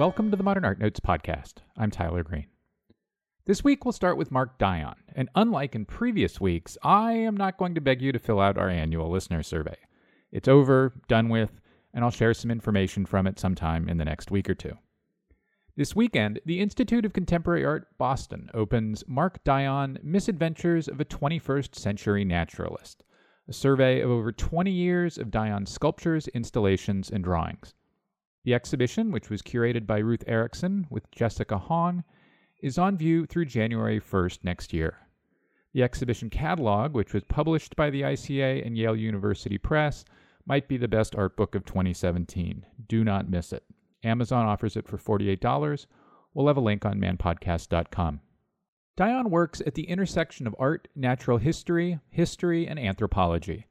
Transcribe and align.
Welcome 0.00 0.30
to 0.30 0.36
the 0.38 0.42
Modern 0.42 0.64
Art 0.64 0.78
Notes 0.78 0.98
podcast. 0.98 1.56
I'm 1.76 1.90
Tyler 1.90 2.22
Green. 2.22 2.46
This 3.44 3.62
week 3.62 3.84
we'll 3.84 3.92
start 3.92 4.16
with 4.16 4.30
Mark 4.30 4.56
Dion, 4.56 4.96
and 5.14 5.28
unlike 5.34 5.74
in 5.74 5.84
previous 5.84 6.40
weeks, 6.40 6.78
I 6.82 7.12
am 7.12 7.36
not 7.36 7.58
going 7.58 7.74
to 7.74 7.82
beg 7.82 8.00
you 8.00 8.10
to 8.10 8.18
fill 8.18 8.40
out 8.40 8.56
our 8.56 8.70
annual 8.70 9.10
listener 9.10 9.42
survey. 9.42 9.76
It's 10.32 10.48
over, 10.48 10.94
done 11.06 11.28
with, 11.28 11.60
and 11.92 12.02
I'll 12.02 12.10
share 12.10 12.32
some 12.32 12.50
information 12.50 13.04
from 13.04 13.26
it 13.26 13.38
sometime 13.38 13.90
in 13.90 13.98
the 13.98 14.06
next 14.06 14.30
week 14.30 14.48
or 14.48 14.54
two. 14.54 14.72
This 15.76 15.94
weekend, 15.94 16.40
the 16.46 16.60
Institute 16.60 17.04
of 17.04 17.12
Contemporary 17.12 17.66
Art 17.66 17.86
Boston 17.98 18.48
opens 18.54 19.04
Mark 19.06 19.44
Dion 19.44 19.98
Misadventures 20.02 20.88
of 20.88 20.98
a 20.98 21.04
21st 21.04 21.74
Century 21.74 22.24
Naturalist, 22.24 23.04
a 23.46 23.52
survey 23.52 24.00
of 24.00 24.08
over 24.08 24.32
20 24.32 24.70
years 24.70 25.18
of 25.18 25.30
Dion's 25.30 25.70
sculptures, 25.70 26.26
installations, 26.28 27.10
and 27.10 27.22
drawings. 27.22 27.74
The 28.44 28.54
exhibition, 28.54 29.12
which 29.12 29.28
was 29.28 29.42
curated 29.42 29.86
by 29.86 29.98
Ruth 29.98 30.24
Erickson 30.26 30.86
with 30.88 31.10
Jessica 31.10 31.58
Hong, 31.58 32.04
is 32.62 32.78
on 32.78 32.96
view 32.96 33.26
through 33.26 33.44
January 33.46 34.00
1st 34.00 34.38
next 34.44 34.72
year. 34.72 34.98
The 35.72 35.82
exhibition 35.82 36.30
catalog, 36.30 36.94
which 36.94 37.14
was 37.14 37.24
published 37.24 37.76
by 37.76 37.90
the 37.90 38.02
ICA 38.02 38.66
and 38.66 38.76
Yale 38.76 38.96
University 38.96 39.58
Press, 39.58 40.04
might 40.46 40.68
be 40.68 40.76
the 40.76 40.88
best 40.88 41.14
art 41.14 41.36
book 41.36 41.54
of 41.54 41.64
2017. 41.64 42.64
Do 42.88 43.04
not 43.04 43.30
miss 43.30 43.52
it. 43.52 43.64
Amazon 44.02 44.46
offers 44.46 44.76
it 44.76 44.88
for 44.88 44.96
$48. 44.96 45.86
We'll 46.34 46.46
have 46.46 46.56
a 46.56 46.60
link 46.60 46.84
on 46.84 46.98
manpodcast.com. 46.98 48.20
Dion 48.96 49.30
works 49.30 49.62
at 49.66 49.74
the 49.74 49.88
intersection 49.88 50.46
of 50.46 50.56
art, 50.58 50.88
natural 50.96 51.38
history, 51.38 52.00
history, 52.08 52.66
and 52.66 52.78
anthropology. 52.78 53.66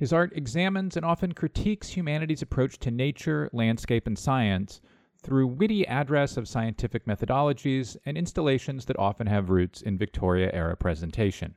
His 0.00 0.14
art 0.14 0.32
examines 0.34 0.96
and 0.96 1.04
often 1.04 1.34
critiques 1.34 1.90
humanity's 1.90 2.40
approach 2.40 2.78
to 2.78 2.90
nature, 2.90 3.50
landscape, 3.52 4.06
and 4.06 4.18
science 4.18 4.80
through 5.22 5.48
witty 5.48 5.86
address 5.86 6.38
of 6.38 6.48
scientific 6.48 7.04
methodologies 7.04 7.98
and 8.06 8.16
installations 8.16 8.86
that 8.86 8.98
often 8.98 9.26
have 9.26 9.50
roots 9.50 9.82
in 9.82 9.98
Victoria 9.98 10.50
era 10.54 10.74
presentation. 10.74 11.54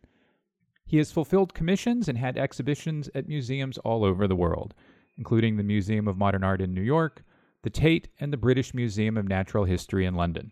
He 0.86 0.98
has 0.98 1.10
fulfilled 1.10 1.54
commissions 1.54 2.10
and 2.10 2.18
had 2.18 2.38
exhibitions 2.38 3.10
at 3.16 3.30
museums 3.30 3.78
all 3.78 4.04
over 4.04 4.28
the 4.28 4.36
world, 4.36 4.74
including 5.18 5.56
the 5.56 5.64
Museum 5.64 6.06
of 6.10 6.18
Modern 6.18 6.44
Art 6.44 6.60
in 6.60 6.74
New 6.74 6.82
York, 6.82 7.24
the 7.62 7.70
Tate, 7.70 8.10
and 8.20 8.34
the 8.34 8.36
British 8.36 8.74
Museum 8.74 9.16
of 9.16 9.26
Natural 9.26 9.64
History 9.64 10.06
in 10.06 10.16
London. 10.16 10.52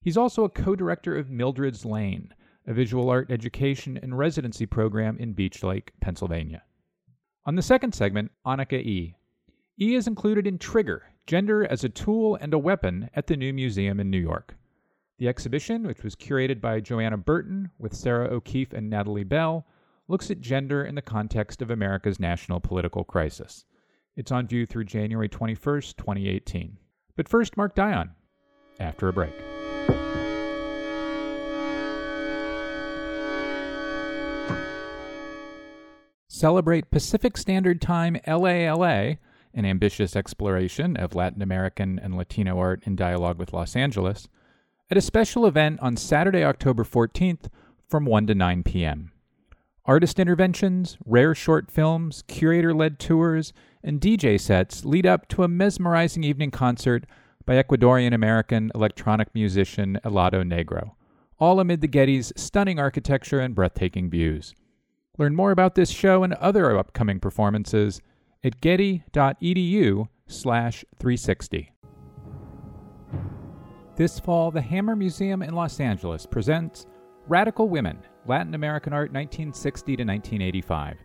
He's 0.00 0.16
also 0.16 0.44
a 0.44 0.48
co 0.48 0.76
director 0.76 1.16
of 1.16 1.30
Mildred's 1.30 1.84
Lane, 1.84 2.32
a 2.64 2.72
visual 2.72 3.10
art 3.10 3.32
education 3.32 3.98
and 4.00 4.16
residency 4.16 4.66
program 4.66 5.18
in 5.18 5.32
Beach 5.32 5.64
Lake, 5.64 5.90
Pennsylvania. 6.00 6.62
On 7.48 7.54
the 7.54 7.62
second 7.62 7.94
segment, 7.94 8.30
Annika 8.44 8.74
E. 8.74 9.16
E 9.80 9.94
is 9.94 10.06
included 10.06 10.46
in 10.46 10.58
Trigger 10.58 11.04
Gender 11.26 11.64
as 11.64 11.82
a 11.82 11.88
Tool 11.88 12.36
and 12.42 12.52
a 12.52 12.58
Weapon 12.58 13.08
at 13.14 13.26
the 13.26 13.38
New 13.38 13.54
Museum 13.54 13.98
in 14.00 14.10
New 14.10 14.20
York. 14.20 14.54
The 15.16 15.28
exhibition, 15.28 15.86
which 15.86 16.02
was 16.02 16.14
curated 16.14 16.60
by 16.60 16.80
Johanna 16.80 17.16
Burton 17.16 17.70
with 17.78 17.94
Sara 17.94 18.28
O'Keeffe 18.28 18.74
and 18.74 18.90
Natalie 18.90 19.24
Bell, 19.24 19.66
looks 20.08 20.30
at 20.30 20.42
gender 20.42 20.84
in 20.84 20.94
the 20.94 21.00
context 21.00 21.62
of 21.62 21.70
America's 21.70 22.20
national 22.20 22.60
political 22.60 23.02
crisis. 23.02 23.64
It's 24.14 24.30
on 24.30 24.46
view 24.46 24.66
through 24.66 24.84
January 24.84 25.30
21st, 25.30 25.96
2018. 25.96 26.76
But 27.16 27.30
first, 27.30 27.56
Mark 27.56 27.74
Dion, 27.74 28.10
after 28.78 29.08
a 29.08 29.12
break. 29.14 29.32
Celebrate 36.38 36.92
Pacific 36.92 37.36
Standard 37.36 37.82
Time 37.82 38.16
LALA, 38.24 39.16
an 39.54 39.64
ambitious 39.64 40.14
exploration 40.14 40.96
of 40.96 41.16
Latin 41.16 41.42
American 41.42 41.98
and 41.98 42.16
Latino 42.16 42.60
art 42.60 42.80
in 42.84 42.94
dialogue 42.94 43.40
with 43.40 43.52
Los 43.52 43.74
Angeles, 43.74 44.28
at 44.88 44.96
a 44.96 45.00
special 45.00 45.46
event 45.46 45.80
on 45.80 45.96
Saturday, 45.96 46.44
October 46.44 46.84
14th 46.84 47.48
from 47.88 48.04
1 48.04 48.28
to 48.28 48.36
9 48.36 48.62
p.m. 48.62 49.10
Artist 49.84 50.20
interventions, 50.20 50.96
rare 51.04 51.34
short 51.34 51.72
films, 51.72 52.22
curator 52.28 52.72
led 52.72 53.00
tours, 53.00 53.52
and 53.82 54.00
DJ 54.00 54.40
sets 54.40 54.84
lead 54.84 55.06
up 55.06 55.26
to 55.26 55.42
a 55.42 55.48
mesmerizing 55.48 56.22
evening 56.22 56.52
concert 56.52 57.04
by 57.46 57.60
Ecuadorian 57.60 58.14
American 58.14 58.70
electronic 58.76 59.26
musician 59.34 59.98
Helado 60.04 60.44
Negro, 60.44 60.92
all 61.40 61.58
amid 61.58 61.80
the 61.80 61.88
Getty's 61.88 62.32
stunning 62.36 62.78
architecture 62.78 63.40
and 63.40 63.56
breathtaking 63.56 64.08
views. 64.08 64.54
Learn 65.18 65.34
more 65.34 65.50
about 65.50 65.74
this 65.74 65.90
show 65.90 66.22
and 66.22 66.32
other 66.34 66.78
upcoming 66.78 67.18
performances 67.18 68.00
at 68.44 68.60
getty.edu 68.60 70.08
slash 70.28 70.84
360. 71.00 71.72
This 73.96 74.20
fall, 74.20 74.52
the 74.52 74.60
Hammer 74.60 74.94
Museum 74.94 75.42
in 75.42 75.54
Los 75.54 75.80
Angeles 75.80 76.24
presents 76.24 76.86
Radical 77.26 77.68
Women, 77.68 77.98
Latin 78.26 78.54
American 78.54 78.92
Art 78.92 79.10
1960 79.10 79.96
to 79.96 80.04
1985, 80.04 80.98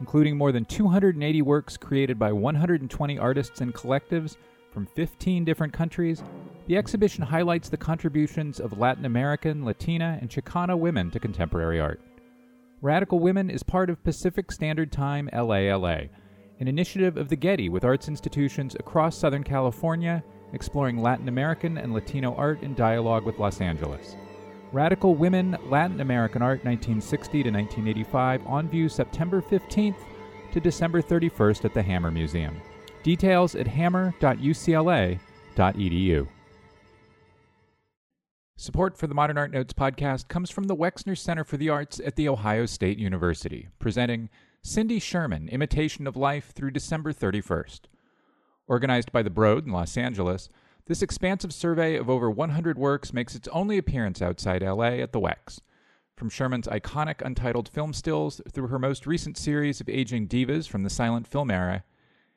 including 0.00 0.38
more 0.38 0.52
than 0.52 0.64
280 0.64 1.42
works 1.42 1.76
created 1.76 2.18
by 2.18 2.32
120 2.32 3.18
artists 3.18 3.60
and 3.60 3.74
collectives 3.74 4.38
from 4.72 4.86
15 4.86 5.44
different 5.44 5.74
countries. 5.74 6.22
The 6.66 6.78
exhibition 6.78 7.22
highlights 7.22 7.68
the 7.68 7.76
contributions 7.76 8.58
of 8.58 8.78
Latin 8.78 9.04
American, 9.04 9.66
Latina, 9.66 10.16
and 10.18 10.30
Chicana 10.30 10.78
women 10.78 11.10
to 11.10 11.20
contemporary 11.20 11.78
art. 11.78 12.00
Radical 12.82 13.18
Women 13.18 13.50
is 13.50 13.62
part 13.62 13.90
of 13.90 14.02
Pacific 14.02 14.50
Standard 14.50 14.90
Time 14.90 15.28
LALA, 15.34 16.08
an 16.60 16.66
initiative 16.66 17.18
of 17.18 17.28
the 17.28 17.36
Getty 17.36 17.68
with 17.68 17.84
arts 17.84 18.08
institutions 18.08 18.74
across 18.74 19.18
Southern 19.18 19.44
California 19.44 20.24
exploring 20.54 21.02
Latin 21.02 21.28
American 21.28 21.76
and 21.76 21.92
Latino 21.92 22.34
art 22.36 22.62
in 22.62 22.74
dialogue 22.74 23.26
with 23.26 23.38
Los 23.38 23.60
Angeles. 23.60 24.16
Radical 24.72 25.14
Women 25.14 25.58
Latin 25.66 26.00
American 26.00 26.40
Art 26.40 26.64
1960 26.64 27.42
to 27.42 27.50
1985 27.50 28.46
on 28.46 28.66
view 28.66 28.88
September 28.88 29.42
15th 29.42 30.02
to 30.50 30.58
December 30.58 31.02
31st 31.02 31.66
at 31.66 31.74
the 31.74 31.82
Hammer 31.82 32.10
Museum. 32.10 32.58
Details 33.02 33.56
at 33.56 33.66
hammer.ucla.edu. 33.66 36.28
Support 38.60 38.98
for 38.98 39.06
the 39.06 39.14
Modern 39.14 39.38
Art 39.38 39.52
Notes 39.52 39.72
podcast 39.72 40.28
comes 40.28 40.50
from 40.50 40.64
the 40.64 40.76
Wexner 40.76 41.16
Center 41.16 41.44
for 41.44 41.56
the 41.56 41.70
Arts 41.70 41.98
at 41.98 42.16
The 42.16 42.28
Ohio 42.28 42.66
State 42.66 42.98
University, 42.98 43.68
presenting 43.78 44.28
Cindy 44.62 44.98
Sherman 44.98 45.48
Imitation 45.48 46.06
of 46.06 46.14
Life 46.14 46.52
through 46.54 46.72
December 46.72 47.14
31st. 47.14 47.80
Organized 48.68 49.12
by 49.12 49.22
the 49.22 49.30
Broad 49.30 49.64
in 49.64 49.72
Los 49.72 49.96
Angeles, 49.96 50.50
this 50.84 51.00
expansive 51.00 51.54
survey 51.54 51.96
of 51.96 52.10
over 52.10 52.30
100 52.30 52.76
works 52.76 53.14
makes 53.14 53.34
its 53.34 53.48
only 53.48 53.78
appearance 53.78 54.20
outside 54.20 54.62
LA 54.62 54.98
at 54.98 55.12
the 55.12 55.20
Wex. 55.20 55.60
From 56.14 56.28
Sherman's 56.28 56.68
iconic 56.68 57.22
untitled 57.24 57.70
film 57.70 57.94
stills 57.94 58.42
through 58.52 58.66
her 58.66 58.78
most 58.78 59.06
recent 59.06 59.38
series 59.38 59.80
of 59.80 59.88
aging 59.88 60.28
divas 60.28 60.68
from 60.68 60.82
the 60.82 60.90
silent 60.90 61.26
film 61.26 61.50
era, 61.50 61.82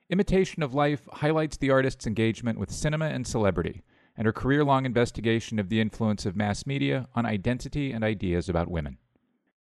Imitation 0.10 0.64
of 0.64 0.74
Life 0.74 1.02
highlights 1.12 1.58
the 1.58 1.72
artist's 1.72 2.08
engagement 2.08 2.58
with 2.58 2.72
cinema 2.72 3.08
and 3.08 3.28
celebrity 3.28 3.84
and 4.16 4.26
her 4.26 4.34
career 4.34 4.64
long 4.64 4.86
investigation 4.86 5.60
of 5.60 5.70
the 5.70 5.82
influence 5.82 6.26
of 6.26 6.36
mass 6.36 6.66
media 6.66 7.08
on 7.16 7.26
identity 7.26 7.92
and 7.92 8.04
ideas 8.04 8.48
about 8.48 8.70
women. 8.70 8.98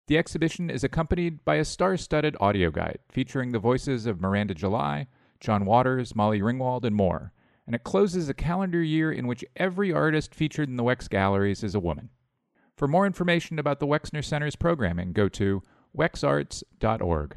The 0.07 0.17
exhibition 0.17 0.71
is 0.71 0.85
accompanied 0.85 1.45
by 1.45 1.57
a 1.57 1.65
star 1.65 1.97
studded 1.97 2.37
audio 2.41 2.71
guide 2.71 2.99
featuring 3.11 3.53
the 3.53 3.59
voices 3.59 4.07
of 4.07 4.21
Miranda 4.21 4.55
July, 4.55 5.07
John 5.39 5.67
Waters, 5.67 6.17
Molly 6.17 6.41
Ringwald, 6.41 6.85
and 6.85 6.97
more, 6.97 7.33
and 7.67 7.75
it 7.75 7.85
closes 7.85 8.29
a 8.29 8.35
calendar 8.35 8.83
year 8.83 9.13
in 9.13 9.27
which 9.27 9.45
every 9.57 9.93
artist 9.93 10.35
featured 10.35 10.71
in 10.71 10.77
the 10.77 10.83
Wex 10.83 11.09
galleries 11.11 11.63
is 11.63 11.75
a 11.75 11.81
woman. 11.81 12.09
For 12.75 12.89
more 12.89 13.07
information 13.07 13.59
about 13.59 13.81
the 13.81 13.87
Wexner 13.87 14.25
Center's 14.25 14.57
programming, 14.57 15.13
go 15.13 15.29
to 15.29 15.63
wexarts.org. 15.95 17.37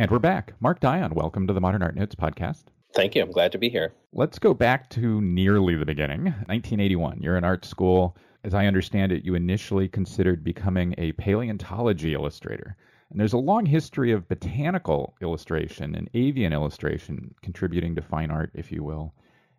And 0.00 0.10
we're 0.10 0.18
back. 0.18 0.54
Mark 0.60 0.80
Dion, 0.80 1.12
welcome 1.12 1.46
to 1.46 1.52
the 1.52 1.60
Modern 1.60 1.82
Art 1.82 1.94
Notes 1.94 2.14
podcast. 2.14 2.64
Thank 2.94 3.14
you. 3.14 3.22
I'm 3.22 3.30
glad 3.30 3.52
to 3.52 3.58
be 3.58 3.68
here. 3.68 3.92
Let's 4.14 4.38
go 4.38 4.54
back 4.54 4.88
to 4.90 5.20
nearly 5.20 5.76
the 5.76 5.84
beginning 5.84 6.24
1981. 6.24 7.20
You're 7.20 7.36
in 7.36 7.44
art 7.44 7.66
school. 7.66 8.16
As 8.42 8.54
I 8.54 8.64
understand 8.64 9.12
it, 9.12 9.26
you 9.26 9.34
initially 9.34 9.88
considered 9.88 10.42
becoming 10.42 10.94
a 10.96 11.12
paleontology 11.12 12.14
illustrator. 12.14 12.78
And 13.10 13.20
there's 13.20 13.34
a 13.34 13.38
long 13.38 13.66
history 13.66 14.10
of 14.10 14.26
botanical 14.26 15.16
illustration 15.20 15.94
and 15.94 16.08
avian 16.14 16.54
illustration 16.54 17.34
contributing 17.42 17.94
to 17.96 18.00
fine 18.00 18.30
art, 18.30 18.52
if 18.54 18.72
you 18.72 18.82
will, 18.82 19.12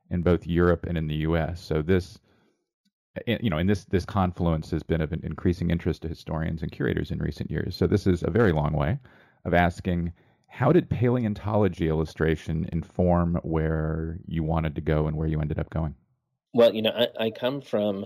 in 0.09 0.23
both 0.23 0.47
Europe 0.47 0.87
and 0.87 0.97
in 0.97 1.05
the 1.05 1.17
U.S. 1.17 1.61
So 1.61 1.83
this, 1.83 2.17
eh, 3.27 3.37
you 3.43 3.51
know, 3.51 3.59
and 3.59 3.69
this 3.69 3.85
this 3.85 4.05
confluence 4.05 4.71
has 4.71 4.81
been 4.81 5.01
of 5.01 5.11
an 5.11 5.21
increasing 5.23 5.69
interest 5.69 6.01
to 6.01 6.07
historians 6.07 6.63
and 6.63 6.71
curators 6.71 7.11
in 7.11 7.19
recent 7.19 7.51
years. 7.51 7.75
So 7.75 7.85
this 7.85 8.07
is 8.07 8.23
a 8.23 8.31
very 8.31 8.53
long 8.53 8.73
way 8.73 8.97
of 9.45 9.53
asking 9.53 10.11
how 10.51 10.73
did 10.73 10.89
paleontology 10.89 11.87
illustration 11.87 12.67
inform 12.73 13.35
where 13.41 14.19
you 14.27 14.43
wanted 14.43 14.75
to 14.75 14.81
go 14.81 15.07
and 15.07 15.15
where 15.15 15.27
you 15.27 15.39
ended 15.39 15.57
up 15.57 15.69
going? 15.69 15.95
Well, 16.53 16.75
you 16.75 16.81
know, 16.81 16.91
I, 16.91 17.27
I 17.27 17.31
come 17.31 17.61
from 17.61 18.05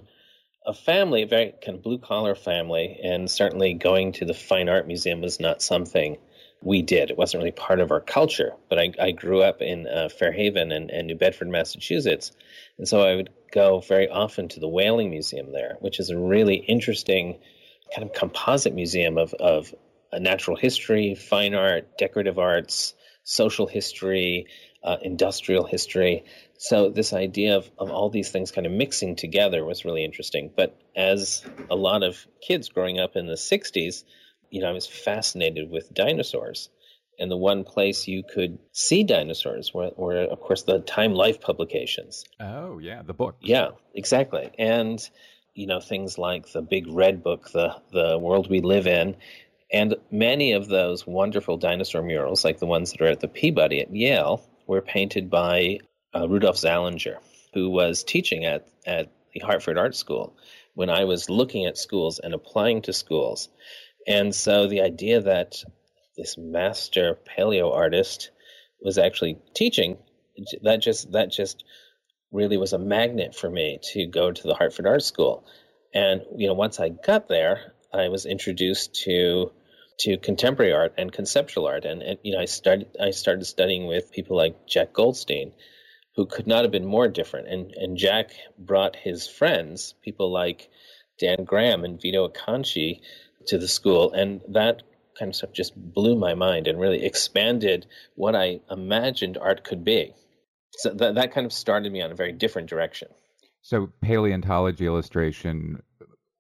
a 0.64 0.74
family, 0.74 1.24
a 1.24 1.28
very 1.28 1.54
kind 1.66 1.76
of 1.76 1.84
blue 1.84 1.98
collar 1.98 2.36
family, 2.36 3.00
and 3.04 3.30
certainly 3.30 3.74
going 3.74 4.12
to 4.14 4.26
the 4.26 4.36
Fine 4.36 4.70
Art 4.70 4.86
Museum 4.86 5.22
was 5.22 5.40
not 5.40 5.64
something 5.64 6.18
we 6.62 6.84
did. 6.84 7.10
It 7.10 7.18
wasn't 7.18 7.42
really 7.42 7.52
part 7.52 7.80
of 7.80 7.90
our 7.90 8.00
culture, 8.00 8.54
but 8.70 8.78
I, 8.78 8.94
I 9.02 9.12
grew 9.12 9.42
up 9.42 9.64
in 9.64 9.88
uh, 9.88 10.10
Fairhaven 10.10 10.72
and, 10.72 10.92
and 10.92 11.08
New 11.08 11.16
Bedford, 11.16 11.50
Massachusetts. 11.50 12.32
And 12.78 12.88
so 12.88 13.02
I 13.02 13.16
would 13.16 13.32
go 13.52 13.80
very 13.80 14.08
often 14.08 14.50
to 14.50 14.60
the 14.60 14.68
Whaling 14.68 15.10
Museum 15.10 15.52
there, 15.52 15.78
which 15.80 16.00
is 16.00 16.12
a 16.12 16.18
really 16.18 16.56
interesting 16.56 17.40
kind 17.96 18.08
of 18.08 18.14
composite 18.14 18.76
museum 18.76 19.18
of, 19.18 19.34
of 19.34 19.74
natural 20.20 20.58
history, 20.58 21.16
fine 21.16 21.54
art, 21.54 21.98
decorative 21.98 22.40
arts, 22.40 22.94
social 23.24 23.68
history, 23.68 24.48
uh, 24.84 24.98
industrial 25.02 25.66
history. 25.66 26.24
So 26.58 26.90
this 26.90 27.12
idea 27.12 27.58
of, 27.58 27.70
of 27.78 27.90
all 27.90 28.10
these 28.10 28.30
things 28.30 28.52
kind 28.52 28.68
of 28.68 28.74
mixing 28.74 29.16
together 29.16 29.66
was 29.66 29.84
really 29.84 30.06
interesting. 30.06 30.52
But 30.56 30.80
as 30.96 31.44
a 31.70 31.76
lot 31.76 32.04
of 32.04 32.18
kids 32.42 32.70
growing 32.70 33.00
up 33.00 33.16
in 33.16 33.26
the 33.26 33.34
60s, 33.34 34.04
you 34.52 34.62
know, 34.62 34.70
I 34.70 34.74
was 34.74 34.88
fascinated 34.88 35.70
with 35.70 35.94
dinosaurs. 35.94 36.70
And 37.18 37.32
the 37.32 37.38
one 37.38 37.64
place 37.64 38.08
you 38.08 38.24
could 38.24 38.60
see 38.74 39.04
dinosaurs 39.04 39.74
were, 39.74 39.92
were, 39.96 40.18
of 40.18 40.40
course, 40.40 40.64
the 40.64 40.80
Time 40.80 41.14
Life 41.14 41.42
publications. 41.42 42.26
Oh, 42.40 42.78
yeah, 42.80 43.02
the 43.02 43.14
book. 43.14 43.38
Yeah, 43.42 43.70
exactly. 43.94 44.52
And, 44.60 45.00
you 45.54 45.66
know, 45.66 45.80
things 45.80 46.18
like 46.18 46.52
the 46.52 46.62
Big 46.62 46.88
Red 46.88 47.24
Book, 47.24 47.50
the, 47.52 47.76
the 47.92 48.20
World 48.20 48.50
We 48.50 48.60
Live 48.60 48.86
In, 48.86 49.16
many 50.18 50.54
of 50.54 50.68
those 50.68 51.06
wonderful 51.06 51.58
dinosaur 51.58 52.02
murals, 52.02 52.44
like 52.44 52.60
the 52.60 52.66
ones 52.66 52.92
that 52.92 53.02
are 53.02 53.08
at 53.08 53.20
the 53.20 53.28
Peabody 53.28 53.82
at 53.82 53.94
Yale, 53.94 54.44
were 54.68 54.82
painted 54.82 55.30
by 55.30 55.80
uh, 56.16 56.28
Rudolf 56.28 56.58
Zallinger, 56.58 57.18
who 57.54 57.70
was 57.70 58.04
teaching 58.04 58.46
at, 58.46 58.68
at 58.86 59.12
the 59.34 59.42
Hartford 59.42 59.78
Art 59.78 59.96
School 59.96 60.36
when 60.74 60.90
I 60.90 61.06
was 61.06 61.30
looking 61.30 61.66
at 61.66 61.78
schools 61.78 62.20
and 62.20 62.34
applying 62.34 62.82
to 62.84 62.94
schools. 62.94 63.50
And 64.08 64.34
so 64.34 64.68
the 64.68 64.82
idea 64.82 65.22
that 65.22 65.64
this 66.18 66.38
master 66.38 67.18
paleo 67.38 67.74
artist 67.74 68.32
was 68.82 68.98
actually 68.98 69.38
teaching 69.54 69.98
that 70.64 70.82
just 70.82 71.12
that 71.14 71.32
just 71.32 71.64
really 72.32 72.58
was 72.58 72.74
a 72.74 72.78
magnet 72.78 73.36
for 73.36 73.50
me 73.50 73.80
to 73.94 74.06
go 74.06 74.32
to 74.32 74.48
the 74.48 74.54
Hartford 74.54 74.86
Art 74.86 75.04
School. 75.04 75.46
And 75.94 76.22
you 76.36 76.48
know, 76.48 76.54
once 76.54 76.80
I 76.80 76.90
got 76.90 77.28
there, 77.28 77.74
I 77.94 78.10
was 78.10 78.26
introduced 78.26 78.96
to 79.06 79.52
to 80.00 80.18
contemporary 80.18 80.74
art 80.74 80.94
and 80.98 81.12
conceptual 81.12 81.68
art, 81.68 81.86
and, 81.86 82.02
and 82.02 82.20
you 82.24 82.34
know, 82.34 82.40
I 82.40 82.46
started 82.46 82.96
I 83.02 83.12
started 83.12 83.46
studying 83.46 83.88
with 83.88 84.12
people 84.12 84.36
like 84.36 84.68
Jack 84.68 84.94
Goldstein, 84.94 85.54
who 86.16 86.26
could 86.26 86.48
not 86.48 86.64
have 86.64 86.72
been 86.72 86.86
more 86.86 87.08
different. 87.08 87.48
And 87.48 87.72
and 87.72 87.98
Jack 87.98 88.32
brought 88.58 88.96
his 88.96 89.28
friends, 89.28 89.94
people 90.04 90.32
like 90.32 90.70
Dan 91.20 91.46
Graham 91.46 91.84
and 91.84 92.02
Vito 92.02 92.28
Acconci, 92.28 93.02
to 93.48 93.58
the 93.58 93.68
school, 93.68 94.12
and 94.12 94.42
that 94.50 94.84
kind 95.18 95.30
of 95.30 95.36
stuff 95.36 95.54
just 95.54 95.74
blew 95.76 96.16
my 96.18 96.34
mind 96.34 96.68
and 96.68 96.80
really 96.80 97.06
expanded 97.06 97.86
what 98.16 98.36
I 98.36 98.60
imagined 98.70 99.38
art 99.38 99.64
could 99.64 99.84
be. 99.84 100.14
So 100.72 100.90
that 100.94 101.16
that 101.16 101.34
kind 101.34 101.46
of 101.46 101.54
started 101.54 101.92
me 101.92 102.02
on 102.02 102.12
a 102.12 102.16
very 102.16 102.34
different 102.34 102.70
direction. 102.70 103.08
So 103.62 103.90
paleontology 104.02 104.86
illustration 104.86 105.82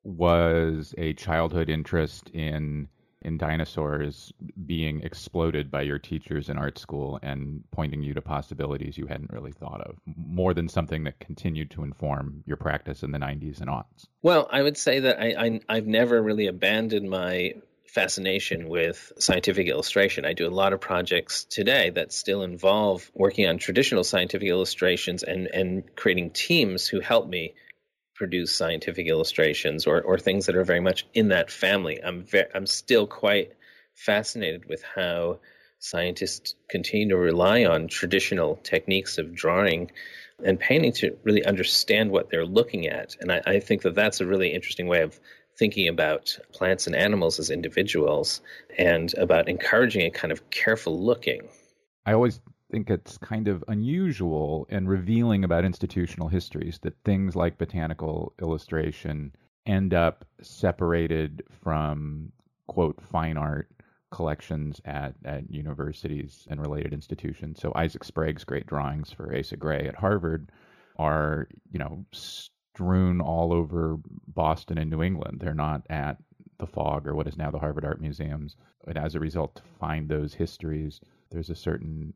was 0.03 0.93
a 0.97 1.13
childhood 1.13 1.69
interest 1.69 2.29
in 2.29 2.87
in 3.25 3.38
dinosaurs 3.38 4.31
being 4.66 5.01
exploded 5.01 5.72
by 5.72 5.81
your 5.81 5.98
teachers 5.98 6.48
in 6.48 6.57
art 6.57 6.77
school 6.77 7.19
and 7.24 7.63
pointing 7.72 8.04
you 8.04 8.13
to 8.13 8.22
possibilities 8.22 8.98
you 8.98 9.07
hadn't 9.07 9.33
really 9.33 9.51
thought 9.51 9.81
of, 9.81 9.98
more 10.06 10.54
than 10.54 10.69
something 10.69 11.04
that 11.04 11.19
continued 11.19 11.72
to 11.72 11.83
inform 11.83 12.44
your 12.45 12.56
practice 12.56 13.01
in 13.01 13.12
the 13.12 13.18
90s 13.18 13.60
and 13.62 13.69
aughts? 13.69 14.07
Well, 14.22 14.48
I 14.51 14.62
would 14.62 14.77
say 14.77 15.00
that 15.00 15.19
I, 15.19 15.60
I, 15.68 15.75
have 15.75 15.88
never 15.88 16.22
really 16.22 16.45
abandoned 16.45 17.10
my 17.10 17.56
fascination 17.88 18.69
with 18.69 19.12
scientific 19.18 19.68
illustration. 19.68 20.25
I 20.25 20.33
do 20.33 20.48
a 20.48 20.50
lot 20.50 20.74
of 20.74 20.80
projects 20.80 21.45
today 21.45 21.89
that 21.92 22.13
still 22.13 22.44
involve 22.44 23.10
working 23.16 23.48
on 23.48 23.57
traditional 23.57 24.04
scientific 24.04 24.48
illustrations 24.48 25.24
and, 25.24 25.48
and 25.48 25.95
creating 25.95 26.31
teams 26.31 26.88
who 26.88 27.00
help 27.00 27.27
me 27.27 27.56
produce 28.15 28.56
scientific 28.56 29.07
illustrations 29.07 29.85
or, 29.85 30.01
or 30.01 30.17
things 30.17 30.45
that 30.45 30.56
are 30.56 30.63
very 30.63 30.79
much 30.79 31.06
in 31.13 31.29
that 31.29 31.51
family. 31.51 32.00
I'm 32.03 32.25
I'm 32.53 32.65
still 32.65 33.06
quite 33.06 33.53
fascinated 33.94 34.67
with 34.67 34.83
how 34.83 35.39
scientists 35.79 36.56
continue 36.69 37.09
to 37.09 37.17
rely 37.17 37.65
on 37.65 37.88
traditional 37.88 38.56
techniques 38.63 39.17
of 39.17 39.35
drawing 39.35 39.91
and 40.44 40.59
painting 40.59 40.91
to 40.94 41.17
really 41.23 41.45
understand 41.45 42.12
what 42.12 42.29
they're 42.29 42.45
looking 42.45 42.88
at. 42.88 43.15
And 43.19 43.31
I, 43.31 43.41
I 43.45 43.59
think 43.59 43.83
that 43.83 43.95
that's 43.95 44.21
a 44.21 44.25
really 44.25 44.53
interesting 44.53 44.88
way 44.88 45.01
of 45.01 45.19
thinking 45.57 45.88
about 45.88 46.38
plants 46.51 46.88
and 46.88 46.95
animals 46.95 47.39
as 47.39 47.50
individuals 47.50 48.41
and 48.77 49.13
about 49.15 49.47
encouraging 49.47 50.06
a 50.06 50.09
kind 50.09 50.31
of 50.31 50.50
careful 50.50 51.01
looking. 51.01 51.47
I 52.06 52.13
always 52.13 52.39
think 52.71 52.89
it's 52.89 53.17
kind 53.17 53.47
of 53.47 53.63
unusual 53.67 54.67
and 54.69 54.89
revealing 54.89 55.44
about 55.44 55.65
institutional 55.65 56.27
histories 56.27 56.79
that 56.79 56.95
things 57.03 57.35
like 57.35 57.57
botanical 57.57 58.33
illustration 58.41 59.31
end 59.65 59.94
up 59.94 60.25
separated 60.41 61.44
from 61.63 62.31
quote 62.67 63.00
fine 63.01 63.38
art 63.38 63.69
collections 64.12 64.79
at, 64.85 65.13
at 65.25 65.50
universities 65.51 66.47
and 66.50 66.62
related 66.62 66.94
institutions. 66.94 67.59
So 67.59 67.71
Isaac 67.75 68.03
Sprague's 68.03 68.44
great 68.44 68.65
drawings 68.65 69.12
for 69.12 69.35
Asa 69.35 69.57
Gray 69.57 69.88
at 69.88 69.95
Harvard 69.95 70.51
are, 70.97 71.47
you 71.71 71.79
know, 71.79 72.06
strewn 72.13 73.19
all 73.19 73.51
over 73.51 73.97
Boston 74.27 74.77
and 74.77 74.89
New 74.89 75.03
England. 75.03 75.39
They're 75.39 75.53
not 75.53 75.81
at 75.89 76.17
the 76.59 76.67
Fogg 76.67 77.07
or 77.07 77.15
what 77.15 77.27
is 77.27 77.38
now 77.38 77.51
the 77.51 77.59
Harvard 77.59 77.85
Art 77.85 78.00
Museums. 78.00 78.56
And 78.88 78.97
as 78.97 79.15
a 79.15 79.19
result, 79.19 79.56
to 79.56 79.63
find 79.79 80.07
those 80.07 80.33
histories, 80.33 81.01
there's 81.31 81.50
a 81.50 81.56
certain 81.56 82.13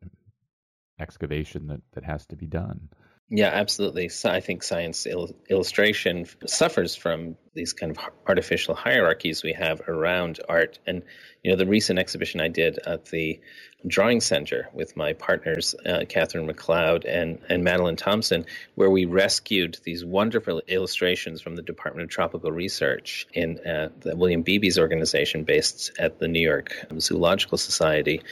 excavation 1.00 1.66
that, 1.68 1.80
that 1.92 2.04
has 2.04 2.26
to 2.26 2.36
be 2.36 2.46
done. 2.46 2.88
Yeah, 3.32 3.46
absolutely. 3.46 4.08
So 4.08 4.28
I 4.28 4.40
think 4.40 4.64
science 4.64 5.06
il- 5.06 5.36
illustration 5.48 6.26
suffers 6.46 6.96
from 6.96 7.36
these 7.54 7.72
kind 7.72 7.96
of 7.96 7.98
artificial 8.26 8.74
hierarchies 8.74 9.44
we 9.44 9.52
have 9.52 9.80
around 9.88 10.40
art. 10.48 10.80
And, 10.84 11.04
you 11.44 11.52
know, 11.52 11.56
the 11.56 11.66
recent 11.66 12.00
exhibition 12.00 12.40
I 12.40 12.48
did 12.48 12.80
at 12.84 13.04
the 13.06 13.40
Drawing 13.86 14.20
Center 14.20 14.68
with 14.74 14.96
my 14.96 15.12
partners, 15.12 15.76
uh, 15.86 16.06
Catherine 16.08 16.48
McLeod 16.48 17.04
and, 17.06 17.38
and 17.48 17.62
Madeline 17.62 17.94
Thompson, 17.94 18.46
where 18.74 18.90
we 18.90 19.04
rescued 19.04 19.78
these 19.84 20.04
wonderful 20.04 20.60
illustrations 20.66 21.40
from 21.40 21.54
the 21.54 21.62
Department 21.62 22.04
of 22.04 22.10
Tropical 22.10 22.50
Research 22.50 23.28
in 23.32 23.60
uh, 23.60 23.90
the 24.00 24.16
William 24.16 24.42
Beebe's 24.42 24.76
organization 24.76 25.44
based 25.44 25.92
at 26.00 26.18
the 26.18 26.26
New 26.26 26.42
York 26.42 26.84
Zoological 26.98 27.58
Society 27.58 28.22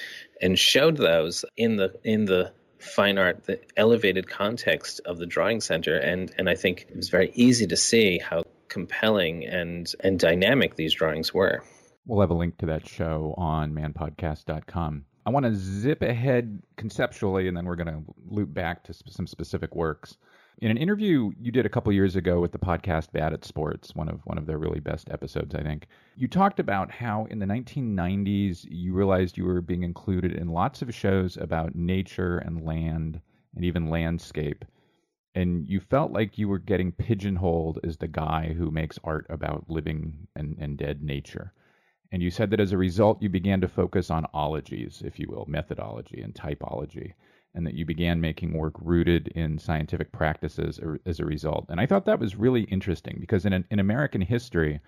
and 0.43 0.59
showed 0.59 0.97
those 0.97 1.45
in 1.57 1.77
the 1.77 1.95
in 2.03 2.25
the 2.25 2.53
fine 2.79 3.19
art, 3.19 3.45
the 3.45 3.61
elevated 3.77 4.29
context 4.29 5.01
of 5.05 5.19
the 5.19 5.27
drawing 5.27 5.61
center, 5.61 5.97
and 5.97 6.33
and 6.39 6.49
I 6.49 6.55
think 6.55 6.87
it 6.89 6.97
was 6.97 7.09
very 7.09 7.31
easy 7.35 7.67
to 7.69 7.77
see 7.77 8.19
how 8.19 8.45
compelling 8.69 9.47
and 9.47 9.91
and 10.01 10.19
dynamic 10.19 10.77
these 10.77 10.95
drawings 10.95 11.33
were. 11.33 11.63
We'll 12.07 12.21
have 12.21 12.31
a 12.31 12.35
link 12.35 12.59
to 12.59 12.67
that 12.67 12.89
show 12.89 13.35
on 13.37 13.73
manpodcast.com. 13.75 15.05
I 15.27 15.31
want 15.31 15.45
to 15.45 15.55
zip 15.55 16.01
ahead 16.01 16.63
conceptually, 16.77 17.49
and 17.49 17.57
then 17.57 17.67
we're 17.67 17.77
going 17.77 17.89
to 17.93 18.03
loop 18.31 18.55
back 18.55 18.85
to 18.85 18.95
some 18.95 19.27
specific 19.27 19.75
works. 19.75 20.17
In 20.61 20.73
an 20.73 20.77
interview 20.77 21.31
you 21.39 21.53
did 21.53 21.67
a 21.67 21.69
couple 21.69 21.93
years 21.93 22.17
ago 22.17 22.41
with 22.41 22.51
the 22.51 22.59
podcast 22.59 23.13
Bad 23.13 23.33
at 23.33 23.45
Sports, 23.45 23.95
one 23.95 24.09
of 24.09 24.27
one 24.27 24.39
of 24.39 24.47
their 24.47 24.59
really 24.59 24.81
best 24.81 25.09
episodes, 25.09 25.55
I 25.55 25.63
think, 25.63 25.87
you 26.17 26.27
talked 26.27 26.59
about 26.59 26.91
how 26.91 27.27
in 27.27 27.39
the 27.39 27.47
1990s 27.47 28.67
you 28.69 28.93
realized 28.93 29.39
you 29.39 29.45
were 29.45 29.61
being 29.61 29.85
included 29.85 30.33
in 30.33 30.49
lots 30.49 30.83
of 30.83 30.93
shows 30.93 31.37
about 31.37 31.77
nature 31.77 32.39
and 32.39 32.65
land 32.65 33.21
and 33.55 33.65
even 33.65 33.89
landscape, 33.89 34.65
and 35.37 35.65
you 35.69 35.79
felt 35.79 36.11
like 36.11 36.39
you 36.39 36.49
were 36.49 36.59
getting 36.59 36.91
pigeonholed 36.91 37.79
as 37.85 37.97
the 37.97 38.09
guy 38.09 38.53
who 38.53 38.73
makes 38.73 38.99
art 39.05 39.27
about 39.29 39.71
living 39.71 40.27
and, 40.35 40.57
and 40.59 40.77
dead 40.77 41.05
nature. 41.05 41.53
And 42.11 42.21
you 42.21 42.33
said 42.33 42.51
that 42.51 42.59
as 42.59 42.73
a 42.73 42.79
result, 42.79 43.23
you 43.23 43.29
began 43.29 43.61
to 43.61 43.69
focus 43.69 44.11
on 44.11 44.27
ologies, 44.35 45.03
if 45.05 45.21
you 45.21 45.29
will, 45.29 45.45
methodology 45.47 46.21
and 46.21 46.35
typology 46.35 47.13
and 47.59 47.67
that 47.67 47.75
you 47.75 47.85
began 47.85 48.21
making 48.21 48.53
work 48.53 48.75
rooted 48.81 49.27
in 49.35 49.59
scientific 49.59 50.13
practices 50.13 50.79
as 51.05 51.19
a 51.19 51.25
result. 51.25 51.67
And 51.69 51.81
I 51.81 51.87
thought 51.87 52.05
that 52.05 52.21
was 52.21 52.37
really 52.37 52.63
interesting 52.63 53.17
because 53.19 53.45
in, 53.45 53.65
in 53.69 53.81
American 53.81 54.21
history, 54.21 54.79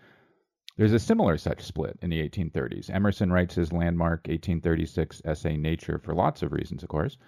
there's 0.76 0.92
a 0.92 1.00
similar 1.00 1.36
such 1.36 1.62
split 1.62 1.98
in 2.00 2.10
the 2.10 2.22
1830s. 2.28 2.88
Emerson 2.88 3.32
writes 3.32 3.56
his 3.56 3.72
landmark 3.72 4.20
1836 4.28 5.20
essay 5.24 5.56
Nature 5.56 5.98
for 5.98 6.14
lots 6.14 6.42
of 6.42 6.52
reasons, 6.52 6.84
of 6.84 6.88
course. 6.88 7.18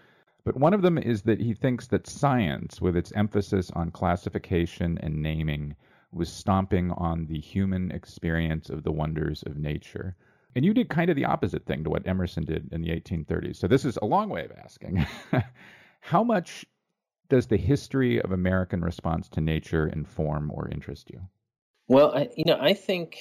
But 0.44 0.56
one 0.56 0.74
of 0.74 0.82
them 0.82 0.96
is 0.96 1.22
that 1.22 1.40
he 1.40 1.54
thinks 1.54 1.88
that 1.88 2.06
science, 2.06 2.80
with 2.80 2.96
its 2.96 3.10
emphasis 3.16 3.72
on 3.72 3.90
classification 3.90 4.96
and 4.98 5.20
naming, 5.20 5.74
was 6.12 6.32
stomping 6.32 6.92
on 6.92 7.26
the 7.26 7.40
human 7.40 7.90
experience 7.90 8.70
of 8.70 8.84
the 8.84 8.92
wonders 8.92 9.42
of 9.42 9.56
nature. 9.56 10.14
And 10.54 10.64
you 10.64 10.74
did 10.74 10.88
kind 10.88 11.10
of 11.10 11.16
the 11.16 11.24
opposite 11.24 11.64
thing 11.66 11.84
to 11.84 11.90
what 11.90 12.06
Emerson 12.06 12.44
did 12.44 12.72
in 12.72 12.82
the 12.82 12.90
1830s. 12.90 13.56
So 13.56 13.66
this 13.66 13.84
is 13.84 13.98
a 14.00 14.04
long 14.04 14.28
way 14.28 14.44
of 14.44 14.52
asking. 14.52 15.06
How 16.00 16.22
much 16.22 16.66
does 17.28 17.46
the 17.46 17.56
history 17.56 18.20
of 18.20 18.32
American 18.32 18.82
response 18.82 19.28
to 19.30 19.40
nature 19.40 19.86
inform 19.86 20.50
or 20.50 20.68
interest 20.68 21.10
you? 21.10 21.20
Well, 21.88 22.14
I, 22.14 22.28
you 22.36 22.44
know, 22.44 22.58
I 22.60 22.74
think 22.74 23.18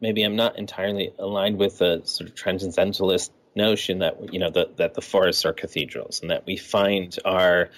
maybe 0.00 0.22
I'm 0.22 0.36
not 0.36 0.58
entirely 0.58 1.12
aligned 1.18 1.58
with 1.58 1.78
the 1.78 2.02
sort 2.04 2.28
of 2.28 2.36
transcendentalist 2.36 3.32
notion 3.54 4.00
that 4.00 4.32
you 4.32 4.38
know 4.38 4.50
that 4.50 4.76
that 4.76 4.94
the 4.94 5.00
forests 5.00 5.44
are 5.44 5.52
cathedrals 5.52 6.20
and 6.20 6.30
that 6.30 6.44
we 6.46 6.56
find 6.56 7.16
our 7.24 7.70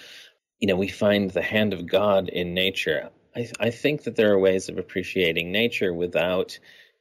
you 0.59 0.67
know 0.67 0.75
we 0.75 0.89
find 0.89 1.31
the 1.31 1.43
hand 1.43 1.73
of 1.73 1.87
God 1.87 2.29
in 2.29 2.55
nature. 2.55 3.11
I, 3.37 3.49
I 3.61 3.71
think 3.71 4.05
that 4.05 4.17
there 4.17 4.33
are 4.33 4.39
ways 4.39 4.69
of 4.69 4.79
appreciating 4.79 5.53
nature 5.53 5.95
without 5.95 6.59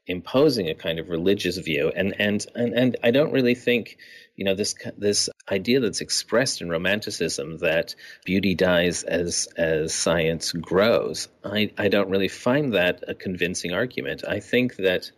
imposing 0.07 0.69
a 0.69 0.75
kind 0.75 0.99
of 0.99 1.09
religious 1.09 1.57
view, 1.57 1.91
and 1.95 2.15
and 2.19 2.45
and, 2.55 2.73
and 2.73 2.97
I 3.03 3.11
don't 3.11 3.31
really 3.31 3.55
think 3.55 3.97
you 4.35 4.45
know 4.45 4.55
this 4.55 4.75
this 4.97 5.29
idea 5.51 5.79
that's 5.79 6.01
expressed 6.01 6.61
in 6.61 6.69
romanticism 6.69 7.57
that 7.59 7.95
beauty 8.25 8.55
dies 8.55 9.03
as 9.03 9.47
as 9.57 9.93
science 9.93 10.51
grows. 10.51 11.27
I 11.43 11.71
I 11.77 11.89
don't 11.89 12.09
really 12.09 12.29
find 12.29 12.73
that 12.73 13.03
a 13.07 13.13
convincing 13.13 13.73
argument. 13.73 14.23
I 14.27 14.39
think 14.39 14.77
that 14.77 15.11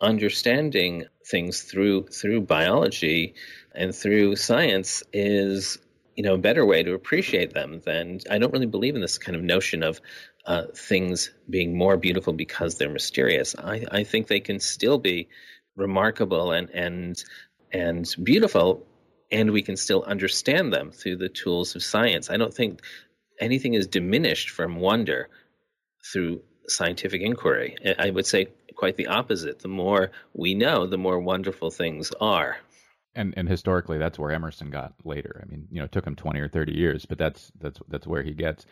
understanding 0.00 1.04
things 1.26 1.62
through 1.62 2.06
through 2.08 2.40
biology 2.42 3.34
and 3.74 3.94
through 3.94 4.36
science 4.36 5.02
is 5.12 5.78
you 6.16 6.24
know 6.24 6.34
a 6.34 6.38
better 6.38 6.66
way 6.66 6.82
to 6.82 6.94
appreciate 6.94 7.54
them 7.54 7.80
than 7.84 8.20
I 8.30 8.38
don't 8.38 8.52
really 8.52 8.66
believe 8.66 8.94
in 8.94 9.00
this 9.00 9.18
kind 9.18 9.36
of 9.36 9.42
notion 9.42 9.82
of 9.82 10.00
uh, 10.44 10.64
things 10.74 11.30
being 11.48 11.76
more 11.76 11.96
beautiful 11.96 12.32
because 12.32 12.76
they're 12.76 12.90
mysterious. 12.90 13.54
I, 13.56 13.84
I 13.90 14.04
think 14.04 14.26
they 14.26 14.40
can 14.40 14.60
still 14.60 14.98
be 14.98 15.28
remarkable 15.76 16.52
and 16.52 16.70
and 16.70 17.22
and 17.72 18.14
beautiful, 18.22 18.86
and 19.30 19.50
we 19.50 19.62
can 19.62 19.76
still 19.76 20.02
understand 20.02 20.72
them 20.72 20.90
through 20.90 21.16
the 21.16 21.28
tools 21.28 21.74
of 21.74 21.82
science. 21.82 22.28
I 22.28 22.36
don't 22.36 22.52
think 22.52 22.80
anything 23.40 23.74
is 23.74 23.86
diminished 23.86 24.50
from 24.50 24.76
wonder 24.76 25.28
through 26.12 26.42
scientific 26.68 27.22
inquiry. 27.22 27.76
I 27.98 28.10
would 28.10 28.26
say 28.26 28.48
quite 28.74 28.96
the 28.96 29.06
opposite. 29.06 29.60
The 29.60 29.68
more 29.68 30.10
we 30.34 30.54
know, 30.54 30.86
the 30.86 30.98
more 30.98 31.20
wonderful 31.20 31.70
things 31.70 32.12
are. 32.20 32.56
And 33.14 33.34
and 33.36 33.48
historically, 33.48 33.98
that's 33.98 34.18
where 34.18 34.32
Emerson 34.32 34.70
got 34.70 34.94
later. 35.04 35.40
I 35.42 35.50
mean, 35.50 35.68
you 35.70 35.78
know, 35.78 35.84
it 35.84 35.92
took 35.92 36.06
him 36.06 36.16
twenty 36.16 36.40
or 36.40 36.48
thirty 36.48 36.72
years, 36.72 37.06
but 37.06 37.18
that's 37.18 37.52
that's 37.60 37.78
that's 37.88 38.06
where 38.06 38.22
he 38.22 38.32
gets. 38.32 38.66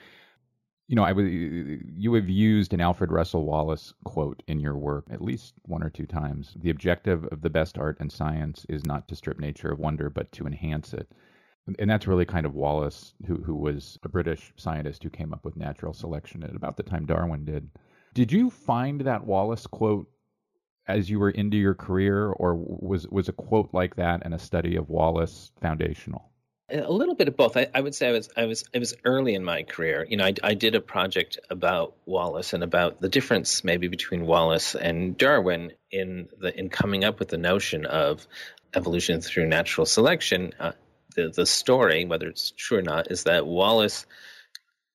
You 0.90 0.96
know, 0.96 1.04
I 1.04 1.12
would 1.12 1.28
you 1.30 2.14
have 2.14 2.28
used 2.28 2.72
an 2.72 2.80
Alfred 2.80 3.12
Russel 3.12 3.44
Wallace 3.44 3.94
quote 4.02 4.42
in 4.48 4.58
your 4.58 4.76
work 4.76 5.06
at 5.08 5.22
least 5.22 5.54
one 5.62 5.84
or 5.84 5.88
two 5.88 6.04
times. 6.04 6.56
The 6.56 6.70
objective 6.70 7.26
of 7.26 7.42
the 7.42 7.48
best 7.48 7.78
art 7.78 7.98
and 8.00 8.10
science 8.10 8.66
is 8.68 8.84
not 8.84 9.06
to 9.06 9.14
strip 9.14 9.38
nature 9.38 9.70
of 9.70 9.78
wonder, 9.78 10.10
but 10.10 10.32
to 10.32 10.48
enhance 10.48 10.92
it. 10.92 11.12
And 11.78 11.88
that's 11.88 12.08
really 12.08 12.24
kind 12.24 12.44
of 12.44 12.56
Wallace, 12.56 13.14
who 13.28 13.36
who 13.36 13.54
was 13.54 14.00
a 14.02 14.08
British 14.08 14.52
scientist 14.56 15.04
who 15.04 15.10
came 15.10 15.32
up 15.32 15.44
with 15.44 15.54
natural 15.54 15.92
selection 15.92 16.42
at 16.42 16.56
about 16.56 16.76
the 16.76 16.82
time 16.82 17.06
Darwin 17.06 17.44
did. 17.44 17.70
Did 18.12 18.32
you 18.32 18.50
find 18.50 19.02
that 19.02 19.24
Wallace 19.24 19.68
quote 19.68 20.10
as 20.88 21.08
you 21.08 21.20
were 21.20 21.30
into 21.30 21.56
your 21.56 21.76
career, 21.76 22.30
or 22.32 22.56
was 22.56 23.06
was 23.06 23.28
a 23.28 23.32
quote 23.32 23.72
like 23.72 23.94
that 23.94 24.22
and 24.24 24.34
a 24.34 24.40
study 24.40 24.74
of 24.74 24.90
Wallace 24.90 25.52
foundational? 25.60 26.29
A 26.72 26.92
little 26.92 27.14
bit 27.14 27.28
of 27.28 27.36
both. 27.36 27.56
I, 27.56 27.68
I, 27.74 27.80
would 27.80 27.94
say 27.94 28.08
I 28.08 28.12
was 28.12 28.28
I 28.36 28.44
was 28.44 28.64
I 28.74 28.78
was 28.78 28.94
early 29.04 29.34
in 29.34 29.44
my 29.44 29.64
career. 29.64 30.06
You 30.08 30.16
know, 30.16 30.24
I, 30.24 30.34
I 30.42 30.54
did 30.54 30.74
a 30.74 30.80
project 30.80 31.38
about 31.50 31.94
Wallace 32.06 32.52
and 32.52 32.62
about 32.62 33.00
the 33.00 33.08
difference 33.08 33.64
maybe 33.64 33.88
between 33.88 34.26
Wallace 34.26 34.74
and 34.74 35.16
Darwin 35.16 35.72
in 35.90 36.28
the 36.38 36.56
in 36.56 36.68
coming 36.68 37.04
up 37.04 37.18
with 37.18 37.28
the 37.28 37.38
notion 37.38 37.86
of 37.86 38.26
evolution 38.74 39.20
through 39.20 39.48
natural 39.48 39.84
selection. 39.86 40.52
Uh, 40.60 40.72
the 41.16 41.32
the 41.34 41.46
story, 41.46 42.04
whether 42.04 42.28
it's 42.28 42.52
true 42.52 42.78
or 42.78 42.82
not, 42.82 43.10
is 43.10 43.24
that 43.24 43.46
Wallace 43.46 44.06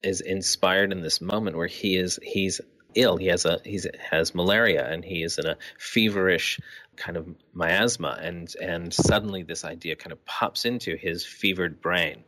is 0.02 0.22
inspired 0.22 0.92
in 0.92 1.02
this 1.02 1.20
moment 1.20 1.58
where 1.58 1.68
he 1.68 1.98
is 1.98 2.20
he's 2.22 2.62
ill. 2.94 3.18
He 3.18 3.28
has 3.28 3.46
a 3.46 3.60
he's 3.64 3.86
has 4.12 4.34
malaria 4.34 4.88
and 4.88 5.04
he 5.04 5.24
is 5.24 5.38
in 5.38 5.46
a 5.46 5.58
feverish 5.78 6.60
kind 6.98 7.18
of 7.18 7.28
miasma 7.54 8.18
and 8.22 8.56
and 8.62 8.94
suddenly 8.94 9.44
this 9.44 9.66
idea 9.66 9.96
kind 9.96 10.12
of 10.12 10.24
pops 10.26 10.66
into 10.66 10.96
his 10.96 11.26
fevered 11.26 11.82
brain 11.82 12.24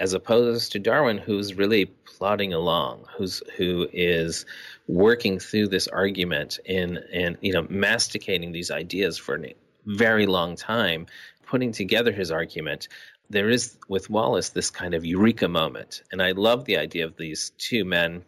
as 0.00 0.12
opposed 0.12 0.72
to 0.72 0.78
Darwin 0.78 1.18
who's 1.18 1.54
really 1.54 1.86
plodding 1.86 2.52
along 2.52 3.04
who's 3.16 3.42
who 3.56 3.86
is 3.92 4.44
working 4.88 5.38
through 5.38 5.68
this 5.68 5.88
argument 5.88 6.58
in 6.64 6.98
in 7.12 7.38
you 7.40 7.52
know 7.52 7.66
masticating 7.68 8.52
these 8.52 8.70
ideas 8.70 9.18
for 9.18 9.36
a 9.36 9.54
very 9.86 10.26
long 10.26 10.56
time 10.56 11.06
putting 11.46 11.72
together 11.72 12.10
his 12.10 12.30
argument. 12.30 12.88
There 13.30 13.50
is 13.50 13.76
with 13.88 14.10
Wallace 14.10 14.50
this 14.50 14.70
kind 14.70 14.94
of 14.94 15.04
eureka 15.04 15.48
moment 15.48 16.02
and 16.10 16.22
I 16.22 16.32
love 16.32 16.64
the 16.64 16.78
idea 16.78 17.04
of 17.04 17.16
these 17.16 17.50
two 17.58 17.84
men 17.84 18.24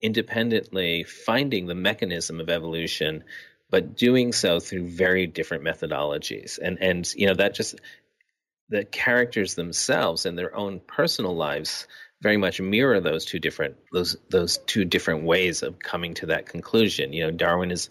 independently 0.00 1.04
finding 1.04 1.66
the 1.66 1.74
mechanism 1.74 2.40
of 2.40 2.48
evolution, 2.48 3.24
but 3.70 3.96
doing 3.96 4.32
so 4.32 4.60
through 4.60 4.88
very 4.88 5.26
different 5.26 5.64
methodologies. 5.64 6.58
And 6.62 6.78
and 6.80 7.12
you 7.14 7.26
know 7.26 7.34
that 7.34 7.54
just 7.54 7.76
the 8.68 8.84
characters 8.84 9.54
themselves 9.54 10.26
and 10.26 10.38
their 10.38 10.54
own 10.54 10.80
personal 10.80 11.34
lives 11.36 11.86
very 12.20 12.36
much 12.36 12.60
mirror 12.60 13.00
those 13.00 13.24
two 13.24 13.38
different 13.38 13.76
those 13.92 14.16
those 14.30 14.58
two 14.58 14.84
different 14.84 15.24
ways 15.24 15.62
of 15.62 15.78
coming 15.78 16.14
to 16.14 16.26
that 16.26 16.46
conclusion. 16.46 17.12
You 17.12 17.24
know, 17.24 17.30
Darwin 17.30 17.70
is 17.70 17.90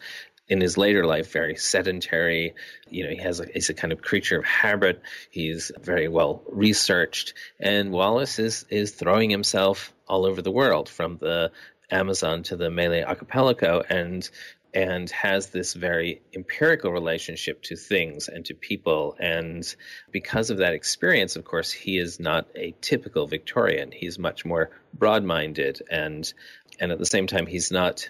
in 0.50 0.62
his 0.62 0.78
later 0.78 1.06
life 1.06 1.32
very 1.32 1.56
sedentary. 1.56 2.54
You 2.90 3.04
know, 3.06 3.10
he 3.10 3.18
has 3.18 3.40
a, 3.40 3.46
he's 3.54 3.70
a 3.70 3.74
kind 3.74 3.92
of 3.94 4.02
creature 4.02 4.40
of 4.40 4.46
habit. 4.46 5.02
He's 5.30 5.72
very 5.82 6.08
well 6.08 6.44
researched, 6.48 7.34
and 7.60 7.92
Wallace 7.92 8.40
is 8.40 8.66
is 8.70 8.92
throwing 8.92 9.30
himself 9.30 9.94
all 10.08 10.26
over 10.26 10.42
the 10.42 10.52
world 10.52 10.90
from 10.90 11.18
the 11.18 11.52
Amazon 11.90 12.44
to 12.44 12.58
the 12.58 12.70
Malay 12.70 13.04
archipelago 13.04 13.82
and 13.90 14.30
and 14.78 15.10
has 15.10 15.48
this 15.48 15.74
very 15.74 16.22
empirical 16.36 16.92
relationship 16.92 17.64
to 17.64 17.76
things 17.76 18.28
and 18.28 18.46
to 18.46 18.54
people. 18.54 19.16
And 19.20 19.76
because 20.12 20.52
of 20.52 20.60
that 20.60 20.74
experience, 20.74 21.36
of 21.36 21.46
course, 21.46 21.72
he 21.72 21.98
is 21.98 22.20
not 22.20 22.48
a 22.56 22.76
typical 22.80 23.26
Victorian. 23.26 23.92
He's 23.92 24.20
much 24.20 24.46
more 24.46 24.70
broad 24.94 25.24
minded 25.24 25.82
and 25.90 26.32
and 26.80 26.92
at 26.92 27.00
the 27.00 27.08
same 27.08 27.26
time 27.26 27.48
he's 27.48 27.72
not 27.72 28.08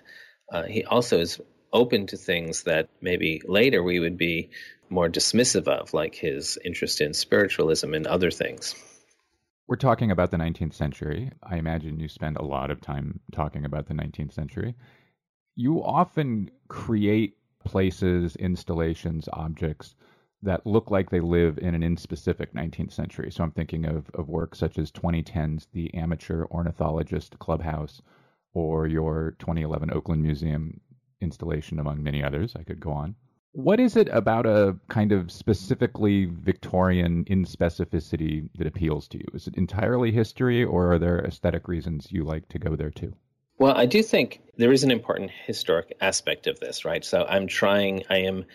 uh, 0.52 0.64
he 0.64 0.84
also 0.84 1.22
is 1.22 1.40
open 1.72 2.08
to 2.08 2.18
things 2.18 2.64
that 2.64 2.90
maybe 3.00 3.42
later 3.46 3.82
we 3.82 4.02
would 4.02 4.18
be 4.18 4.50
more 4.90 5.08
dismissive 5.10 5.70
of, 5.70 5.94
like 5.94 6.16
his 6.16 6.58
interest 6.66 7.00
in 7.00 7.14
spiritualism 7.14 7.94
and 7.94 8.08
other 8.08 8.32
things. 8.32 8.76
We're 9.68 9.78
talking 9.78 10.12
about 10.12 10.32
the 10.32 10.38
19th 10.38 10.74
century. 10.74 11.32
I 11.44 11.58
imagine 11.58 12.00
you 12.00 12.10
spend 12.10 12.38
a 12.38 12.44
lot 12.44 12.72
of 12.72 12.82
time 12.82 13.22
talking 13.32 13.64
about 13.64 13.88
the 13.88 13.94
19th 13.94 14.34
century. 14.34 14.76
You 15.60 15.84
often 15.84 16.52
create 16.68 17.36
places, 17.66 18.36
installations, 18.36 19.28
objects 19.34 19.96
that 20.44 20.68
look 20.68 20.92
like 20.92 21.10
they 21.10 21.20
live 21.20 21.58
in 21.58 21.74
an 21.74 21.82
inspecific 21.82 22.54
19th 22.54 22.92
century. 22.92 23.32
So 23.32 23.44
I'm 23.44 23.50
thinking 23.50 23.86
of, 23.86 24.08
of 24.14 24.30
work 24.30 24.54
such 24.54 24.78
as 24.78 24.92
2010's 24.92 25.66
The 25.74 25.92
Amateur 25.96 26.46
Ornithologist 26.52 27.40
Clubhouse 27.40 28.04
or 28.54 28.86
your 28.86 29.36
2011 29.40 29.90
Oakland 29.92 30.22
Museum 30.22 30.80
installation, 31.22 31.80
among 31.80 32.04
many 32.04 32.24
others. 32.24 32.56
I 32.56 32.62
could 32.62 32.80
go 32.80 32.92
on. 32.92 33.16
What 33.54 33.80
is 33.80 33.96
it 33.96 34.10
about 34.10 34.46
a 34.46 34.78
kind 34.90 35.12
of 35.12 35.32
specifically 35.32 36.26
Victorian 36.26 37.26
inspecificity 37.26 38.48
that 38.60 38.68
appeals 38.68 39.08
to 39.08 39.18
you? 39.18 39.26
Is 39.34 39.48
it 39.48 39.56
entirely 39.56 40.12
history, 40.12 40.64
or 40.64 40.94
are 40.94 41.00
there 41.00 41.26
aesthetic 41.26 41.68
reasons 41.68 42.12
you 42.12 42.24
like 42.24 42.48
to 42.50 42.60
go 42.60 42.76
there 42.76 42.92
too? 42.92 43.16
Well, 43.60 43.76
I 43.76 43.88
do 43.88 44.04
think 44.04 44.42
there 44.58 44.72
is 44.72 44.84
an 44.84 44.92
important 44.92 45.32
historic 45.32 45.98
aspect 46.00 46.48
of 46.48 46.60
this, 46.60 46.86
right? 46.86 47.04
So 47.04 47.24
I'm 47.24 47.48
trying, 47.48 48.04
I 48.10 48.20
am 48.20 48.46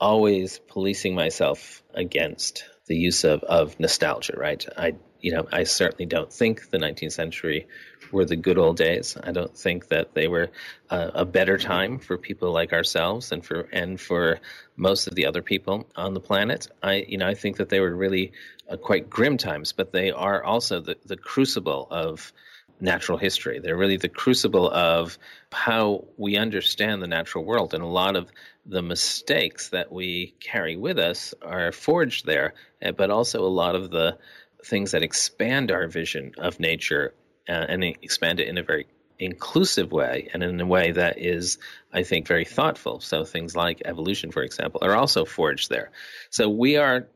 always 0.00 0.58
policing 0.58 1.14
myself 1.14 1.82
against 1.94 2.64
the 2.86 2.96
use 2.96 3.24
of, 3.24 3.42
of 3.42 3.78
nostalgia, 3.78 4.34
right? 4.36 4.64
I, 4.76 4.94
you 5.20 5.32
know, 5.32 5.46
I 5.52 5.64
certainly 5.64 6.06
don't 6.06 6.32
think 6.32 6.70
the 6.70 6.78
19th 6.78 7.12
century 7.12 7.66
were 8.12 8.24
the 8.24 8.36
good 8.36 8.58
old 8.58 8.76
days. 8.76 9.16
I 9.22 9.32
don't 9.32 9.56
think 9.56 9.88
that 9.88 10.14
they 10.14 10.28
were 10.28 10.50
uh, 10.88 11.10
a 11.14 11.24
better 11.24 11.58
time 11.58 11.98
for 11.98 12.16
people 12.16 12.52
like 12.52 12.72
ourselves 12.72 13.32
and 13.32 13.44
for 13.44 13.62
and 13.72 14.00
for 14.00 14.38
most 14.76 15.06
of 15.06 15.14
the 15.14 15.26
other 15.26 15.42
people 15.42 15.86
on 15.96 16.14
the 16.14 16.20
planet. 16.20 16.68
I 16.82 17.04
you 17.08 17.18
know 17.18 17.26
I 17.26 17.34
think 17.34 17.56
that 17.56 17.68
they 17.68 17.80
were 17.80 17.94
really 17.94 18.32
uh, 18.70 18.76
quite 18.76 19.10
grim 19.10 19.36
times, 19.36 19.72
but 19.72 19.92
they 19.92 20.12
are 20.12 20.44
also 20.44 20.80
the 20.80 20.96
the 21.04 21.16
crucible 21.16 21.88
of 21.90 22.32
natural 22.80 23.18
history. 23.18 23.58
They're 23.58 23.76
really 23.76 23.96
the 23.96 24.08
crucible 24.08 24.70
of 24.70 25.18
how 25.52 26.04
we 26.16 26.36
understand 26.36 27.02
the 27.02 27.06
natural 27.06 27.44
world, 27.44 27.74
and 27.74 27.82
a 27.82 27.86
lot 27.86 28.16
of 28.16 28.30
the 28.64 28.82
mistakes 28.82 29.70
that 29.70 29.92
we 29.92 30.34
carry 30.40 30.76
with 30.76 30.98
us 30.98 31.34
are 31.42 31.72
forged 31.72 32.26
there, 32.26 32.54
eh, 32.82 32.90
but 32.90 33.10
also 33.10 33.44
a 33.44 33.48
lot 33.48 33.74
of 33.74 33.90
the 33.90 34.18
things 34.64 34.92
that 34.92 35.02
expand 35.02 35.70
our 35.70 35.86
vision 35.86 36.32
of 36.38 36.58
nature 36.58 37.14
uh, 37.48 37.52
and 37.52 37.84
expand 37.84 38.40
it 38.40 38.48
in 38.48 38.58
a 38.58 38.62
very 38.62 38.86
inclusive 39.18 39.92
way 39.92 40.28
and 40.32 40.42
in 40.42 40.60
a 40.60 40.66
way 40.66 40.92
that 40.92 41.18
is, 41.18 41.58
I 41.92 42.02
think, 42.02 42.26
very 42.26 42.44
thoughtful. 42.44 43.00
So 43.00 43.24
things 43.24 43.56
like 43.56 43.82
evolution, 43.84 44.30
for 44.30 44.42
example, 44.42 44.80
are 44.82 44.94
also 44.94 45.24
forged 45.24 45.70
there. 45.70 45.90
So 46.30 46.48
we 46.48 46.76
are 46.76 47.08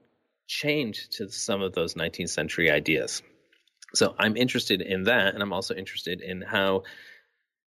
chained 0.47 0.95
to 1.13 1.31
some 1.31 1.63
of 1.63 1.75
those 1.75 1.95
19th 1.95 2.31
century 2.31 2.71
ideas. 2.71 3.23
So 3.95 4.15
I'm 4.19 4.37
interested 4.37 4.81
in 4.81 5.05
that, 5.05 5.35
and 5.35 5.43
I'm 5.43 5.53
also 5.53 5.75
interested 5.75 6.21
in 6.21 6.43
how, 6.43 6.85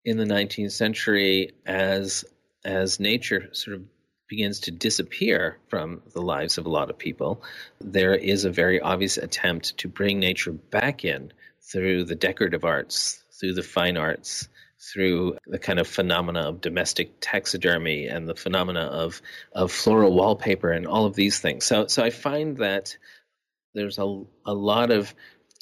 in 0.03 0.18
the 0.18 0.25
19th 0.25 0.72
century, 0.72 1.51
as 1.65 2.25
as 2.63 3.00
nature 3.00 3.50
sort 3.53 3.77
of 3.77 3.84
begins 4.27 4.62
to 4.62 4.72
disappear 4.72 5.58
from 5.68 6.01
the 6.13 6.22
lives 6.22 6.58
of 6.58 6.65
a 6.65 6.70
lot 6.70 6.89
of 6.89 6.98
people, 6.98 7.44
there 7.82 8.15
is 8.15 8.46
a 8.46 8.50
very 8.50 8.80
obvious 8.80 9.18
attempt 9.18 9.77
to 9.80 9.89
bring 9.89 10.20
nature 10.20 10.53
back 10.53 11.03
in 11.03 11.34
through 11.62 12.06
the 12.06 12.15
decorative 12.15 12.63
arts, 12.63 13.24
through 13.39 13.53
the 13.53 13.63
fine 13.63 13.98
arts, 13.98 14.48
through 14.82 15.38
the 15.46 15.60
kind 15.60 15.80
of 15.80 15.88
phenomena 15.88 16.41
of 16.41 16.62
domestic 16.62 17.13
taxidermy 17.20 18.08
and 18.08 18.27
the 18.27 18.36
phenomena 18.36 18.82
of 18.82 19.22
of 19.51 19.72
floral 19.72 20.13
wallpaper 20.13 20.72
and 20.72 20.88
all 20.88 21.06
of 21.06 21.15
these 21.15 21.39
things. 21.39 21.65
So 21.65 21.88
so 21.88 22.03
I 22.03 22.10
find 22.10 22.58
that 22.58 22.98
there's 23.74 24.00
a 24.00 24.24
a 24.46 24.53
lot 24.53 24.91
of 24.91 25.13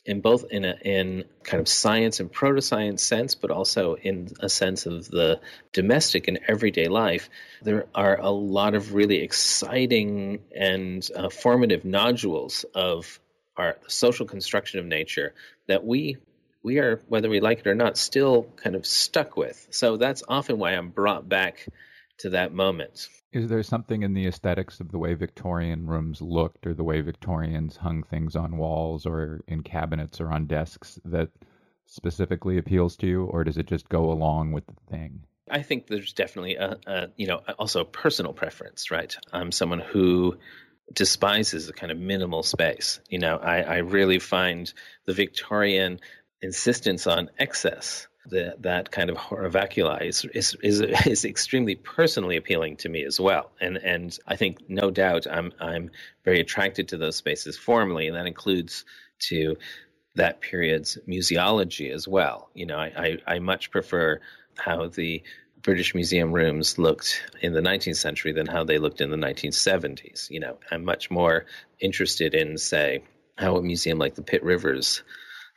in 0.06 0.22
both 0.22 0.46
in 0.50 0.65
a 0.65 0.75
in 0.84 1.25
kind 1.44 1.62
of 1.62 1.68
science 1.68 2.20
and 2.20 2.32
proto 2.32 2.62
science 2.62 3.03
sense, 3.03 3.36
but 3.36 3.51
also 3.51 3.96
in 3.96 4.29
a 4.39 4.50
sense 4.50 4.86
of 4.86 5.08
the 5.10 5.39
domestic 5.74 6.27
and 6.27 6.39
everyday 6.48 6.88
life, 6.88 7.29
there 7.62 7.86
are 7.94 8.20
a 8.20 8.32
lot 8.32 8.75
of 8.75 8.94
really 8.94 9.22
exciting 9.22 10.39
and 10.56 11.08
uh, 11.15 11.29
formative 11.29 11.86
nodules 11.86 12.65
of 12.74 13.20
our 13.58 13.77
social 13.88 14.25
construction 14.25 14.79
of 14.79 14.86
nature 14.86 15.34
that 15.68 15.86
we 15.86 16.18
we 16.63 16.79
are 16.79 17.01
whether 17.08 17.29
we 17.29 17.39
like 17.39 17.60
it 17.60 17.68
or 17.68 17.75
not 17.75 17.98
still 17.98 18.44
kind 18.58 18.75
of 18.75 18.86
stuck 18.86 19.38
with. 19.38 19.68
So 19.72 19.98
that's 19.98 20.24
often 20.27 20.60
why 20.60 20.72
I'm 20.72 20.89
brought 20.89 21.27
back 21.27 21.68
to 22.19 22.29
that 22.31 22.53
moment. 22.53 23.07
Is 23.31 23.49
there 23.49 23.63
something 23.63 24.03
in 24.03 24.13
the 24.13 24.27
aesthetics 24.27 24.79
of 24.79 24.91
the 24.91 24.97
way 24.97 25.13
Victorian 25.13 25.88
rooms 25.88 26.21
looked 26.21 26.65
or 26.65 26.73
the 26.73 26.83
way 26.83 27.01
Victorians 27.01 27.77
hung 27.77 28.03
things 28.03 28.35
on 28.35 28.57
walls 28.57 29.05
or 29.05 29.41
in 29.47 29.63
cabinets 29.63 30.19
or 30.19 30.31
on 30.31 30.45
desks 30.45 30.99
that 31.05 31.29
specifically 31.85 32.57
appeals 32.57 32.95
to 32.97 33.07
you, 33.07 33.23
or 33.23 33.43
does 33.43 33.57
it 33.57 33.65
just 33.65 33.89
go 33.89 34.11
along 34.11 34.51
with 34.51 34.65
the 34.67 34.75
thing? 34.89 35.23
I 35.49 35.63
think 35.63 35.88
there's 35.88 36.13
definitely 36.13 36.55
a, 36.55 36.77
a 36.85 37.07
you 37.15 37.27
know 37.27 37.41
also 37.57 37.81
a 37.81 37.85
personal 37.85 38.33
preference, 38.33 38.91
right? 38.91 39.15
I'm 39.33 39.51
someone 39.51 39.79
who 39.79 40.38
despises 40.93 41.67
the 41.67 41.73
kind 41.73 41.91
of 41.91 41.97
minimal 41.97 42.43
space. 42.43 42.99
You 43.09 43.19
know, 43.19 43.38
I, 43.38 43.61
I 43.61 43.77
really 43.77 44.19
find 44.19 44.71
the 45.05 45.13
Victorian 45.13 45.99
insistence 46.41 47.07
on 47.07 47.29
excess 47.38 48.07
the, 48.29 48.55
that 48.59 48.91
kind 48.91 49.09
of 49.09 49.17
horror 49.17 49.50
vacui 49.50 50.07
is, 50.07 50.25
is, 50.33 50.55
is 50.62 50.81
is 51.05 51.25
extremely 51.25 51.75
personally 51.75 52.38
appealing 52.38 52.77
to 52.77 52.89
me 52.89 53.03
as 53.03 53.19
well, 53.19 53.51
and 53.59 53.77
and 53.77 54.17
I 54.27 54.36
think 54.36 54.69
no 54.69 54.91
doubt 54.91 55.27
I'm 55.29 55.51
I'm 55.59 55.91
very 56.24 56.39
attracted 56.39 56.89
to 56.89 56.98
those 56.98 57.15
spaces 57.15 57.57
formally, 57.57 58.07
and 58.07 58.15
that 58.15 58.27
includes 58.27 58.86
to 59.19 59.57
that 60.15 60.41
period's 60.41 60.98
museology 61.07 61.91
as 61.91 62.07
well. 62.07 62.50
You 62.53 62.65
know, 62.65 62.77
I, 62.77 63.17
I, 63.27 63.36
I 63.36 63.39
much 63.39 63.71
prefer 63.71 64.19
how 64.57 64.88
the 64.88 65.24
British 65.62 65.93
Museum 65.93 66.31
rooms 66.31 66.77
looked 66.77 67.21
in 67.41 67.53
the 67.53 67.62
19th 67.62 67.98
century 67.98 68.31
than 68.31 68.48
how 68.48 68.63
they 68.63 68.77
looked 68.77 69.01
in 69.01 69.12
the 69.12 69.17
1970s. 69.17 70.29
You 70.29 70.39
know, 70.39 70.57
I'm 70.71 70.83
much 70.86 71.12
more 71.12 71.45
interested 71.79 72.33
in, 72.33 72.57
say, 72.57 73.03
how 73.38 73.55
a 73.57 73.62
museum 73.62 73.98
like 73.98 74.15
the 74.15 74.21
Pitt 74.21 74.43
Rivers 74.43 75.03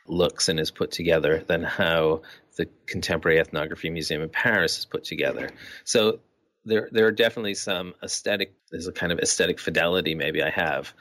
looks 0.07 0.49
and 0.49 0.59
is 0.59 0.71
put 0.71 0.91
together 0.91 1.43
than 1.47 1.63
how 1.63 2.21
the 2.57 2.67
Contemporary 2.85 3.39
Ethnography 3.39 3.89
Museum 3.89 4.21
in 4.21 4.29
Paris 4.29 4.77
is 4.77 4.85
put 4.85 5.03
together. 5.03 5.49
So 5.83 6.19
there 6.65 6.89
there 6.91 7.07
are 7.07 7.11
definitely 7.11 7.55
some 7.55 7.93
aesthetic 8.03 8.53
there's 8.71 8.87
a 8.87 8.93
kind 8.93 9.11
of 9.11 9.19
aesthetic 9.19 9.59
fidelity 9.59 10.15
maybe 10.15 10.41
I 10.41 10.49
have 10.49 10.93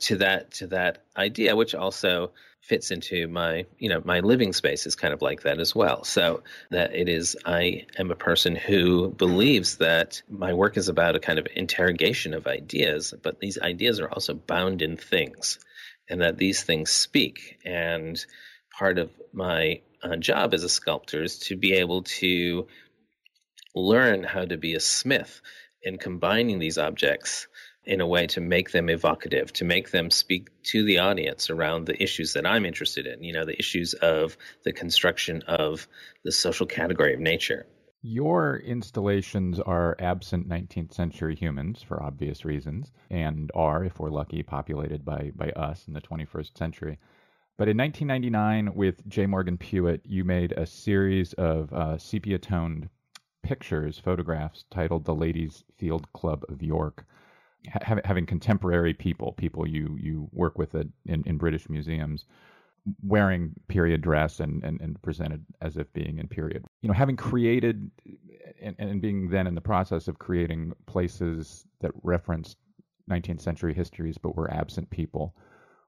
to 0.00 0.16
that 0.18 0.52
to 0.52 0.68
that 0.68 1.04
idea, 1.16 1.56
which 1.56 1.74
also 1.74 2.32
fits 2.62 2.90
into 2.90 3.26
my 3.28 3.66
you 3.78 3.88
know 3.88 4.00
my 4.04 4.20
living 4.20 4.52
space 4.52 4.86
is 4.86 4.96
kind 4.96 5.12
of 5.12 5.22
like 5.22 5.42
that 5.42 5.58
as 5.58 5.74
well. 5.74 6.04
So 6.04 6.42
that 6.70 6.94
it 6.94 7.08
is 7.08 7.36
I 7.44 7.86
am 7.98 8.10
a 8.10 8.16
person 8.16 8.56
who 8.56 9.10
believes 9.10 9.76
that 9.78 10.22
my 10.28 10.54
work 10.54 10.76
is 10.76 10.88
about 10.88 11.16
a 11.16 11.20
kind 11.20 11.38
of 11.38 11.46
interrogation 11.54 12.34
of 12.34 12.46
ideas, 12.46 13.12
but 13.22 13.40
these 13.40 13.58
ideas 13.58 14.00
are 14.00 14.08
also 14.10 14.34
bound 14.34 14.82
in 14.82 14.96
things, 14.96 15.58
and 16.08 16.22
that 16.22 16.38
these 16.38 16.62
things 16.62 16.90
speak 16.90 17.58
and 17.64 18.24
part 18.80 18.98
of 18.98 19.10
my 19.34 19.82
uh, 20.02 20.16
job 20.16 20.54
as 20.54 20.64
a 20.64 20.68
sculptor 20.68 21.22
is 21.22 21.38
to 21.38 21.54
be 21.54 21.74
able 21.74 22.02
to 22.02 22.66
learn 23.74 24.24
how 24.24 24.42
to 24.42 24.56
be 24.56 24.74
a 24.74 24.80
smith 24.80 25.42
in 25.82 25.98
combining 25.98 26.58
these 26.58 26.78
objects 26.78 27.46
in 27.84 28.00
a 28.00 28.06
way 28.06 28.26
to 28.26 28.40
make 28.40 28.70
them 28.70 28.88
evocative, 28.88 29.52
to 29.52 29.66
make 29.66 29.90
them 29.90 30.10
speak 30.10 30.48
to 30.62 30.82
the 30.82 31.00
audience 31.00 31.50
around 31.50 31.86
the 31.86 32.02
issues 32.02 32.32
that 32.32 32.46
I'm 32.46 32.64
interested 32.64 33.06
in, 33.06 33.22
you 33.22 33.34
know, 33.34 33.44
the 33.44 33.58
issues 33.58 33.92
of 33.92 34.38
the 34.64 34.72
construction 34.72 35.42
of 35.46 35.86
the 36.24 36.32
social 36.32 36.66
category 36.66 37.12
of 37.12 37.20
nature. 37.20 37.66
Your 38.00 38.56
installations 38.64 39.60
are 39.60 39.94
absent 39.98 40.48
19th 40.48 40.94
century 40.94 41.36
humans 41.36 41.82
for 41.82 42.02
obvious 42.02 42.46
reasons, 42.46 42.92
and 43.10 43.50
are, 43.54 43.84
if 43.84 44.00
we're 44.00 44.08
lucky, 44.08 44.42
populated 44.42 45.04
by, 45.04 45.32
by 45.36 45.50
us 45.50 45.86
in 45.86 45.92
the 45.92 46.00
21st 46.00 46.56
century. 46.56 46.98
But 47.60 47.68
in 47.68 47.76
1999, 47.76 48.74
with 48.74 49.06
J. 49.06 49.26
Morgan 49.26 49.58
Puett, 49.58 50.00
you 50.06 50.24
made 50.24 50.52
a 50.52 50.64
series 50.64 51.34
of 51.34 51.70
uh, 51.74 51.98
sepia 51.98 52.38
toned 52.38 52.88
pictures, 53.42 53.98
photographs 53.98 54.64
titled 54.70 55.04
The 55.04 55.14
Ladies 55.14 55.62
Field 55.76 56.10
Club 56.14 56.42
of 56.48 56.62
York, 56.62 57.04
ha- 57.70 58.00
having 58.02 58.24
contemporary 58.24 58.94
people, 58.94 59.32
people 59.32 59.68
you, 59.68 59.94
you 60.00 60.30
work 60.32 60.56
with 60.56 60.74
in, 60.74 61.22
in 61.26 61.36
British 61.36 61.68
museums, 61.68 62.24
wearing 63.02 63.52
period 63.68 64.00
dress 64.00 64.40
and, 64.40 64.64
and, 64.64 64.80
and 64.80 65.02
presented 65.02 65.44
as 65.60 65.76
if 65.76 65.92
being 65.92 66.16
in 66.16 66.28
period. 66.28 66.64
You 66.80 66.88
know, 66.88 66.94
having 66.94 67.16
created 67.18 67.90
and, 68.62 68.74
and 68.78 69.02
being 69.02 69.28
then 69.28 69.46
in 69.46 69.54
the 69.54 69.60
process 69.60 70.08
of 70.08 70.18
creating 70.18 70.72
places 70.86 71.66
that 71.82 71.90
referenced 72.02 72.56
19th 73.10 73.42
century 73.42 73.74
histories 73.74 74.16
but 74.16 74.34
were 74.34 74.50
absent 74.50 74.88
people 74.88 75.34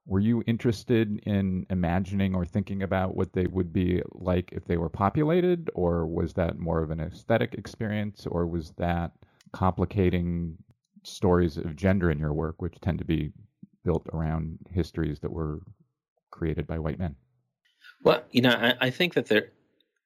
were 0.04 0.20
you 0.20 0.42
interested 0.46 1.20
in 1.24 1.66
imagining 1.70 2.34
or 2.34 2.44
thinking 2.44 2.82
about 2.82 3.14
what 3.14 3.32
they 3.32 3.46
would 3.46 3.72
be 3.72 4.02
like 4.12 4.50
if 4.52 4.64
they 4.64 4.76
were 4.76 4.88
populated, 4.88 5.70
or 5.74 6.06
was 6.06 6.34
that 6.34 6.58
more 6.58 6.82
of 6.82 6.90
an 6.90 7.00
aesthetic 7.00 7.54
experience, 7.54 8.26
or 8.26 8.46
was 8.46 8.72
that 8.78 9.12
complicating 9.52 10.56
stories 11.04 11.56
of 11.56 11.76
gender 11.76 12.10
in 12.10 12.18
your 12.18 12.32
work, 12.32 12.60
which 12.60 12.80
tend 12.80 12.98
to 12.98 13.04
be 13.04 13.32
built 13.84 14.06
around 14.12 14.58
histories 14.70 15.20
that 15.20 15.32
were 15.32 15.60
created 16.30 16.66
by 16.66 16.78
white 16.78 16.98
men? 16.98 17.14
Well, 18.02 18.22
you 18.30 18.42
know, 18.42 18.50
I, 18.50 18.86
I 18.86 18.90
think 18.90 19.14
that 19.14 19.26
there 19.26 19.50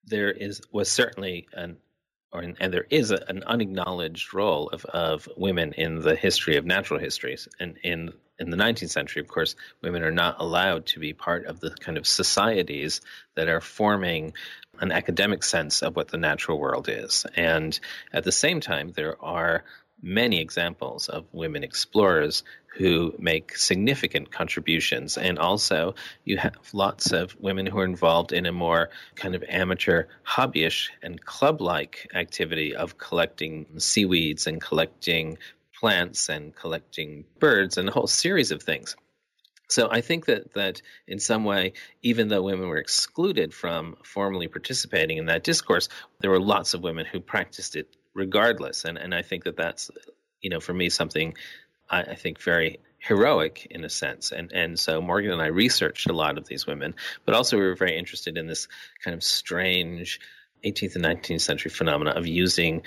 there 0.04 0.30
is 0.30 0.60
was 0.72 0.90
certainly 0.90 1.48
an 1.52 1.78
or 2.32 2.42
and 2.42 2.72
there 2.72 2.86
is 2.90 3.10
a, 3.10 3.24
an 3.28 3.42
unacknowledged 3.44 4.34
role 4.34 4.68
of, 4.68 4.84
of 4.86 5.28
women 5.36 5.72
in 5.72 6.00
the 6.00 6.14
history 6.14 6.56
of 6.56 6.66
natural 6.66 7.00
histories 7.00 7.48
and 7.58 7.78
in 7.82 8.12
in 8.38 8.50
the 8.50 8.56
19th 8.56 8.90
century, 8.90 9.20
of 9.20 9.28
course, 9.28 9.56
women 9.82 10.02
are 10.02 10.10
not 10.10 10.36
allowed 10.40 10.86
to 10.86 11.00
be 11.00 11.12
part 11.12 11.46
of 11.46 11.60
the 11.60 11.70
kind 11.70 11.98
of 11.98 12.06
societies 12.06 13.00
that 13.34 13.48
are 13.48 13.60
forming 13.60 14.34
an 14.80 14.92
academic 14.92 15.42
sense 15.42 15.82
of 15.82 15.96
what 15.96 16.08
the 16.08 16.18
natural 16.18 16.58
world 16.58 16.88
is. 16.88 17.24
And 17.34 17.78
at 18.12 18.24
the 18.24 18.32
same 18.32 18.60
time, 18.60 18.92
there 18.94 19.22
are 19.24 19.64
many 20.02 20.40
examples 20.40 21.08
of 21.08 21.24
women 21.32 21.64
explorers 21.64 22.44
who 22.76 23.14
make 23.18 23.56
significant 23.56 24.30
contributions. 24.30 25.16
And 25.16 25.38
also, 25.38 25.94
you 26.24 26.36
have 26.36 26.56
lots 26.74 27.12
of 27.12 27.34
women 27.40 27.64
who 27.64 27.78
are 27.78 27.84
involved 27.84 28.32
in 28.32 28.44
a 28.44 28.52
more 28.52 28.90
kind 29.14 29.34
of 29.34 29.42
amateur, 29.48 30.04
hobbyish, 30.24 30.90
and 31.02 31.24
club 31.24 31.62
like 31.62 32.10
activity 32.14 32.76
of 32.76 32.98
collecting 32.98 33.66
seaweeds 33.78 34.46
and 34.46 34.60
collecting 34.60 35.38
plants 35.78 36.28
and 36.28 36.54
collecting 36.54 37.24
birds 37.38 37.76
and 37.76 37.88
a 37.88 37.92
whole 37.92 38.06
series 38.06 38.50
of 38.50 38.62
things. 38.62 38.96
So 39.68 39.88
I 39.90 40.00
think 40.00 40.26
that 40.26 40.54
that 40.54 40.82
in 41.08 41.18
some 41.18 41.44
way, 41.44 41.72
even 42.02 42.28
though 42.28 42.42
women 42.42 42.68
were 42.68 42.76
excluded 42.76 43.52
from 43.52 43.96
formally 44.04 44.48
participating 44.48 45.18
in 45.18 45.26
that 45.26 45.42
discourse, 45.42 45.88
there 46.20 46.30
were 46.30 46.40
lots 46.40 46.74
of 46.74 46.82
women 46.82 47.04
who 47.04 47.20
practiced 47.20 47.74
it 47.74 47.88
regardless. 48.14 48.84
And 48.84 48.96
and 48.96 49.14
I 49.14 49.22
think 49.22 49.44
that 49.44 49.56
that's 49.56 49.90
you 50.40 50.50
know 50.50 50.60
for 50.60 50.72
me 50.72 50.88
something 50.88 51.34
I, 51.90 52.02
I 52.02 52.14
think 52.14 52.40
very 52.40 52.78
heroic 52.98 53.66
in 53.70 53.84
a 53.84 53.88
sense. 53.88 54.30
And 54.30 54.52
and 54.52 54.78
so 54.78 55.00
Morgan 55.00 55.32
and 55.32 55.42
I 55.42 55.46
researched 55.46 56.08
a 56.08 56.12
lot 56.12 56.38
of 56.38 56.46
these 56.46 56.66
women, 56.66 56.94
but 57.24 57.34
also 57.34 57.58
we 57.58 57.64
were 57.64 57.76
very 57.76 57.98
interested 57.98 58.38
in 58.38 58.46
this 58.46 58.68
kind 59.02 59.14
of 59.14 59.22
strange 59.24 60.20
18th 60.64 60.96
and 60.96 61.04
19th 61.04 61.40
century 61.40 61.70
phenomena 61.70 62.12
of 62.12 62.26
using 62.26 62.82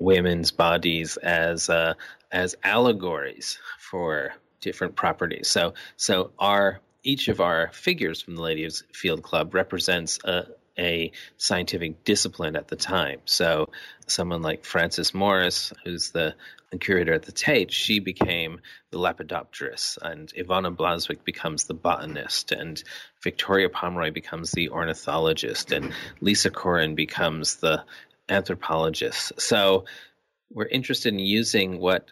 women's 0.00 0.50
bodies 0.50 1.16
as 1.16 1.68
uh, 1.68 1.94
as 2.30 2.56
allegories 2.62 3.58
for 3.78 4.32
different 4.60 4.96
properties. 4.96 5.48
So 5.48 5.74
so 5.96 6.32
our 6.38 6.80
each 7.02 7.28
of 7.28 7.40
our 7.40 7.70
figures 7.72 8.22
from 8.22 8.36
the 8.36 8.42
Ladies 8.42 8.82
Field 8.92 9.22
Club 9.22 9.54
represents 9.54 10.18
a, 10.24 10.46
a 10.78 11.12
scientific 11.36 12.04
discipline 12.04 12.56
at 12.56 12.68
the 12.68 12.76
time. 12.76 13.20
So 13.24 13.70
someone 14.06 14.42
like 14.42 14.64
Frances 14.64 15.14
Morris, 15.14 15.72
who's 15.84 16.10
the 16.10 16.34
curator 16.80 17.14
at 17.14 17.22
the 17.22 17.32
Tate, 17.32 17.72
she 17.72 17.98
became 17.98 18.60
the 18.90 18.98
lepidopterist, 18.98 19.98
and 20.02 20.30
Iwona 20.34 20.76
Blazwick 20.76 21.24
becomes 21.24 21.64
the 21.64 21.74
botanist, 21.74 22.52
and 22.52 22.82
Victoria 23.22 23.70
Pomery 23.70 24.10
becomes 24.10 24.50
the 24.50 24.68
ornithologist, 24.68 25.72
and 25.72 25.94
Lisa 26.20 26.50
Corrin 26.50 26.94
becomes 26.94 27.56
the 27.56 27.84
anthropologist. 28.28 29.40
So 29.40 29.86
we're 30.52 30.66
interested 30.66 31.14
in 31.14 31.20
using 31.20 31.78
what 31.78 32.08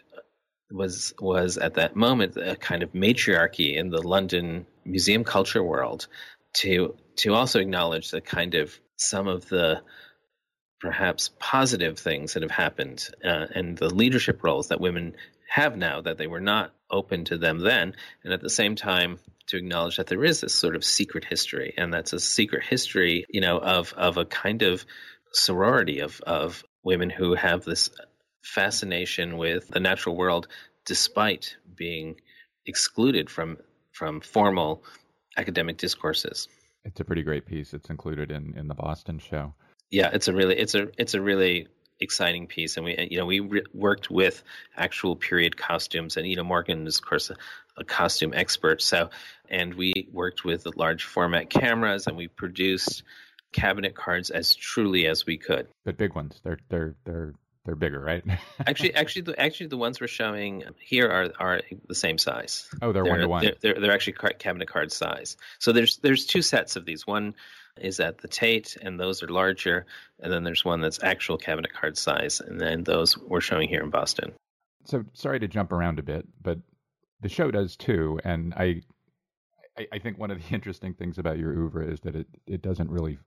was 0.71 1.13
was 1.19 1.57
at 1.57 1.75
that 1.75 1.95
moment 1.95 2.35
a 2.37 2.55
kind 2.55 2.83
of 2.83 2.93
matriarchy 2.93 3.75
in 3.75 3.89
the 3.89 4.01
London 4.01 4.65
museum 4.85 5.23
culture 5.23 5.63
world 5.63 6.07
to 6.53 6.95
to 7.17 7.33
also 7.33 7.59
acknowledge 7.59 8.11
the 8.11 8.21
kind 8.21 8.55
of 8.55 8.77
some 8.97 9.27
of 9.27 9.47
the 9.47 9.81
perhaps 10.79 11.31
positive 11.39 11.97
things 11.97 12.33
that 12.33 12.43
have 12.43 12.51
happened 12.51 13.07
uh, 13.23 13.47
and 13.55 13.77
the 13.77 13.93
leadership 13.93 14.43
roles 14.43 14.67
that 14.67 14.79
women 14.79 15.15
have 15.49 15.77
now 15.77 16.01
that 16.01 16.17
they 16.17 16.27
were 16.27 16.41
not 16.41 16.73
open 16.91 17.25
to 17.25 17.37
them 17.37 17.59
then 17.59 17.95
and 18.23 18.33
at 18.33 18.41
the 18.41 18.49
same 18.49 18.75
time 18.75 19.17
to 19.47 19.57
acknowledge 19.57 19.97
that 19.97 20.07
there 20.07 20.23
is 20.23 20.41
this 20.41 20.53
sort 20.53 20.75
of 20.75 20.83
secret 20.83 21.23
history 21.23 21.73
and 21.77 21.93
that's 21.93 22.13
a 22.13 22.19
secret 22.19 22.63
history 22.63 23.25
you 23.29 23.41
know 23.41 23.57
of 23.57 23.93
of 23.93 24.17
a 24.17 24.25
kind 24.25 24.61
of 24.61 24.85
sorority 25.31 25.99
of 25.99 26.21
of 26.21 26.63
women 26.83 27.09
who 27.09 27.33
have 27.33 27.63
this 27.63 27.89
fascination 28.47 29.37
with 29.37 29.67
the 29.67 29.79
natural 29.79 30.15
world 30.15 30.47
despite 30.85 31.57
being 31.75 32.15
excluded 32.65 33.29
from 33.29 33.57
from 33.91 34.21
formal 34.21 34.83
academic 35.35 35.77
discourses. 35.77 36.47
It's 36.85 36.99
a 36.99 37.03
pretty 37.03 37.23
great 37.23 37.45
piece. 37.45 37.73
It's 37.73 37.89
included 37.89 38.31
in 38.31 38.53
in 38.57 38.67
the 38.67 38.73
Boston 38.73 39.19
show. 39.19 39.53
Yeah, 39.89 40.09
it's 40.13 40.27
a 40.27 40.33
really 40.33 40.57
it's 40.57 40.75
a 40.75 40.89
it's 40.97 41.13
a 41.13 41.21
really 41.21 41.67
exciting 41.99 42.45
piece 42.45 42.77
and 42.77 42.85
we 42.85 43.07
you 43.09 43.17
know 43.17 43.25
we 43.25 43.39
re- 43.39 43.65
worked 43.73 44.11
with 44.11 44.43
actual 44.75 45.15
period 45.15 45.57
costumes 45.57 46.15
and 46.15 46.27
you 46.27 46.35
know 46.35 46.43
Morgan 46.43 46.85
is 46.85 46.99
of 46.99 47.05
course 47.05 47.31
a, 47.31 47.35
a, 47.75 47.83
costume 47.83 48.33
expert 48.35 48.83
so 48.83 49.09
and 49.49 49.73
we 49.73 50.07
worked 50.11 50.45
with 50.45 50.67
large 50.75 51.05
format 51.05 51.49
cameras 51.49 52.05
and 52.05 52.15
we 52.15 52.27
produced 52.27 53.01
cabinet 53.51 53.95
cards 53.95 54.29
as 54.29 54.53
truly 54.53 55.07
as 55.07 55.25
we 55.25 55.39
could 55.39 55.67
but 55.85 55.97
big 55.97 56.13
ones 56.13 56.39
they're 56.43 56.59
they're 56.69 56.93
they're 57.03 57.33
they're 57.67 57.75
bigger, 57.75 57.99
right? 57.99 58.23
actually, 58.65 58.95
actually, 58.95 59.23
the, 59.23 59.39
actually, 59.39 59.67
the 59.67 59.77
ones 59.77 59.99
we're 59.99 60.07
showing 60.07 60.63
here 60.79 61.09
are 61.09 61.31
are 61.37 61.61
the 61.87 61.93
same 61.93 62.17
size. 62.17 62.67
Oh, 62.81 62.93
they're 62.93 63.03
one 63.03 63.19
to 63.19 63.27
one. 63.27 63.51
They're 63.61 63.75
they're 63.75 63.91
actually 63.91 64.13
cabinet 64.39 64.69
card 64.69 64.91
size. 64.91 65.35
So 65.59 65.73
there's 65.73 65.97
there's 65.97 66.25
two 66.25 66.41
sets 66.41 66.77
of 66.77 66.85
these. 66.85 67.05
One 67.05 67.35
is 67.77 67.99
at 67.99 68.19
the 68.19 68.29
Tate, 68.29 68.77
and 68.81 68.97
those 68.97 69.21
are 69.21 69.27
larger, 69.27 69.85
and 70.19 70.31
then 70.31 70.45
there's 70.45 70.63
one 70.63 70.79
that's 70.79 71.03
actual 71.03 71.37
cabinet 71.37 71.73
card 71.73 71.97
size, 71.97 72.39
and 72.39 72.59
then 72.59 72.83
those 72.85 73.17
we're 73.17 73.41
showing 73.41 73.67
here 73.67 73.83
in 73.83 73.89
Boston. 73.89 74.33
So 74.85 75.03
sorry 75.13 75.41
to 75.41 75.47
jump 75.49 75.73
around 75.73 75.99
a 75.99 76.03
bit, 76.03 76.25
but 76.41 76.59
the 77.19 77.29
show 77.29 77.51
does 77.51 77.75
too, 77.75 78.17
and 78.23 78.53
I 78.55 78.81
I, 79.91 79.99
think 79.99 80.17
one 80.17 80.31
of 80.31 80.41
the 80.41 80.55
interesting 80.55 80.93
things 80.93 81.17
about 81.17 81.37
your 81.37 81.51
oeuvre 81.51 81.85
is 81.85 81.99
that 81.99 82.15
it, 82.15 82.27
it 82.47 82.61
doesn't 82.61 82.89
really 82.89 83.19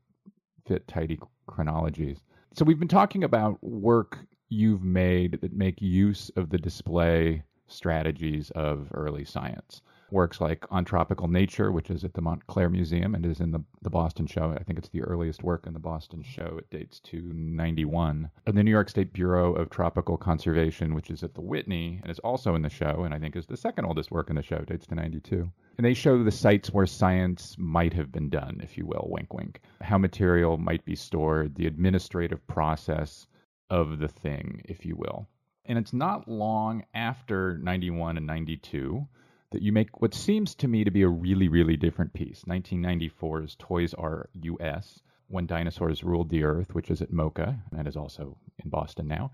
fit 0.66 0.88
tidy 0.88 1.18
chronologies. 1.46 2.18
So 2.55 2.64
we've 2.64 2.79
been 2.79 2.88
talking 2.88 3.22
about 3.22 3.62
work 3.62 4.18
you've 4.51 4.83
made 4.83 5.41
that 5.41 5.53
make 5.53 5.81
use 5.81 6.31
of 6.37 6.51
the 6.51 6.59
display 6.59 7.43
strategies 7.69 8.51
of 8.51 8.89
early 8.93 9.25
science. 9.25 9.81
Works 10.11 10.41
like 10.41 10.67
On 10.73 10.85
Tropical 10.85 11.29
Nature, 11.29 11.71
which 11.71 11.89
is 11.89 12.03
at 12.03 12.15
the 12.15 12.21
Montclair 12.21 12.69
Museum 12.69 13.15
and 13.15 13.25
is 13.25 13.39
in 13.39 13.53
the, 13.53 13.61
the 13.83 13.91
Boston 13.91 14.27
show. 14.27 14.53
I 14.59 14.65
think 14.65 14.77
it's 14.77 14.89
the 14.89 15.03
earliest 15.03 15.45
work 15.45 15.69
in 15.69 15.73
the 15.73 15.79
Boston 15.79 16.21
show. 16.21 16.57
It 16.59 16.69
dates 16.69 16.99
to 17.01 17.23
91. 17.33 18.29
And 18.45 18.57
the 18.57 18.65
New 18.65 18.73
York 18.73 18.89
State 18.89 19.13
Bureau 19.13 19.55
of 19.55 19.71
Tropical 19.71 20.17
Conservation, 20.17 20.95
which 20.95 21.11
is 21.11 21.23
at 21.23 21.35
the 21.35 21.41
Whitney 21.41 22.01
and 22.03 22.11
is 22.11 22.19
also 22.19 22.57
in 22.57 22.63
the 22.63 22.69
show, 22.69 23.05
and 23.05 23.15
I 23.15 23.21
think 23.21 23.37
is 23.37 23.47
the 23.47 23.57
second 23.57 23.85
oldest 23.85 24.11
work 24.11 24.31
in 24.31 24.37
the 24.37 24.43
show, 24.43 24.59
dates 24.59 24.87
to 24.89 24.97
92. 24.97 25.49
And 25.79 25.85
they 25.85 25.95
show 25.95 26.23
the 26.25 26.33
sites 26.33 26.73
where 26.73 26.87
science 26.87 27.55
might 27.57 27.93
have 27.93 28.11
been 28.11 28.31
done, 28.31 28.61
if 28.65 28.77
you 28.77 28.87
will, 28.87 29.07
wink 29.09 29.33
wink, 29.33 29.61
how 29.81 29.97
material 29.97 30.59
might 30.59 30.85
be 30.85 30.97
stored, 30.97 31.55
the 31.55 31.69
administrative 31.69 32.45
process 32.49 33.29
of 33.70 33.98
the 33.98 34.09
thing, 34.09 34.62
if 34.66 34.85
you 34.85 34.96
will. 34.96 35.26
And 35.64 35.78
it's 35.78 35.92
not 35.92 36.28
long 36.28 36.85
after 36.94 37.56
91 37.59 38.16
and 38.16 38.26
92 38.26 39.06
that 39.50 39.62
you 39.62 39.72
make 39.72 40.00
what 40.00 40.14
seems 40.14 40.54
to 40.56 40.68
me 40.68 40.85
to 40.85 40.90
be 40.90 41.02
a 41.02 41.09
really, 41.09 41.48
really 41.48 41.76
different 41.76 42.12
piece 42.12 42.42
1994's 42.46 43.56
Toys 43.59 43.94
R 43.94 44.28
US, 44.42 45.00
When 45.28 45.46
Dinosaurs 45.46 46.04
Ruled 46.04 46.30
the 46.30 46.44
Earth, 46.44 46.74
which 46.74 46.90
is 46.90 47.02
at 47.02 47.12
MoCA 47.12 47.59
and 47.76 47.87
is 47.87 47.96
also 47.96 48.37
in 48.62 48.70
Boston 48.70 49.09
now. 49.09 49.30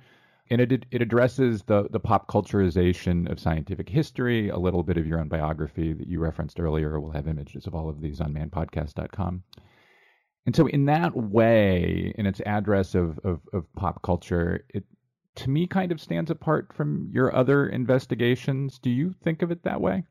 And 0.49 0.61
it, 0.61 0.87
it 0.90 1.03
addresses 1.03 1.62
the, 1.64 1.88
the 1.90 1.99
pop 1.99 2.29
culturization 2.29 3.31
of 3.31 3.40
scientific 3.40 3.88
history, 3.88 4.49
a 4.49 4.59
little 4.59 4.85
bit 4.85 4.96
of 4.96 5.07
your 5.07 5.18
own 5.18 5.29
biography 5.29 5.92
that 5.92 6.07
you 6.07 6.20
referenced 6.20 6.61
earlier. 6.61 7.01
We'll 7.01 7.11
have 7.11 7.27
images 7.27 7.66
of 7.66 7.75
all 7.75 7.88
of 7.88 8.01
these 8.01 8.20
on 8.20 8.33
manpodcast.com. 8.33 9.42
And 10.47 10.55
so, 10.55 10.67
in 10.69 10.87
that 10.87 11.17
way, 11.17 12.15
in 12.17 12.25
its 12.25 12.41
address 12.47 12.95
of, 12.95 13.19
of, 13.25 13.41
of 13.53 13.65
pop 13.75 14.03
culture, 14.03 14.65
it 14.71 14.85
to 15.37 15.51
me 15.51 15.67
kind 15.67 15.93
of 15.93 16.01
stands 16.01 16.31
apart 16.31 16.73
from 16.75 17.11
your 17.13 17.35
other 17.35 17.67
investigations. 17.67 18.79
Do 18.79 18.91
you 18.91 19.15
think 19.23 19.43
of 19.43 19.51
it 19.51 19.65
that 19.65 19.81
way? 19.81 20.05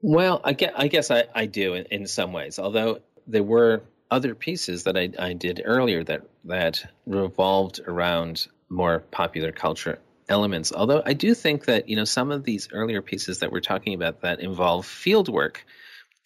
Well, 0.00 0.40
I 0.44 0.52
guess 0.54 0.72
I, 0.76 0.88
guess 0.88 1.10
I, 1.10 1.24
I 1.34 1.46
do 1.46 1.74
in, 1.74 1.86
in 1.90 2.06
some 2.06 2.32
ways, 2.32 2.58
although 2.58 3.00
there 3.26 3.42
were 3.42 3.82
other 4.10 4.34
pieces 4.34 4.84
that 4.84 4.96
I, 4.96 5.10
I 5.18 5.32
did 5.32 5.62
earlier 5.64 6.04
that, 6.04 6.22
that 6.44 6.84
revolved 7.06 7.80
around 7.86 8.46
more 8.68 9.00
popular 9.10 9.52
culture 9.52 9.98
elements. 10.28 10.72
Although 10.72 11.02
I 11.04 11.14
do 11.14 11.34
think 11.34 11.64
that, 11.66 11.88
you 11.88 11.96
know, 11.96 12.04
some 12.04 12.30
of 12.30 12.44
these 12.44 12.68
earlier 12.72 13.00
pieces 13.00 13.38
that 13.38 13.52
we're 13.52 13.60
talking 13.60 13.94
about 13.94 14.20
that 14.20 14.40
involve 14.40 14.86
field 14.86 15.28
work 15.28 15.64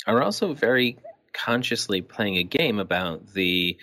are 0.07 0.23
also 0.23 0.53
very 0.53 0.99
consciously 1.45 2.01
playing 2.01 2.39
a 2.39 2.43
game 2.43 2.79
about 2.79 3.33
the 3.35 3.77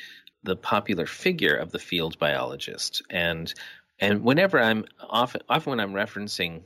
the 0.44 0.56
popular 0.56 1.06
figure 1.06 1.56
of 1.56 1.72
the 1.72 1.80
field 1.80 2.18
biologist 2.20 3.02
and 3.10 3.54
and 4.00 4.24
whenever 4.24 4.60
I'm 4.60 4.86
often 5.00 5.42
often 5.48 5.72
when 5.72 5.80
I'm 5.80 5.94
referencing 5.94 6.64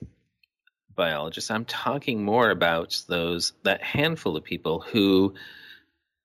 biologists, 0.95 1.52
I'm 1.52 1.65
talking 1.65 2.23
more 2.23 2.50
about 2.50 3.02
those 3.08 3.54
that 3.63 3.82
handful 3.84 4.36
of 4.36 4.43
people 4.43 4.82
who 4.82 5.36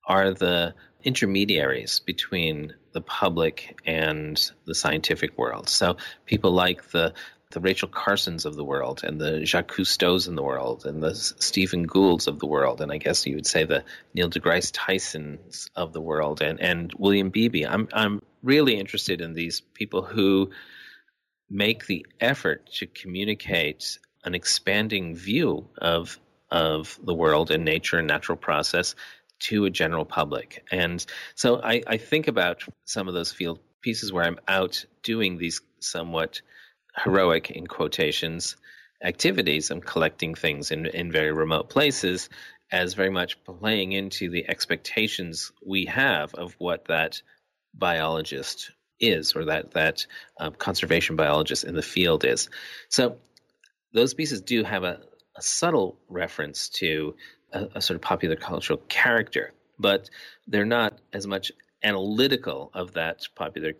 are 0.06 0.32
the 0.32 0.74
intermediaries 1.04 2.00
between 2.00 2.74
the 2.92 3.00
public 3.00 3.78
and 3.84 4.50
the 4.64 4.74
scientific 4.74 5.38
world. 5.38 5.68
So 5.68 5.96
people 6.26 6.52
like 6.52 6.90
the 6.90 7.14
the 7.52 7.60
Rachel 7.60 7.88
Carsons 7.88 8.44
of 8.44 8.56
the 8.56 8.64
world 8.64 9.02
and 9.04 9.20
the 9.20 9.44
Jacques 9.44 9.72
Cousteaus 9.72 10.28
in 10.28 10.34
the 10.34 10.42
world 10.42 10.84
and 10.84 11.02
the 11.02 11.14
Stephen 11.14 11.84
Goulds 11.84 12.26
of 12.26 12.38
the 12.38 12.46
world 12.46 12.80
and 12.80 12.90
I 12.90 12.98
guess 12.98 13.26
you 13.26 13.36
would 13.36 13.46
say 13.46 13.64
the 13.64 13.84
Neil 14.14 14.30
deGrasse 14.30 14.72
Tysons 14.72 15.68
of 15.76 15.92
the 15.92 16.00
world 16.00 16.42
and, 16.42 16.60
and 16.60 16.92
William 16.98 17.30
Beebe. 17.30 17.64
I'm 17.64 17.88
I'm 17.92 18.22
really 18.42 18.78
interested 18.78 19.20
in 19.20 19.34
these 19.34 19.60
people 19.60 20.02
who 20.02 20.50
make 21.48 21.86
the 21.86 22.06
effort 22.20 22.66
to 22.78 22.86
communicate 22.86 23.98
an 24.24 24.34
expanding 24.34 25.14
view 25.14 25.68
of 25.78 26.18
of 26.50 26.98
the 27.02 27.14
world 27.14 27.50
and 27.50 27.64
nature 27.64 27.98
and 27.98 28.08
natural 28.08 28.36
process 28.36 28.94
to 29.40 29.64
a 29.64 29.70
general 29.70 30.04
public. 30.04 30.64
And 30.70 31.04
so 31.34 31.60
I, 31.62 31.82
I 31.86 31.96
think 31.96 32.28
about 32.28 32.62
some 32.84 33.08
of 33.08 33.14
those 33.14 33.32
field 33.32 33.58
pieces 33.80 34.12
where 34.12 34.24
I'm 34.24 34.38
out 34.46 34.84
doing 35.02 35.36
these 35.36 35.60
somewhat 35.80 36.42
heroic 36.96 37.50
in 37.50 37.66
quotations 37.66 38.56
activities. 39.02 39.70
I'm 39.70 39.80
collecting 39.80 40.34
things 40.34 40.70
in, 40.70 40.86
in 40.86 41.10
very 41.10 41.32
remote 41.32 41.68
places 41.68 42.28
as 42.70 42.94
very 42.94 43.10
much 43.10 43.42
playing 43.44 43.92
into 43.92 44.30
the 44.30 44.48
expectations 44.48 45.52
we 45.64 45.86
have 45.86 46.34
of 46.34 46.54
what 46.58 46.86
that 46.86 47.20
biologist 47.74 48.70
is 48.98 49.34
or 49.34 49.46
that 49.46 49.72
that 49.72 50.06
um, 50.38 50.54
conservation 50.54 51.16
biologist 51.16 51.64
in 51.64 51.74
the 51.74 51.82
field 51.82 52.24
is. 52.24 52.48
So 52.88 53.16
those 53.92 54.14
pieces 54.14 54.40
do 54.40 54.64
have 54.64 54.84
a, 54.84 55.00
a 55.36 55.42
subtle 55.42 55.98
reference 56.08 56.68
to 56.70 57.14
a, 57.52 57.68
a, 57.74 57.82
sort 57.82 57.96
of 57.96 58.02
popular 58.02 58.36
cultural 58.36 58.78
character, 58.88 59.52
but 59.78 60.08
they're 60.46 60.64
not 60.64 60.98
as 61.12 61.26
much 61.26 61.52
analytical 61.82 62.70
of 62.72 62.92
that 62.92 63.26
popular 63.34 63.72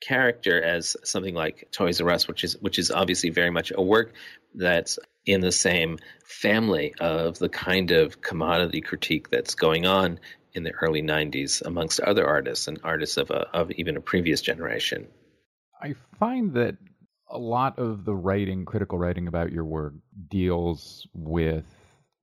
character 0.00 0.62
as 0.62 0.96
something 1.04 1.34
like 1.34 1.68
Toys 1.72 2.00
R 2.00 2.10
Us, 2.10 2.28
which 2.28 2.44
is 2.44 2.56
which 2.60 2.78
is 2.78 2.90
obviously 2.90 3.30
very 3.30 3.50
much 3.50 3.72
a 3.74 3.82
work 3.82 4.12
that's 4.54 4.98
in 5.24 5.40
the 5.40 5.52
same 5.52 5.98
family 6.24 6.94
of 7.00 7.38
the 7.38 7.48
kind 7.48 7.90
of 7.90 8.20
commodity 8.20 8.80
critique 8.80 9.28
that's 9.28 9.54
going 9.54 9.86
on 9.86 10.18
in 10.54 10.62
the 10.62 10.72
early 10.80 11.02
90s 11.02 11.62
amongst 11.64 12.00
other 12.00 12.26
artists 12.26 12.66
and 12.66 12.80
artists 12.82 13.18
of, 13.18 13.30
a, 13.30 13.46
of 13.52 13.70
even 13.72 13.96
a 13.96 14.00
previous 14.00 14.40
generation. 14.40 15.06
I 15.82 15.94
find 16.18 16.54
that 16.54 16.76
a 17.28 17.38
lot 17.38 17.78
of 17.78 18.04
the 18.04 18.14
writing, 18.14 18.64
critical 18.64 18.98
writing 18.98 19.28
about 19.28 19.52
your 19.52 19.64
work, 19.64 19.94
deals 20.28 21.06
with 21.12 21.66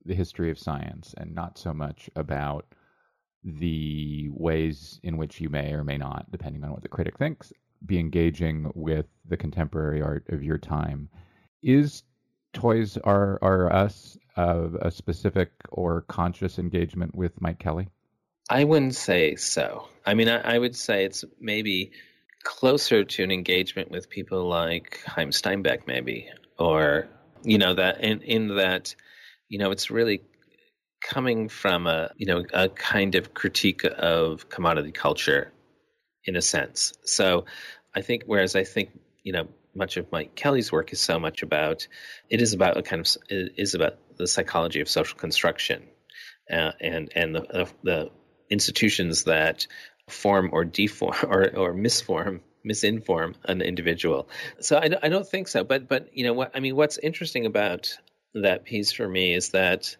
the 0.06 0.16
history 0.16 0.50
of 0.50 0.58
science 0.58 1.14
and 1.16 1.36
not 1.36 1.60
so 1.60 1.74
much 1.74 2.10
about 2.16 2.66
the 3.44 4.30
ways 4.32 5.00
in 5.04 5.18
which 5.18 5.40
you 5.40 5.50
may 5.50 5.74
or 5.74 5.84
may 5.84 5.98
not, 5.98 6.32
depending 6.32 6.64
on 6.64 6.72
what 6.72 6.82
the 6.82 6.90
critic 6.90 7.18
thinks, 7.18 7.52
be 7.86 8.00
engaging 8.00 8.72
with 8.76 9.06
the 9.28 9.38
contemporary 9.38 10.02
art 10.02 10.26
of 10.30 10.44
your 10.44 10.58
time. 10.58 11.10
Is 11.62 12.04
Toys 12.54 12.98
R, 13.04 13.40
R 13.42 13.74
Us 13.74 14.18
uh, 14.38 14.70
a 14.82 14.92
specific 14.92 15.52
or 15.70 16.02
conscious 16.02 16.60
engagement 16.60 17.16
with 17.16 17.40
Mike 17.42 17.60
Kelley? 17.60 17.90
I 18.50 18.64
wouldn't 18.64 18.96
say 18.96 19.36
so. 19.36 19.88
I 20.06 20.14
mean, 20.14 20.28
I, 20.28 20.56
I, 20.56 20.58
would 20.60 20.76
say 20.76 21.06
it's 21.06 21.24
maybe 21.40 21.92
closer 22.44 23.06
to 23.06 23.24
an 23.24 23.32
engagement 23.32 23.90
with 23.90 24.10
people 24.10 24.48
like 24.48 25.02
Haim 25.06 25.32
Steinbach, 25.32 25.88
maybe, 25.88 26.30
or 26.60 27.08
You 27.44 27.58
know 27.58 27.74
that 27.74 28.02
in 28.02 28.22
in 28.22 28.56
that, 28.56 28.96
you 29.50 29.60
know, 29.60 29.72
it's 29.72 29.92
really 29.92 30.22
coming 31.04 31.50
from 31.50 31.88
a 31.88 32.12
you 32.18 32.26
know 32.26 32.44
a 32.54 32.70
kind 32.70 33.16
of 33.16 33.34
critique 33.34 33.84
of 33.86 34.50
commodity 34.50 34.92
culture, 34.92 35.52
in 36.26 36.36
a 36.36 36.42
sense. 36.42 36.94
So, 37.04 37.46
I 37.96 38.02
think 38.02 38.24
whereas 38.26 38.56
I 38.56 38.64
think 38.64 38.90
you 39.24 39.34
know 39.34 39.48
much 39.76 39.98
of 39.98 40.12
Mike 40.12 40.36
Kelley's 40.36 40.72
work 40.72 40.94
is 40.94 41.00
so 41.00 41.20
much 41.20 41.44
about 41.44 41.88
it 42.30 42.42
is 42.42 42.54
about 42.54 42.78
a 42.78 42.82
kind 42.82 43.02
of 43.06 43.18
it 43.30 43.54
is 43.58 43.76
about 43.76 43.98
the 44.18 44.28
psychology 44.28 44.82
of 44.82 44.90
social 44.90 45.18
construction, 45.18 45.84
uh, 46.52 46.72
and 46.80 47.12
and 47.16 47.36
the 47.36 47.70
the 47.84 48.12
institutions 48.50 49.24
that 49.24 49.68
form 50.10 50.50
or 50.52 50.66
deform 50.66 51.16
or 51.24 51.56
or 51.56 51.74
misform 51.74 52.42
misinform 52.66 53.36
an 53.46 53.62
individual. 53.62 54.30
So 54.60 54.78
I, 54.78 54.90
I 55.02 55.10
don't 55.10 55.28
think 55.28 55.48
so. 55.48 55.64
But 55.64 55.88
but 55.88 56.16
you 56.16 56.24
know 56.24 56.34
what 56.34 56.52
I 56.56 56.60
mean. 56.60 56.76
What's 56.76 56.98
interesting 56.98 57.46
about 57.46 57.98
that 58.36 58.66
piece 58.66 58.92
for 58.92 59.08
me 59.08 59.34
is 59.34 59.50
that 59.50 59.96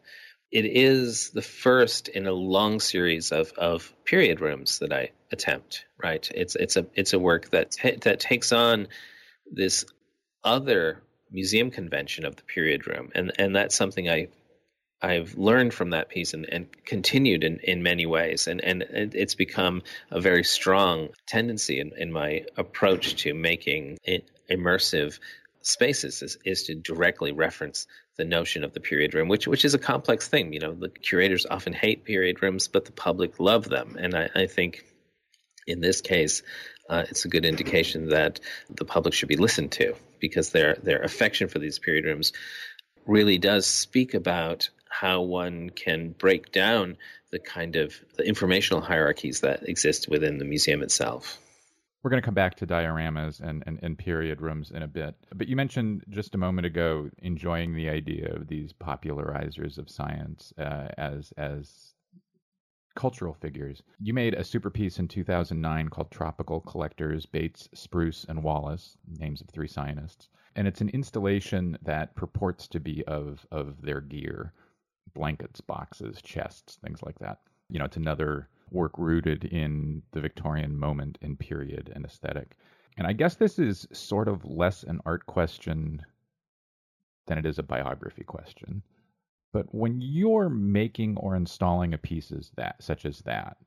it 0.54 0.66
is 0.66 1.32
the 1.32 1.42
first 1.42 2.08
in 2.08 2.28
a 2.28 2.32
long 2.32 2.80
series 2.80 3.32
of, 3.32 3.52
of 3.54 3.92
period 4.06 4.40
rooms 4.40 4.80
that 4.80 4.94
I 4.94 5.10
attempt. 5.32 5.86
Right? 6.02 6.30
It's 6.34 6.56
it's 6.56 6.78
a 6.78 6.86
it's 6.94 7.14
a 7.14 7.20
work 7.20 7.50
that 7.50 7.72
t- 7.72 7.98
that 8.02 8.20
takes 8.20 8.54
on 8.54 8.88
this 9.52 9.86
other 10.44 11.02
museum 11.32 11.72
convention 11.72 12.26
of 12.26 12.36
the 12.36 12.44
period 12.44 12.88
room, 12.88 13.10
and 13.16 13.32
and 13.40 13.56
that's 13.56 13.76
something 13.76 14.08
I 14.08 14.28
I've 15.02 15.36
learned 15.38 15.74
from 15.74 15.90
that 15.90 16.08
piece 16.08 16.34
and, 16.34 16.46
and 16.50 16.68
continued 16.86 17.44
in, 17.44 17.60
in 17.62 17.84
many 17.84 18.06
ways. 18.06 18.48
And, 18.48 18.64
and 18.64 18.84
it's 18.90 19.36
become 19.36 19.82
a 20.10 20.22
very 20.22 20.46
strong 20.46 21.10
tendency 21.28 21.82
in, 21.82 21.92
in 21.98 22.14
my 22.14 22.46
approach 22.56 23.16
to 23.24 23.34
making 23.34 23.98
immersive 24.50 25.20
spaces 25.62 26.22
is, 26.22 26.38
is 26.46 26.64
to 26.64 26.76
directly 26.76 27.34
reference 27.34 27.86
the 28.18 28.26
notion 28.26 28.64
of 28.64 28.74
the 28.74 28.80
period 28.80 29.14
room, 29.14 29.28
which 29.28 29.48
which 29.48 29.66
is 29.66 29.74
a 29.74 29.80
complex 29.80 30.28
thing. 30.28 30.54
You 30.54 30.60
know, 30.60 30.74
the 30.74 30.90
curators 30.90 31.46
often 31.50 31.74
hate 31.74 32.06
period 32.06 32.42
rooms, 32.42 32.68
but 32.68 32.86
the 32.86 32.92
public 32.92 33.40
love 33.40 33.68
them. 33.68 33.98
And 34.00 34.16
I, 34.16 34.30
I 34.36 34.48
think 34.48 34.84
in 35.66 35.82
this 35.82 36.02
case, 36.02 36.44
uh, 36.90 37.06
it's 37.10 37.26
a 37.26 37.30
good 37.30 37.46
indication 37.46 38.10
that 38.10 38.40
the 38.70 38.86
public 38.86 39.14
should 39.14 39.30
be 39.30 39.38
listened 39.38 39.72
to 39.74 39.96
because 40.20 40.50
their 40.50 40.76
their 40.76 41.02
affection 41.02 41.48
for 41.48 41.60
these 41.60 41.80
period 41.80 42.06
rooms 42.06 42.34
really 43.06 43.38
does 43.38 43.66
speak 43.66 44.14
about 44.14 44.70
how 44.90 45.22
one 45.22 45.70
can 45.70 46.10
break 46.12 46.52
down 46.52 46.98
the 47.32 47.40
kind 47.40 47.76
of 47.76 48.00
the 48.16 48.24
informational 48.24 48.82
hierarchies 48.82 49.42
that 49.42 49.68
exist 49.68 50.08
within 50.08 50.38
the 50.38 50.46
museum 50.46 50.84
itself. 50.84 51.40
We're 52.04 52.10
going 52.10 52.22
to 52.22 52.26
come 52.26 52.34
back 52.34 52.56
to 52.56 52.68
dioramas 52.68 53.40
and, 53.40 53.64
and, 53.66 53.80
and, 53.82 53.98
period 53.98 54.42
rooms 54.42 54.72
in 54.72 54.84
a 54.84 54.88
bit. 54.88 55.16
But 55.34 55.48
you 55.48 55.56
mentioned 55.56 56.04
just 56.10 56.36
a 56.36 56.38
moment 56.38 56.68
ago 56.68 57.10
enjoying 57.20 57.74
the 57.74 57.90
idea 57.90 58.36
of 58.36 58.48
these 58.48 58.74
popularizers 58.74 59.78
of 59.78 59.90
science 59.90 60.54
uh, 60.58 60.90
as 60.98 61.32
as 61.38 61.94
cultural 62.96 63.34
figures. 63.34 63.82
You 64.00 64.14
made 64.14 64.34
a 64.34 64.44
super 64.44 64.70
piece 64.70 65.00
in 65.00 65.08
2009 65.08 65.90
called 65.90 66.12
Tropical 66.12 66.62
Collectors 66.62 67.26
Bates, 67.26 67.70
Spruce, 67.74 68.26
and 68.28 68.44
Wallace, 68.44 68.98
names 69.18 69.42
of 69.42 69.50
three 69.50 69.68
scientists. 69.68 70.30
And 70.56 70.68
it's 70.68 70.82
an 70.82 70.90
installation 70.90 71.78
that 71.84 72.16
purports 72.16 72.68
to 72.68 72.80
be 72.80 73.04
of, 73.06 73.46
of 73.52 73.82
their 73.82 74.02
gear 74.02 74.54
blankets, 75.14 75.62
boxes, 75.62 76.22
chests, 76.22 76.78
things 76.84 77.02
like 77.04 77.18
that. 77.20 77.40
You 77.70 77.80
know, 77.80 77.86
it's 77.86 77.98
another 77.98 78.50
work 78.74 78.98
rooted 78.98 79.46
in 79.46 80.02
the 80.12 80.22
Victorian 80.22 80.78
moment 80.78 81.18
and 81.22 81.40
period 81.40 81.92
and 81.96 82.06
aesthetic. 82.06 82.58
And 82.98 83.08
I 83.08 83.14
guess 83.14 83.36
this 83.36 83.60
is 83.60 83.88
sort 83.92 84.28
of 84.28 84.46
less 84.46 84.84
an 84.84 85.00
art 85.06 85.26
question 85.26 86.02
than 87.28 87.38
it 87.38 87.46
is 87.46 87.60
a 87.60 87.64
biography 87.64 88.24
question. 88.24 88.84
But 89.52 89.74
when 89.74 90.02
you're 90.02 90.50
making 90.50 91.18
or 91.18 91.36
installing 91.36 91.94
a 91.94 91.98
piece 91.98 92.32
as 92.32 92.52
that, 92.56 92.82
such 92.82 93.06
as 93.06 93.20
that, 93.22 93.58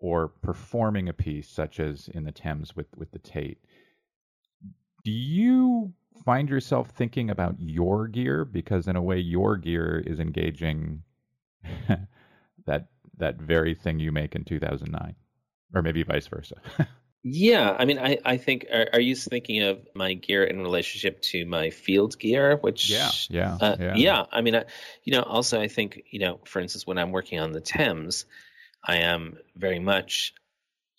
or 0.00 0.28
performing 0.28 1.08
a 1.08 1.12
piece 1.12 1.48
such 1.48 1.80
as 1.80 2.08
in 2.08 2.24
the 2.24 2.32
Thames 2.32 2.76
with, 2.76 2.86
with 2.96 3.10
the 3.12 3.18
Tate, 3.18 3.58
do 5.04 5.10
you 5.10 5.92
find 6.24 6.48
yourself 6.48 6.90
thinking 6.90 7.30
about 7.30 7.54
your 7.58 8.08
gear 8.08 8.44
because 8.44 8.88
in 8.88 8.96
a 8.96 9.02
way 9.02 9.18
your 9.18 9.56
gear 9.56 10.02
is 10.06 10.20
engaging 10.20 11.02
that 12.66 12.88
that 13.18 13.36
very 13.40 13.74
thing 13.74 13.98
you 13.98 14.12
make 14.12 14.34
in 14.34 14.44
2009 14.44 15.14
or 15.74 15.82
maybe 15.82 16.02
vice 16.02 16.26
versa 16.26 16.56
yeah 17.22 17.74
i 17.78 17.84
mean 17.84 17.98
i, 17.98 18.18
I 18.24 18.36
think 18.36 18.66
are, 18.72 18.88
are, 18.94 19.00
you 19.00 19.14
thinking 19.16 19.62
of 19.62 19.80
my 19.94 20.14
gear 20.14 20.44
in 20.44 20.60
relationship 20.60 21.20
to 21.22 21.44
my 21.44 21.70
field 21.70 22.18
gear 22.18 22.56
which 22.56 22.90
yeah 22.90 23.10
yeah 23.28 23.58
uh, 23.60 23.76
yeah. 23.78 23.94
yeah 23.96 24.24
i 24.32 24.40
mean 24.40 24.54
I, 24.54 24.64
you 25.04 25.12
know 25.12 25.22
also 25.22 25.60
i 25.60 25.68
think 25.68 26.04
you 26.10 26.20
know 26.20 26.40
for 26.44 26.60
instance 26.60 26.86
when 26.86 26.98
i'm 26.98 27.10
working 27.10 27.40
on 27.40 27.52
the 27.52 27.60
thames 27.60 28.24
i 28.84 28.98
am 28.98 29.36
very 29.56 29.80
much 29.80 30.32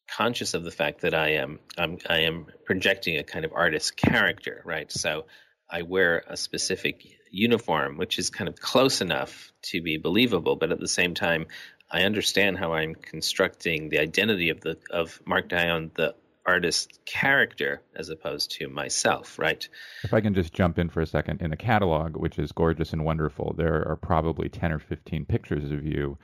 conscious 0.10 0.54
of 0.54 0.64
the 0.64 0.72
fact 0.72 1.02
that 1.02 1.14
I 1.14 1.34
am 1.34 1.60
I'm, 1.78 1.98
I 2.08 2.20
am 2.22 2.48
projecting 2.66 3.18
a 3.18 3.24
kind 3.24 3.46
of 3.46 3.54
artist 3.54 3.96
character, 3.96 4.62
right? 4.66 4.92
So 4.92 5.26
I 5.70 5.84
wear 5.84 6.24
a 6.28 6.36
specific 6.36 7.06
uniform, 7.32 7.98
which 7.98 8.18
is 8.18 8.30
kind 8.30 8.48
of 8.48 8.60
close 8.60 9.02
enough 9.02 9.52
to 9.64 9.82
be 9.82 9.98
believable, 9.98 10.56
but 10.56 10.72
at 10.72 10.80
the 10.80 10.88
same 10.88 11.14
time, 11.14 11.46
I 11.92 12.04
understand 12.04 12.58
how 12.58 12.74
I'm 12.74 12.96
constructing 12.96 13.90
the 13.90 14.00
identity 14.00 14.50
of 14.50 14.62
the 14.62 14.78
of 14.92 15.22
Mark 15.26 15.50
Dion, 15.50 15.92
the 15.96 16.16
artist 16.46 17.00
character, 17.06 17.82
as 17.96 18.10
opposed 18.10 18.52
to 18.52 18.70
myself, 18.70 19.38
right? 19.38 19.68
If 20.04 20.14
I 20.14 20.22
can 20.22 20.34
just 20.34 20.54
jump 20.54 20.80
in 20.80 20.90
for 20.90 21.02
a 21.02 21.08
second, 21.08 21.42
in 21.42 21.52
the 21.52 21.58
catalog, 21.58 22.16
which 22.16 22.40
is 22.40 22.52
gorgeous 22.52 22.94
and 22.94 23.06
wonderful, 23.06 23.54
there 23.58 23.88
are 23.88 23.96
probably 23.96 24.50
ten 24.50 24.72
or 24.72 24.80
fifteen 24.80 25.26
pictures 25.26 25.72
of 25.72 25.86
you 25.86 26.18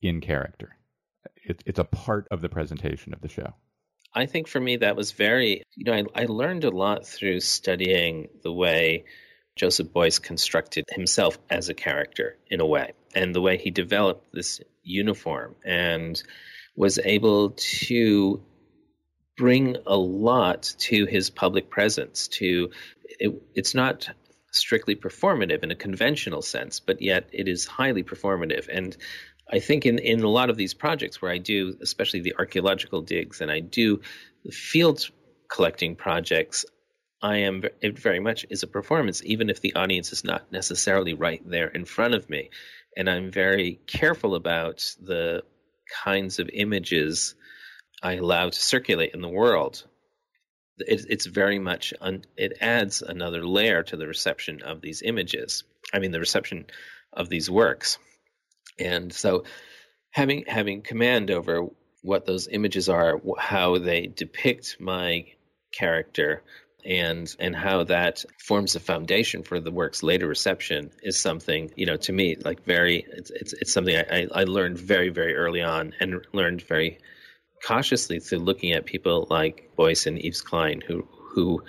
in 0.00 0.20
character 0.20 0.78
it, 1.48 1.62
it's 1.66 1.78
a 1.78 1.84
part 1.84 2.28
of 2.30 2.40
the 2.40 2.48
presentation 2.48 3.12
of 3.12 3.20
the 3.20 3.28
show. 3.28 3.54
I 4.14 4.26
think 4.26 4.48
for 4.48 4.60
me 4.60 4.76
that 4.76 4.96
was 4.96 5.12
very, 5.12 5.62
you 5.74 5.84
know, 5.84 5.92
I, 5.92 6.04
I 6.14 6.24
learned 6.26 6.64
a 6.64 6.70
lot 6.70 7.06
through 7.06 7.40
studying 7.40 8.28
the 8.42 8.52
way 8.52 9.04
Joseph 9.58 9.88
Beuys 9.88 10.22
constructed 10.22 10.84
himself 10.90 11.38
as 11.50 11.68
a 11.68 11.74
character 11.74 12.36
in 12.46 12.60
a 12.60 12.66
way, 12.66 12.92
and 13.14 13.34
the 13.34 13.40
way 13.40 13.58
he 13.58 13.70
developed 13.70 14.32
this 14.32 14.60
uniform 14.82 15.56
and 15.64 16.22
was 16.76 16.98
able 16.98 17.50
to 17.56 18.40
bring 19.36 19.76
a 19.86 19.96
lot 19.96 20.74
to 20.78 21.06
his 21.06 21.28
public 21.28 21.70
presence. 21.70 22.28
To 22.28 22.70
it, 23.04 23.42
it's 23.54 23.74
not 23.74 24.08
strictly 24.52 24.96
performative 24.96 25.62
in 25.62 25.70
a 25.70 25.76
conventional 25.76 26.42
sense, 26.42 26.80
but 26.80 27.02
yet 27.02 27.28
it 27.32 27.48
is 27.48 27.66
highly 27.66 28.02
performative. 28.02 28.68
And 28.72 28.96
I 29.50 29.58
think 29.58 29.86
in, 29.86 29.98
in 29.98 30.20
a 30.22 30.28
lot 30.28 30.50
of 30.50 30.56
these 30.56 30.74
projects 30.74 31.20
where 31.20 31.32
I 31.32 31.38
do, 31.38 31.76
especially 31.82 32.20
the 32.20 32.34
archaeological 32.38 33.02
digs, 33.02 33.40
and 33.40 33.50
I 33.50 33.60
do 33.60 34.00
field 34.50 35.04
collecting 35.48 35.96
projects, 35.96 36.64
I 37.20 37.38
am 37.38 37.62
it 37.80 37.98
very 37.98 38.20
much 38.20 38.46
is 38.48 38.62
a 38.62 38.68
performance, 38.68 39.22
even 39.24 39.50
if 39.50 39.60
the 39.60 39.74
audience 39.74 40.12
is 40.12 40.24
not 40.24 40.52
necessarily 40.52 41.14
right 41.14 41.42
there 41.44 41.68
in 41.68 41.84
front 41.84 42.14
of 42.14 42.30
me. 42.30 42.50
And 42.96 43.10
I'm 43.10 43.30
very 43.30 43.80
careful 43.86 44.34
about 44.34 44.94
the 45.00 45.42
kinds 46.04 46.38
of 46.38 46.48
images 46.52 47.34
I 48.02 48.14
allow 48.14 48.50
to 48.50 48.58
circulate 48.58 49.14
in 49.14 49.20
the 49.20 49.28
world. 49.28 49.84
It, 50.78 51.06
it's 51.08 51.26
very 51.26 51.58
much 51.58 51.92
un, 52.00 52.24
it 52.36 52.58
adds 52.60 53.02
another 53.02 53.44
layer 53.44 53.82
to 53.82 53.96
the 53.96 54.06
reception 54.06 54.62
of 54.62 54.80
these 54.80 55.02
images. 55.02 55.64
I 55.92 55.98
mean, 55.98 56.12
the 56.12 56.20
reception 56.20 56.66
of 57.12 57.28
these 57.28 57.50
works. 57.50 57.98
And 58.78 59.12
so 59.12 59.44
having 60.10 60.44
having 60.46 60.82
command 60.82 61.32
over 61.32 61.66
what 62.02 62.26
those 62.26 62.46
images 62.46 62.88
are, 62.88 63.20
how 63.38 63.78
they 63.78 64.06
depict 64.06 64.76
my 64.78 65.26
character, 65.72 66.44
and 66.88 67.36
and 67.38 67.54
how 67.54 67.84
that 67.84 68.24
forms 68.38 68.72
the 68.72 68.80
foundation 68.80 69.42
for 69.42 69.60
the 69.60 69.70
work's 69.70 70.02
later 70.02 70.26
reception 70.26 70.90
is 71.02 71.20
something 71.20 71.70
you 71.76 71.84
know 71.84 71.96
to 71.96 72.12
me 72.12 72.34
like 72.42 72.64
very 72.64 73.04
it's 73.12 73.30
it's, 73.30 73.52
it's 73.52 73.72
something 73.72 73.94
I, 73.94 74.26
I 74.34 74.44
learned 74.44 74.78
very 74.78 75.10
very 75.10 75.36
early 75.36 75.60
on 75.60 75.92
and 76.00 76.24
learned 76.32 76.62
very 76.62 76.98
cautiously 77.64 78.20
through 78.20 78.38
looking 78.38 78.72
at 78.72 78.86
people 78.86 79.26
like 79.28 79.70
Beuys 79.76 80.06
and 80.06 80.18
Yves 80.18 80.40
Klein 80.40 80.80
who 80.80 81.06
who 81.34 81.62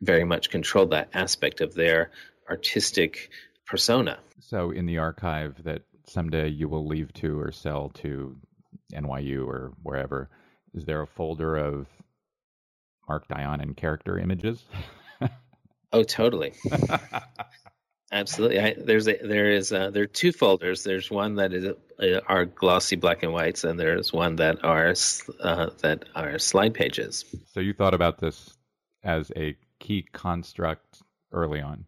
very 0.00 0.24
much 0.24 0.50
controlled 0.50 0.90
that 0.90 1.08
aspect 1.12 1.60
of 1.60 1.74
their 1.74 2.12
artistic 2.48 3.30
persona. 3.66 4.18
So 4.40 4.70
in 4.70 4.86
the 4.86 4.98
archive 4.98 5.60
that 5.64 5.82
someday 6.06 6.48
you 6.48 6.68
will 6.68 6.86
leave 6.86 7.12
to 7.14 7.40
or 7.40 7.50
sell 7.50 7.90
to 7.94 8.36
NYU 8.92 9.46
or 9.46 9.72
wherever, 9.82 10.28
is 10.72 10.84
there 10.84 11.02
a 11.02 11.06
folder 11.06 11.56
of 11.56 11.88
Mark 13.08 13.28
Dion 13.28 13.60
and 13.60 13.76
character 13.76 14.18
images? 14.18 14.64
oh, 15.92 16.02
totally. 16.02 16.52
Absolutely. 18.12 18.60
I, 18.60 18.74
there's 18.78 19.08
a, 19.08 19.18
there 19.22 19.50
is 19.50 19.72
a, 19.72 19.90
there 19.92 20.04
are 20.04 20.06
two 20.06 20.32
folders. 20.32 20.84
There's 20.84 21.10
one 21.10 21.36
that 21.36 21.52
is 21.52 21.74
uh, 22.00 22.20
are 22.26 22.44
glossy 22.44 22.96
black 22.96 23.22
and 23.24 23.32
whites, 23.32 23.64
and 23.64 23.78
there's 23.78 24.12
one 24.12 24.36
that 24.36 24.64
are 24.64 24.94
uh, 25.40 25.70
that 25.82 26.04
are 26.14 26.38
slide 26.38 26.74
pages. 26.74 27.24
So 27.52 27.60
you 27.60 27.72
thought 27.72 27.94
about 27.94 28.18
this 28.18 28.56
as 29.02 29.32
a 29.34 29.56
key 29.80 30.06
construct 30.12 31.02
early 31.32 31.60
on. 31.60 31.84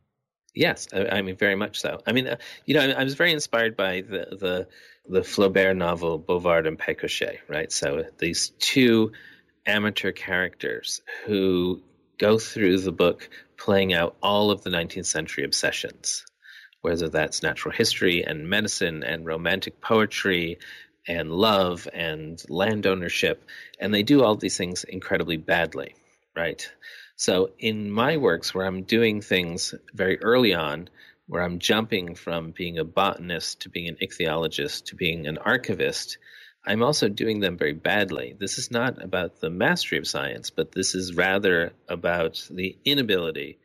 Yes, 0.54 0.88
I, 0.92 1.18
I 1.18 1.22
mean 1.22 1.36
very 1.36 1.54
much 1.54 1.80
so. 1.80 2.00
I 2.04 2.12
mean, 2.12 2.26
uh, 2.26 2.36
you 2.66 2.74
know, 2.74 2.80
I, 2.80 3.00
I, 3.00 3.04
was 3.04 3.14
very 3.14 3.32
inspired 3.32 3.76
by 3.76 4.00
the 4.00 4.26
the 4.32 4.68
the 5.08 5.20
Flaubert 5.20 5.76
novel 5.76 6.18
Bouvard 6.18 6.66
and 6.66 6.76
Pécuchet, 6.76 7.38
right? 7.48 7.70
So 7.70 8.04
these 8.18 8.50
two 8.58 9.12
amateur 9.68 10.12
characters 10.12 11.02
who 11.26 11.82
go 12.18 12.38
through 12.38 12.78
the 12.78 12.92
book 12.92 13.28
playing 13.56 13.92
out 13.92 14.16
all 14.22 14.50
of 14.50 14.62
the 14.62 14.70
19th 14.70 15.06
century 15.06 15.44
obsessions, 15.44 16.24
whether 16.80 17.08
that's 17.08 17.42
natural 17.42 17.74
history 17.74 18.24
and 18.24 18.48
medicine 18.48 19.04
and 19.04 19.26
romantic 19.26 19.80
poetry 19.80 20.58
and 21.06 21.30
love 21.30 21.88
and 21.92 22.42
land 22.48 22.86
ownership. 22.86 23.44
And 23.78 23.94
they 23.94 24.02
do 24.02 24.22
all 24.22 24.36
these 24.36 24.56
things 24.56 24.84
incredibly 24.84 25.36
badly, 25.36 25.94
right? 26.34 26.68
So 27.16 27.50
in 27.58 27.90
my 27.90 28.16
works, 28.16 28.54
where 28.54 28.66
I'm 28.66 28.82
doing 28.82 29.20
things 29.20 29.74
very 29.92 30.20
early 30.20 30.54
on, 30.54 30.88
where 31.26 31.42
I'm 31.42 31.58
jumping 31.58 32.14
from 32.14 32.52
being 32.52 32.78
a 32.78 32.84
botanist 32.84 33.62
to 33.62 33.68
being 33.68 33.88
an 33.88 33.96
ichthyologist 33.96 34.86
to 34.86 34.96
being 34.96 35.26
an 35.26 35.38
archivist, 35.38 36.18
I'm 36.68 36.82
also 36.82 37.08
doing 37.08 37.40
them 37.40 37.56
very 37.56 37.72
badly. 37.72 38.36
This 38.38 38.58
is 38.58 38.70
not 38.70 39.02
about 39.02 39.40
the 39.40 39.48
mastery 39.48 39.96
of 39.96 40.06
science, 40.06 40.50
but 40.50 40.70
this 40.70 40.94
is 40.94 41.14
rather 41.14 41.72
about 41.88 42.46
the 42.50 42.76
inability 42.84 43.58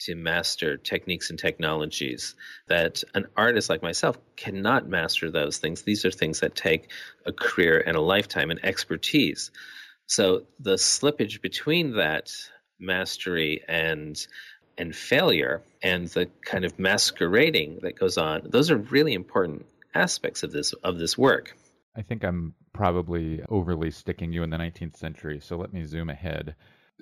to 0.00 0.14
master 0.14 0.76
techniques 0.76 1.30
and 1.30 1.38
technologies 1.38 2.34
that 2.68 3.02
an 3.14 3.28
artist 3.34 3.70
like 3.70 3.82
myself 3.82 4.18
cannot 4.36 4.86
master 4.86 5.30
those 5.30 5.56
things. 5.56 5.82
These 5.82 6.04
are 6.04 6.10
things 6.10 6.40
that 6.40 6.54
take 6.54 6.90
a 7.24 7.32
career 7.32 7.82
and 7.84 7.96
a 7.96 8.00
lifetime 8.02 8.50
and 8.50 8.62
expertise. 8.62 9.50
So 10.06 10.42
the 10.58 10.74
slippage 10.74 11.40
between 11.40 11.96
that 11.96 12.30
mastery 12.78 13.62
and 13.66 14.18
and 14.76 14.94
failure 14.94 15.62
and 15.82 16.08
the 16.08 16.26
kind 16.44 16.66
of 16.66 16.78
masquerading 16.78 17.80
that 17.82 17.98
goes 17.98 18.18
on, 18.18 18.42
those 18.44 18.70
are 18.70 18.76
really 18.76 19.14
important 19.14 19.64
aspects 19.94 20.42
of 20.42 20.52
this 20.52 20.74
of 20.74 20.98
this 20.98 21.16
work. 21.16 21.56
I 21.96 22.02
think 22.02 22.24
I'm 22.24 22.54
probably 22.72 23.42
overly 23.48 23.90
sticking 23.90 24.32
you 24.32 24.42
in 24.42 24.50
the 24.50 24.56
19th 24.56 24.96
century, 24.96 25.40
so 25.40 25.56
let 25.56 25.72
me 25.72 25.84
zoom 25.84 26.08
ahead. 26.10 26.54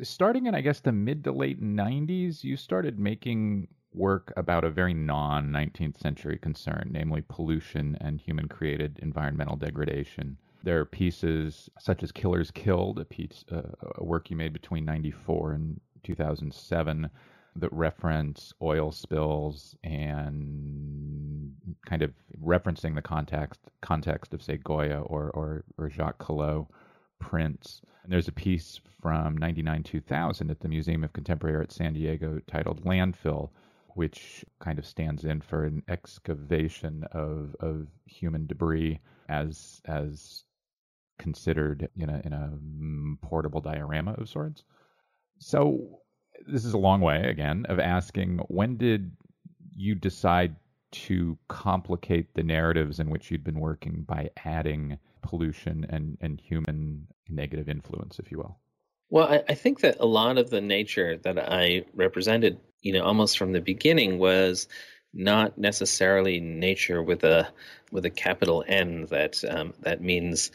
Starting 0.02 0.46
in, 0.46 0.54
I 0.54 0.60
guess, 0.60 0.80
the 0.80 0.92
mid 0.92 1.24
to 1.24 1.32
late 1.32 1.60
90s, 1.60 2.42
you 2.44 2.56
started 2.56 2.98
making 2.98 3.68
work 3.92 4.32
about 4.36 4.64
a 4.64 4.70
very 4.70 4.94
non 4.94 5.50
19th 5.50 5.98
century 5.98 6.38
concern, 6.38 6.90
namely 6.92 7.22
pollution 7.28 7.96
and 8.00 8.20
human 8.20 8.48
created 8.48 8.98
environmental 9.02 9.56
degradation. 9.56 10.36
There 10.62 10.80
are 10.80 10.84
pieces 10.84 11.68
such 11.78 12.02
as 12.02 12.12
Killers 12.12 12.50
Killed, 12.50 12.98
a 12.98 13.04
piece, 13.04 13.44
uh, 13.50 13.62
a 13.96 14.04
work 14.04 14.30
you 14.30 14.36
made 14.36 14.52
between 14.52 14.84
94 14.84 15.52
and 15.52 15.80
2007 16.02 17.10
that 17.60 17.72
reference 17.72 18.52
oil 18.62 18.90
spills 18.90 19.76
and 19.84 21.52
kind 21.86 22.02
of 22.02 22.12
referencing 22.42 22.94
the 22.94 23.02
context 23.02 23.60
context 23.80 24.34
of 24.34 24.42
say 24.42 24.56
Goya 24.56 25.00
or 25.00 25.30
or, 25.30 25.64
or 25.76 25.90
Jacques 25.90 26.24
Callot 26.24 26.66
prints. 27.18 27.82
And 28.02 28.12
there's 28.12 28.28
a 28.28 28.32
piece 28.32 28.80
from 29.00 29.36
99 29.36 29.82
2000 29.82 30.50
at 30.50 30.60
the 30.60 30.68
Museum 30.68 31.04
of 31.04 31.12
Contemporary 31.12 31.56
Art 31.56 31.72
San 31.72 31.92
Diego 31.94 32.40
titled 32.46 32.84
Landfill, 32.84 33.50
which 33.94 34.44
kind 34.60 34.78
of 34.78 34.86
stands 34.86 35.24
in 35.24 35.40
for 35.40 35.64
an 35.64 35.82
excavation 35.88 37.04
of 37.12 37.54
of 37.60 37.88
human 38.06 38.46
debris 38.46 39.00
as 39.28 39.80
as 39.84 40.44
considered 41.18 41.88
in 41.96 42.08
a 42.08 42.20
in 42.24 42.32
a 42.32 42.50
mm, 42.52 43.20
portable 43.20 43.60
diorama 43.60 44.12
of 44.12 44.28
sorts. 44.28 44.62
So 45.38 46.00
this 46.46 46.64
is 46.64 46.74
a 46.74 46.78
long 46.78 47.00
way 47.00 47.24
again 47.24 47.66
of 47.68 47.78
asking 47.78 48.38
when 48.48 48.76
did 48.76 49.12
you 49.76 49.94
decide 49.94 50.56
to 50.90 51.38
complicate 51.48 52.34
the 52.34 52.42
narratives 52.42 52.98
in 52.98 53.10
which 53.10 53.30
you'd 53.30 53.44
been 53.44 53.60
working 53.60 54.04
by 54.06 54.30
adding 54.44 54.98
pollution 55.22 55.86
and, 55.90 56.16
and 56.20 56.40
human 56.40 57.06
negative 57.28 57.68
influence, 57.68 58.18
if 58.18 58.30
you 58.30 58.38
will? 58.38 58.58
Well, 59.10 59.28
I, 59.28 59.42
I 59.48 59.54
think 59.54 59.80
that 59.80 59.98
a 60.00 60.06
lot 60.06 60.38
of 60.38 60.50
the 60.50 60.60
nature 60.60 61.18
that 61.18 61.38
I 61.38 61.84
represented, 61.94 62.58
you 62.80 62.92
know, 62.92 63.04
almost 63.04 63.38
from 63.38 63.52
the 63.52 63.60
beginning 63.60 64.18
was 64.18 64.68
not 65.14 65.56
necessarily 65.56 66.40
nature 66.40 67.02
with 67.02 67.24
a 67.24 67.48
with 67.90 68.04
a 68.04 68.10
capital 68.10 68.64
N 68.66 69.06
that 69.10 69.42
um, 69.48 69.72
that 69.80 70.02
means 70.02 70.50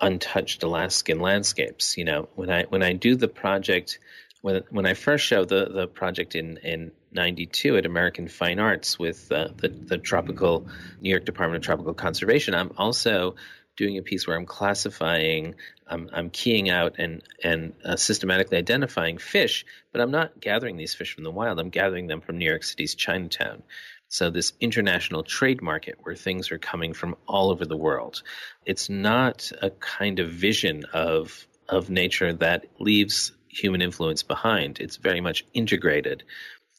untouched 0.00 0.62
Alaskan 0.64 1.20
landscapes. 1.20 1.96
You 1.96 2.04
know, 2.04 2.28
when 2.34 2.50
I 2.50 2.64
when 2.64 2.82
I 2.82 2.92
do 2.92 3.14
the 3.14 3.28
project 3.28 4.00
when 4.42 4.62
when 4.70 4.86
I 4.86 4.94
first 4.94 5.24
showed 5.24 5.48
the 5.48 5.66
the 5.66 5.86
project 5.86 6.34
in 6.34 6.58
in 6.58 6.92
'92 7.12 7.78
at 7.78 7.86
American 7.86 8.28
Fine 8.28 8.58
Arts 8.58 8.98
with 8.98 9.32
uh, 9.32 9.48
the 9.56 9.68
the 9.68 9.98
tropical 9.98 10.68
New 11.00 11.10
York 11.10 11.24
Department 11.24 11.62
of 11.62 11.64
Tropical 11.64 11.94
Conservation, 11.94 12.54
I'm 12.54 12.72
also 12.76 13.36
doing 13.76 13.96
a 13.96 14.02
piece 14.02 14.26
where 14.26 14.36
I'm 14.36 14.44
classifying, 14.44 15.54
I'm, 15.86 16.10
I'm 16.12 16.30
keying 16.30 16.68
out 16.68 16.96
and 16.98 17.22
and 17.42 17.72
uh, 17.84 17.96
systematically 17.96 18.58
identifying 18.58 19.18
fish, 19.18 19.64
but 19.92 20.00
I'm 20.00 20.10
not 20.10 20.40
gathering 20.40 20.76
these 20.76 20.94
fish 20.94 21.14
from 21.14 21.24
the 21.24 21.30
wild. 21.30 21.58
I'm 21.58 21.70
gathering 21.70 22.06
them 22.06 22.20
from 22.20 22.38
New 22.38 22.48
York 22.48 22.64
City's 22.64 22.94
Chinatown. 22.94 23.62
So 24.08 24.28
this 24.28 24.52
international 24.60 25.22
trade 25.22 25.62
market 25.62 25.96
where 26.02 26.14
things 26.14 26.52
are 26.52 26.58
coming 26.58 26.92
from 26.92 27.16
all 27.26 27.50
over 27.50 27.64
the 27.64 27.78
world. 27.78 28.22
It's 28.66 28.90
not 28.90 29.50
a 29.62 29.70
kind 29.70 30.18
of 30.18 30.28
vision 30.28 30.84
of 30.92 31.46
of 31.68 31.88
nature 31.88 32.32
that 32.34 32.66
leaves 32.78 33.32
human 33.52 33.82
influence 33.82 34.22
behind. 34.22 34.80
It's 34.80 34.96
very 34.96 35.20
much 35.20 35.44
integrated. 35.52 36.24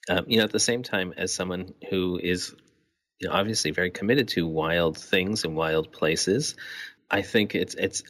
Um, 0.10 0.26
you 0.28 0.38
know, 0.38 0.44
at 0.44 0.52
the 0.52 0.60
same 0.60 0.84
time 0.84 1.14
as 1.16 1.34
someone 1.34 1.74
who 1.90 2.20
is 2.22 2.54
you 3.20 3.30
know, 3.30 3.36
obviously 3.36 3.72
very 3.72 3.92
committed 3.92 4.28
to 4.30 4.48
wild 4.48 4.98
things 4.98 5.46
and 5.46 5.56
wild 5.56 5.92
places, 5.92 6.56
I 7.10 7.22
think 7.22 7.56
it's 7.56 7.76
it's 7.76 8.04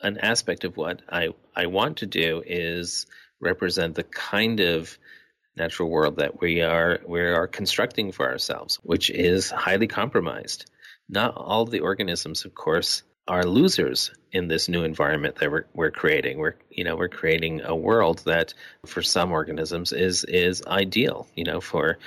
an 0.00 0.18
aspect 0.18 0.64
of 0.64 0.76
what 0.76 1.02
I 1.08 1.28
I 1.54 1.66
want 1.66 1.98
to 1.98 2.06
do 2.06 2.42
is 2.44 3.06
represent 3.40 3.94
the 3.94 4.02
kind 4.02 4.60
of 4.60 4.98
natural 5.56 5.88
world 5.88 6.16
that 6.16 6.40
we 6.40 6.62
are 6.62 7.00
we 7.06 7.20
are 7.20 7.46
constructing 7.46 8.12
for 8.12 8.28
ourselves, 8.28 8.76
which 8.82 9.10
is 9.10 9.50
highly 9.50 9.86
compromised. 9.86 10.70
Not 11.08 11.36
all 11.36 11.66
the 11.66 11.80
organisms, 11.80 12.44
of 12.44 12.54
course, 12.54 13.02
are 13.26 13.44
losers 13.44 14.10
in 14.32 14.48
this 14.48 14.68
new 14.68 14.84
environment 14.84 15.36
that 15.36 15.50
we're 15.50 15.64
we're 15.74 15.90
creating. 15.90 16.38
We're 16.38 16.54
you 16.70 16.84
know 16.84 16.96
we're 16.96 17.08
creating 17.08 17.62
a 17.62 17.74
world 17.74 18.22
that 18.26 18.54
for 18.86 19.02
some 19.02 19.32
organisms 19.32 19.92
is 19.92 20.24
is 20.24 20.62
ideal. 20.66 21.26
You 21.34 21.44
know 21.44 21.60
for 21.60 21.98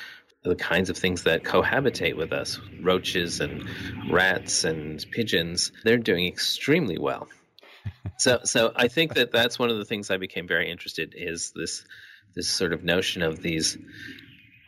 the 0.43 0.55
kinds 0.55 0.89
of 0.89 0.97
things 0.97 1.23
that 1.23 1.43
cohabitate 1.43 2.15
with 2.15 2.31
us, 2.31 2.59
roaches 2.81 3.41
and 3.41 3.67
rats 4.09 4.63
and 4.63 5.05
pigeons, 5.11 5.71
they're 5.83 5.97
doing 5.97 6.27
extremely 6.27 6.97
well. 6.97 7.27
so 8.17 8.39
so 8.43 8.71
I 8.75 8.87
think 8.87 9.15
that 9.15 9.31
that's 9.31 9.57
one 9.57 9.69
of 9.69 9.77
the 9.77 9.85
things 9.85 10.11
I 10.11 10.17
became 10.17 10.47
very 10.47 10.69
interested 10.69 11.13
is 11.17 11.51
this 11.55 11.83
this 12.35 12.47
sort 12.47 12.73
of 12.73 12.83
notion 12.83 13.23
of 13.23 13.41
these 13.41 13.77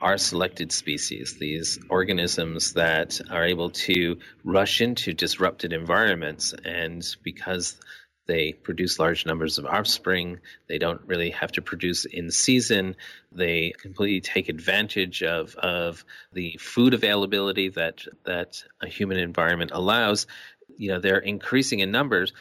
are 0.02 0.18
selected 0.18 0.72
species, 0.72 1.36
these 1.40 1.80
organisms 1.90 2.74
that 2.74 3.20
are 3.30 3.46
able 3.46 3.70
to 3.72 4.20
rush 4.44 4.82
into 4.82 5.14
disrupted 5.14 5.74
environments. 5.74 6.54
And 6.64 7.06
because 7.24 7.78
they 8.30 8.54
produce 8.54 9.00
large 9.00 9.26
numbers 9.26 9.58
of 9.58 9.66
offspring, 9.66 10.40
they 10.68 10.78
don't 10.78 11.02
really 11.08 11.32
have 11.32 11.52
to 11.54 11.62
produce 11.62 12.06
in 12.06 12.30
season. 12.30 12.96
They 13.32 13.74
completely 13.82 14.22
take 14.22 14.50
advantage 14.50 15.24
of, 15.24 15.56
of 15.56 16.06
the 16.32 16.58
food 16.60 16.94
availability 16.94 17.70
that, 17.70 18.06
that 18.26 18.64
a 18.82 18.88
human 18.88 19.18
environment 19.18 19.72
allows. 19.74 20.28
You 20.78 20.90
know, 20.90 21.00
they're 21.00 21.18
increasing 21.18 21.80
in 21.80 21.92
numbers, 21.92 22.32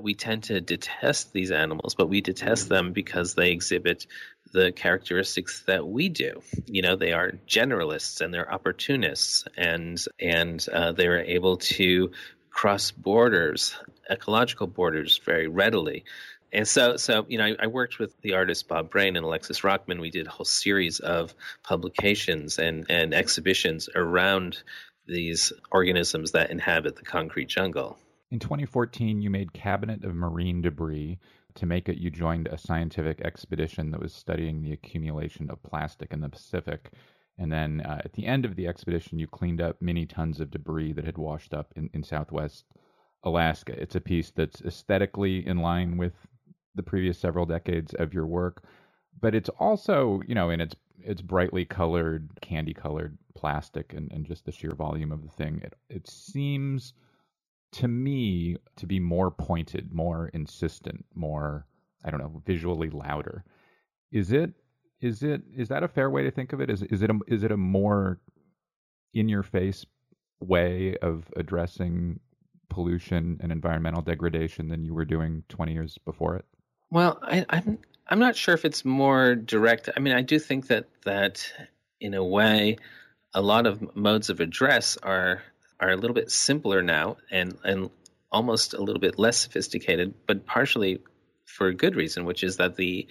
we 0.00 0.14
tend 0.14 0.44
to 0.44 0.60
detest 0.60 1.32
these 1.32 1.50
animals, 1.50 1.94
but 1.94 2.08
we 2.08 2.20
detest 2.20 2.68
them 2.68 2.92
because 2.92 3.34
they 3.34 3.52
exhibit 3.52 4.06
the 4.52 4.72
characteristics 4.72 5.62
that 5.66 5.86
we 5.86 6.08
do. 6.08 6.42
You 6.66 6.82
know, 6.82 6.96
they 6.96 7.12
are 7.12 7.32
generalists 7.48 8.20
and 8.20 8.32
they're 8.32 8.52
opportunists, 8.52 9.44
and 9.56 10.02
and 10.18 10.64
uh, 10.72 10.92
they 10.92 11.06
are 11.06 11.20
able 11.20 11.58
to 11.58 12.12
cross 12.50 12.90
borders, 12.90 13.76
ecological 14.10 14.66
borders, 14.66 15.18
very 15.18 15.46
readily. 15.46 16.04
And 16.52 16.66
so, 16.66 16.96
so 16.96 17.26
you 17.28 17.38
know, 17.38 17.44
I, 17.44 17.56
I, 17.60 17.66
worked 17.66 17.98
with 17.98 18.18
the 18.22 18.34
artists 18.34 18.62
Bob 18.62 18.90
Brain 18.90 19.16
and 19.16 19.26
Alexis 19.26 19.60
Rockman. 19.60 20.00
We 20.00 20.10
did 20.10 20.26
a 20.26 20.30
whole 20.30 20.46
series 20.46 21.00
of 21.00 21.34
publications 21.62 22.58
and, 22.58 22.86
and 22.88 23.12
exhibitions 23.12 23.88
around 23.94 24.62
these 25.06 25.52
organisms 25.70 26.32
that 26.32 26.50
inhabit 26.50 26.96
the 26.96 27.02
concrete 27.02 27.48
jungle. 27.48 27.98
In 28.36 28.40
2014, 28.40 29.22
you 29.22 29.30
made 29.30 29.54
Cabinet 29.54 30.04
of 30.04 30.14
Marine 30.14 30.60
Debris. 30.60 31.18
To 31.54 31.64
make 31.64 31.88
it, 31.88 31.96
you 31.96 32.10
joined 32.10 32.48
a 32.48 32.58
scientific 32.58 33.22
expedition 33.22 33.90
that 33.90 34.00
was 34.02 34.12
studying 34.12 34.60
the 34.60 34.72
accumulation 34.72 35.48
of 35.48 35.62
plastic 35.62 36.12
in 36.12 36.20
the 36.20 36.28
Pacific. 36.28 36.90
And 37.38 37.50
then 37.50 37.80
uh, 37.80 38.02
at 38.04 38.12
the 38.12 38.26
end 38.26 38.44
of 38.44 38.54
the 38.54 38.66
expedition, 38.66 39.18
you 39.18 39.26
cleaned 39.26 39.62
up 39.62 39.80
many 39.80 40.04
tons 40.04 40.38
of 40.38 40.50
debris 40.50 40.92
that 40.92 41.06
had 41.06 41.16
washed 41.16 41.54
up 41.54 41.72
in, 41.76 41.88
in 41.94 42.02
southwest 42.02 42.66
Alaska. 43.22 43.72
It's 43.72 43.94
a 43.94 44.02
piece 44.02 44.32
that's 44.32 44.60
aesthetically 44.60 45.46
in 45.46 45.56
line 45.56 45.96
with 45.96 46.12
the 46.74 46.82
previous 46.82 47.18
several 47.18 47.46
decades 47.46 47.94
of 47.94 48.12
your 48.12 48.26
work, 48.26 48.64
but 49.18 49.34
it's 49.34 49.48
also 49.58 50.20
you 50.28 50.34
know 50.34 50.50
in 50.50 50.60
its 50.60 50.76
it's 50.98 51.22
brightly 51.22 51.64
colored, 51.64 52.28
candy 52.42 52.74
colored 52.74 53.16
plastic, 53.34 53.94
and, 53.94 54.12
and 54.12 54.26
just 54.26 54.44
the 54.44 54.52
sheer 54.52 54.74
volume 54.74 55.10
of 55.10 55.22
the 55.22 55.32
thing. 55.42 55.62
It 55.64 55.72
it 55.88 56.06
seems 56.06 56.92
to 57.76 57.88
me 57.88 58.56
to 58.76 58.86
be 58.86 58.98
more 58.98 59.30
pointed, 59.30 59.92
more 59.92 60.28
insistent, 60.28 61.04
more 61.14 61.66
I 62.04 62.10
don't 62.10 62.20
know, 62.20 62.40
visually 62.46 62.88
louder. 62.88 63.44
Is 64.12 64.32
it 64.32 64.52
is 65.00 65.22
it 65.22 65.42
is 65.54 65.68
that 65.68 65.82
a 65.82 65.88
fair 65.88 66.08
way 66.08 66.22
to 66.22 66.30
think 66.30 66.52
of 66.52 66.60
it? 66.60 66.70
Is 66.70 66.82
is 66.82 67.02
it 67.02 67.10
a, 67.10 67.18
is 67.26 67.42
it 67.42 67.52
a 67.52 67.56
more 67.56 68.18
in 69.12 69.28
your 69.28 69.42
face 69.42 69.84
way 70.40 70.96
of 71.02 71.24
addressing 71.36 72.20
pollution 72.68 73.38
and 73.42 73.52
environmental 73.52 74.02
degradation 74.02 74.68
than 74.68 74.84
you 74.84 74.94
were 74.94 75.04
doing 75.04 75.42
20 75.48 75.72
years 75.72 75.98
before 76.04 76.36
it? 76.36 76.44
Well, 76.90 77.18
I, 77.22 77.44
I'm 77.50 77.78
I'm 78.08 78.18
not 78.18 78.36
sure 78.36 78.54
if 78.54 78.64
it's 78.64 78.84
more 78.84 79.34
direct. 79.34 79.90
I 79.94 80.00
mean, 80.00 80.14
I 80.14 80.22
do 80.22 80.38
think 80.38 80.68
that 80.68 80.86
that 81.04 81.52
in 82.00 82.14
a 82.14 82.24
way, 82.24 82.78
a 83.34 83.42
lot 83.42 83.66
of 83.66 83.94
modes 83.94 84.30
of 84.30 84.40
address 84.40 84.96
are 85.02 85.42
are 85.80 85.90
a 85.90 85.96
little 85.96 86.14
bit 86.14 86.30
simpler 86.30 86.82
now 86.82 87.16
and 87.30 87.56
and 87.64 87.90
almost 88.30 88.74
a 88.74 88.82
little 88.82 89.00
bit 89.00 89.18
less 89.18 89.38
sophisticated, 89.38 90.14
but 90.26 90.46
partially 90.46 91.00
for 91.44 91.68
a 91.68 91.74
good 91.74 91.96
reason, 91.96 92.24
which 92.24 92.42
is 92.42 92.56
that 92.56 92.76
the 92.76 93.06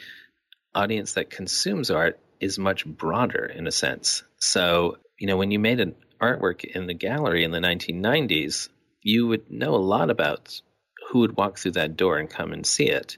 audience 0.73 1.13
that 1.13 1.29
consumes 1.29 1.89
art 1.89 2.19
is 2.39 2.59
much 2.59 2.85
broader 2.85 3.45
in 3.45 3.65
a 3.65 3.71
sense. 3.71 4.23
So, 4.39 4.97
you 5.17 5.27
know, 5.27 5.37
when 5.37 5.51
you 5.51 5.59
made 5.59 5.79
an 5.79 5.95
artwork 6.21 6.63
in 6.63 6.85
the 6.85 6.93
gallery 6.93 7.43
in 7.43 7.51
the 7.51 7.59
1990s, 7.59 8.69
you 9.01 9.27
would 9.27 9.49
know 9.49 9.75
a 9.75 9.77
lot 9.77 10.09
about 10.09 10.61
who 11.09 11.19
would 11.19 11.37
walk 11.37 11.57
through 11.57 11.71
that 11.71 11.95
door 11.95 12.17
and 12.17 12.29
come 12.29 12.51
and 12.51 12.65
see 12.65 12.89
it. 12.89 13.17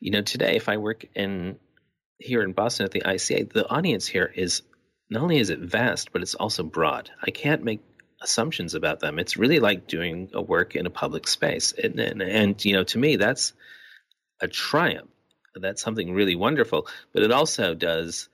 You 0.00 0.10
know, 0.10 0.22
today, 0.22 0.56
if 0.56 0.68
I 0.68 0.78
work 0.78 1.06
in 1.14 1.56
here 2.18 2.42
in 2.42 2.52
Boston 2.52 2.84
at 2.84 2.92
the 2.92 3.02
ICA, 3.02 3.52
the 3.52 3.68
audience 3.68 4.06
here 4.06 4.30
is 4.34 4.62
not 5.10 5.22
only 5.22 5.38
is 5.38 5.50
it 5.50 5.60
vast, 5.60 6.12
but 6.12 6.22
it's 6.22 6.34
also 6.34 6.64
broad. 6.64 7.10
I 7.22 7.30
can't 7.30 7.62
make 7.62 7.80
assumptions 8.22 8.74
about 8.74 9.00
them. 9.00 9.18
It's 9.18 9.36
really 9.36 9.60
like 9.60 9.86
doing 9.86 10.30
a 10.32 10.42
work 10.42 10.74
in 10.74 10.86
a 10.86 10.90
public 10.90 11.28
space, 11.28 11.72
and, 11.72 11.98
and, 11.98 12.22
and 12.22 12.64
you 12.64 12.72
know, 12.72 12.84
to 12.84 12.98
me, 12.98 13.16
that's 13.16 13.52
a 14.40 14.48
triumph. 14.48 15.10
That's 15.54 15.82
something 15.82 16.12
really 16.12 16.36
wonderful. 16.36 16.86
But 17.12 17.22
it 17.22 17.32
also 17.32 17.74
does 17.74 18.28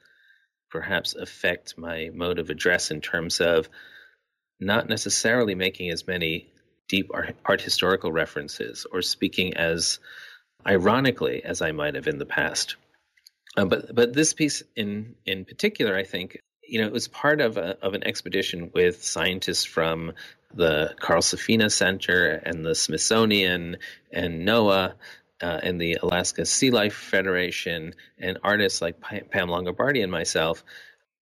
perhaps 0.70 1.14
affect 1.14 1.78
my 1.78 2.10
mode 2.12 2.38
of 2.38 2.50
address 2.50 2.90
in 2.90 3.00
terms 3.00 3.40
of 3.40 3.68
not 4.58 4.88
necessarily 4.88 5.54
making 5.54 5.90
as 5.90 6.06
many 6.06 6.48
deep 6.88 7.10
art, 7.12 7.36
art 7.44 7.60
historical 7.60 8.10
references 8.10 8.86
or 8.90 9.02
speaking 9.02 9.54
as 9.54 9.98
ironically 10.66 11.44
as 11.44 11.62
I 11.62 11.72
might 11.72 11.94
have 11.94 12.06
in 12.06 12.18
the 12.18 12.26
past. 12.26 12.76
Uh, 13.56 13.66
but 13.66 13.94
but 13.94 14.12
this 14.14 14.32
piece 14.32 14.62
in 14.74 15.14
in 15.26 15.44
particular, 15.44 15.96
I 15.96 16.04
think, 16.04 16.38
you 16.72 16.80
know, 16.80 16.86
it 16.86 16.92
was 16.92 17.06
part 17.06 17.42
of 17.42 17.58
a, 17.58 17.76
of 17.84 17.92
an 17.92 18.02
expedition 18.02 18.70
with 18.72 19.04
scientists 19.04 19.64
from 19.64 20.12
the 20.54 20.94
Carl 20.98 21.20
Safina 21.20 21.70
Center 21.70 22.30
and 22.30 22.64
the 22.64 22.74
Smithsonian 22.74 23.76
and 24.10 24.48
NOAA 24.48 24.94
uh, 25.42 25.60
and 25.62 25.78
the 25.78 25.98
Alaska 26.02 26.46
Sea 26.46 26.70
Life 26.70 26.94
Federation 26.94 27.94
and 28.18 28.38
artists 28.42 28.80
like 28.80 29.02
Pam 29.02 29.48
Longobardi 29.48 30.02
and 30.02 30.10
myself 30.10 30.64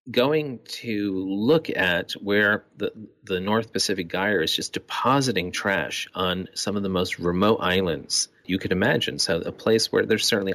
going 0.09 0.59
to 0.63 1.25
look 1.27 1.69
at 1.69 2.13
where 2.13 2.63
the, 2.77 2.93
the 3.25 3.41
North 3.41 3.73
Pacific 3.73 4.07
Gyre 4.07 4.41
is 4.41 4.55
just 4.55 4.71
depositing 4.71 5.51
trash 5.51 6.07
on 6.15 6.47
some 6.53 6.77
of 6.77 6.83
the 6.83 6.87
most 6.89 7.19
remote 7.19 7.57
islands 7.57 8.29
you 8.45 8.57
could 8.57 8.71
imagine. 8.71 9.19
So 9.19 9.41
a 9.41 9.51
place 9.51 9.91
where 9.91 10.05
there's 10.05 10.25
certainly 10.25 10.53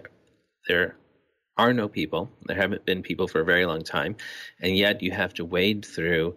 there 0.67 0.97
are 1.57 1.73
no 1.73 1.89
people. 1.89 2.31
There 2.45 2.57
haven't 2.57 2.85
been 2.85 3.03
people 3.03 3.29
for 3.29 3.41
a 3.41 3.45
very 3.45 3.67
long 3.67 3.83
time, 3.83 4.17
and 4.61 4.77
yet 4.77 5.03
you 5.03 5.11
have 5.11 5.35
to 5.35 5.45
wade 5.45 5.85
through 5.85 6.37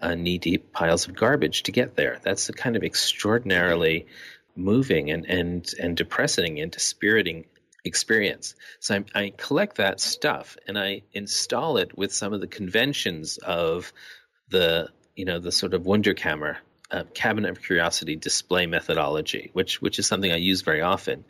uh, 0.00 0.14
knee-deep 0.14 0.72
piles 0.72 1.06
of 1.08 1.16
garbage 1.16 1.64
to 1.64 1.72
get 1.72 1.96
there. 1.96 2.20
That's 2.22 2.48
a 2.48 2.52
kind 2.52 2.76
of 2.76 2.82
extraordinarily 2.82 4.06
moving 4.56 5.10
and 5.10 5.24
and 5.26 5.72
and 5.78 5.96
depressing 5.96 6.60
and 6.60 6.70
dispiriting 6.70 7.46
experience. 7.84 8.54
So 8.78 8.96
I, 9.14 9.22
I, 9.22 9.32
collect 9.36 9.76
that 9.76 10.00
stuff 10.00 10.56
and 10.66 10.78
I 10.78 11.02
install 11.12 11.78
it 11.78 11.96
with 11.96 12.12
some 12.12 12.32
of 12.32 12.40
the 12.40 12.46
conventions 12.46 13.38
of 13.38 13.92
the 14.48 14.88
you 15.16 15.24
know 15.24 15.38
the 15.38 15.52
sort 15.52 15.74
of 15.74 15.82
Wunderkammer 15.82 16.56
uh, 16.90 17.04
cabinet 17.14 17.50
of 17.50 17.62
curiosity 17.62 18.16
display 18.16 18.66
methodology, 18.66 19.50
which 19.52 19.80
which 19.80 19.98
is 19.98 20.06
something 20.06 20.30
I 20.30 20.36
use 20.36 20.62
very 20.62 20.82
often, 20.82 21.24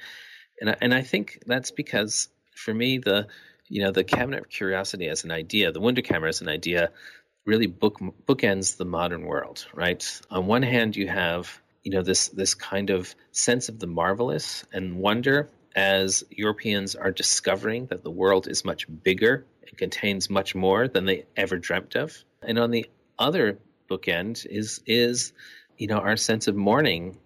and 0.60 0.70
I, 0.70 0.76
and 0.80 0.94
I 0.94 1.02
think 1.02 1.42
that's 1.46 1.70
because 1.70 2.28
for 2.60 2.74
me 2.74 2.98
the 2.98 3.26
you 3.68 3.82
know 3.82 3.92
the 3.92 4.04
cabinet 4.04 4.40
of 4.42 4.48
curiosity 4.48 5.08
as 5.08 5.24
an 5.24 5.30
idea, 5.30 5.72
the 5.72 5.80
Wunderkammer 5.80 6.28
as 6.28 6.40
an 6.40 6.48
idea, 6.48 6.90
really 7.46 7.66
book 7.66 7.98
bookends 8.26 8.76
the 8.76 8.84
modern 8.84 9.24
world. 9.24 9.66
Right. 9.72 10.04
On 10.30 10.46
one 10.46 10.62
hand, 10.62 10.96
you 10.96 11.08
have 11.08 11.60
you 11.82 11.92
know 11.92 12.02
this 12.02 12.28
this 12.28 12.54
kind 12.54 12.90
of 12.90 13.14
sense 13.32 13.68
of 13.68 13.78
the 13.78 13.86
marvelous 13.86 14.64
and 14.72 14.96
wonder 14.96 15.48
as 15.74 16.24
Europeans 16.30 16.96
are 16.96 17.12
discovering 17.12 17.86
that 17.86 18.02
the 18.02 18.10
world 18.10 18.48
is 18.48 18.64
much 18.64 18.86
bigger 19.02 19.46
and 19.66 19.78
contains 19.78 20.28
much 20.28 20.54
more 20.54 20.88
than 20.88 21.06
they 21.06 21.26
ever 21.36 21.58
dreamt 21.58 21.94
of. 21.94 22.16
And 22.42 22.58
on 22.58 22.72
the 22.72 22.90
other 23.18 23.58
bookend 23.88 24.46
is 24.46 24.80
is 24.86 25.32
you 25.78 25.86
know 25.86 25.98
our 25.98 26.16
sense 26.16 26.48
of 26.48 26.56
mourning 26.56 27.18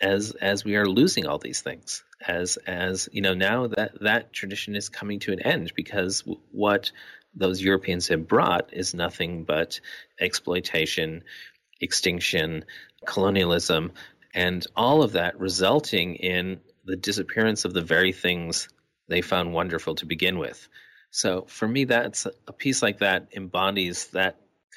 as 0.00 0.32
as 0.40 0.64
we 0.64 0.76
are 0.76 0.86
losing 0.86 1.26
all 1.26 1.38
these 1.38 1.60
things 1.60 2.04
as 2.26 2.56
as 2.66 3.08
you 3.12 3.22
know 3.22 3.34
now 3.34 3.68
that 3.68 3.92
that 4.00 4.32
tradition 4.32 4.74
is 4.74 4.88
coming 4.88 5.20
to 5.20 5.32
an 5.32 5.40
end 5.40 5.72
because 5.76 6.24
what 6.50 6.90
those 7.34 7.62
Europeans 7.62 8.08
have 8.08 8.26
brought 8.26 8.72
is 8.72 8.94
nothing 8.94 9.44
but 9.44 9.80
exploitation, 10.20 11.22
extinction, 11.80 12.64
colonialism, 13.06 13.92
and 14.34 14.66
all 14.74 15.02
of 15.02 15.12
that 15.12 15.38
resulting 15.38 16.16
in 16.16 16.60
the 16.84 16.96
disappearance 16.96 17.64
of 17.64 17.74
the 17.74 17.82
very 17.82 18.12
things 18.12 18.68
they 19.08 19.22
found 19.22 19.52
wonderful 19.52 19.94
to 19.96 20.06
begin 20.06 20.38
with. 20.38 20.68
So 21.10 21.46
for 21.48 21.66
me, 21.66 21.84
that's 21.84 22.26
a 22.46 22.52
piece 22.52 22.82
like 22.82 22.98
that 22.98 23.28
embodies 23.34 24.08
that 24.08 24.36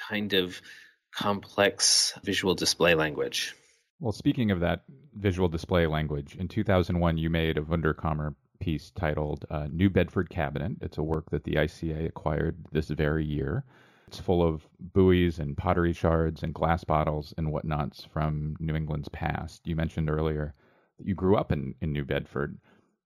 kind 0.09 0.33
of 0.33 0.61
complex 1.13 2.13
visual 2.23 2.55
display 2.55 2.95
language. 2.95 3.53
Well, 4.01 4.11
speaking 4.11 4.49
of 4.49 4.61
that 4.61 4.81
visual 5.13 5.47
display 5.47 5.85
language, 5.85 6.35
in 6.35 6.47
2001 6.47 7.19
you 7.19 7.29
made 7.29 7.59
a 7.59 7.61
Wunderkammer 7.61 8.33
piece 8.59 8.89
titled 8.89 9.45
uh, 9.51 9.67
New 9.71 9.91
Bedford 9.91 10.27
Cabinet. 10.31 10.71
It's 10.81 10.97
a 10.97 11.03
work 11.03 11.29
that 11.29 11.43
the 11.43 11.53
ICA 11.53 12.07
acquired 12.07 12.57
this 12.71 12.89
very 12.89 13.23
year. 13.23 13.63
It's 14.07 14.17
full 14.17 14.41
of 14.41 14.67
buoys 14.79 15.37
and 15.37 15.55
pottery 15.55 15.93
shards 15.93 16.41
and 16.41 16.51
glass 16.51 16.83
bottles 16.83 17.35
and 17.37 17.49
whatnots 17.49 18.03
from 18.11 18.55
New 18.59 18.75
England's 18.75 19.07
past. 19.09 19.67
You 19.67 19.75
mentioned 19.75 20.09
earlier 20.09 20.55
that 20.97 21.05
you 21.05 21.13
grew 21.13 21.37
up 21.37 21.51
in, 21.51 21.75
in 21.79 21.91
New 21.91 22.03
Bedford. 22.03 22.57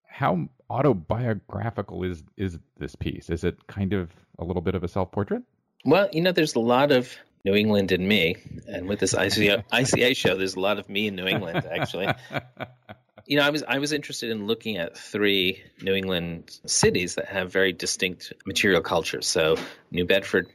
How 0.08 0.48
autobiographical 0.70 2.06
is 2.06 2.24
is 2.38 2.58
this 2.78 2.96
piece? 2.96 3.30
Is 3.30 3.44
it 3.44 3.68
kind 3.68 3.92
of 3.92 4.12
a 4.40 4.46
little 4.46 4.62
bit 4.62 4.76
of 4.76 4.84
a 4.86 4.88
self 4.88 5.12
portrait? 5.12 5.44
Well, 5.84 6.08
you 6.14 6.22
know, 6.22 6.32
there's 6.32 6.56
a 6.56 6.62
lot 6.62 6.94
of 6.94 7.18
New 7.46 7.54
England 7.54 7.92
and 7.92 8.08
me, 8.08 8.38
and 8.68 8.88
with 8.88 9.00
this 9.00 9.14
ICA, 9.14 9.64
ICA 9.72 10.18
show, 10.18 10.36
there's 10.36 10.56
a 10.56 10.60
lot 10.60 10.80
of 10.80 10.90
me 10.90 11.08
in 11.08 11.16
New 11.16 11.28
England 11.28 11.66
actually. 11.72 12.08
you 13.28 13.38
know, 13.38 13.44
I 13.44 13.52
was 13.52 13.64
I 13.64 13.78
was 13.78 13.94
interested 13.94 14.32
in 14.32 14.48
looking 14.48 14.78
at 14.78 14.98
three 14.98 15.62
New 15.82 15.94
England 15.94 16.60
cities 16.66 17.16
that 17.16 17.28
have 17.28 17.52
very 17.52 17.72
distinct 17.72 18.34
material 18.48 18.82
cultures. 18.82 19.28
So 19.28 19.58
New 19.92 20.06
Bedford, 20.06 20.48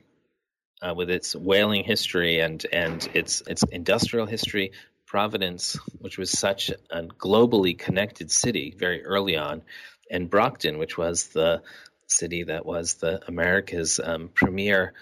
uh, 0.83 0.93
with 0.95 1.11
its 1.11 1.35
whaling 1.35 1.85
history 1.85 2.41
and 2.41 2.65
and 2.73 3.09
its 3.15 3.43
its 3.47 3.63
industrial 3.63 4.27
history, 4.27 4.73
Providence, 5.07 5.79
which 5.99 6.19
was 6.19 6.31
such 6.31 6.71
a 6.91 7.03
globally 7.03 7.79
connected 7.79 8.33
city 8.33 8.75
very 8.77 9.05
early 9.05 9.37
on, 9.37 9.63
and 10.11 10.29
Brockton, 10.29 10.79
which 10.79 10.99
was 10.99 11.29
the 11.29 11.63
city 12.09 12.43
that 12.45 12.67
was 12.67 12.95
the 12.95 13.21
America's 13.29 14.01
um, 14.03 14.29
premier 14.35 14.93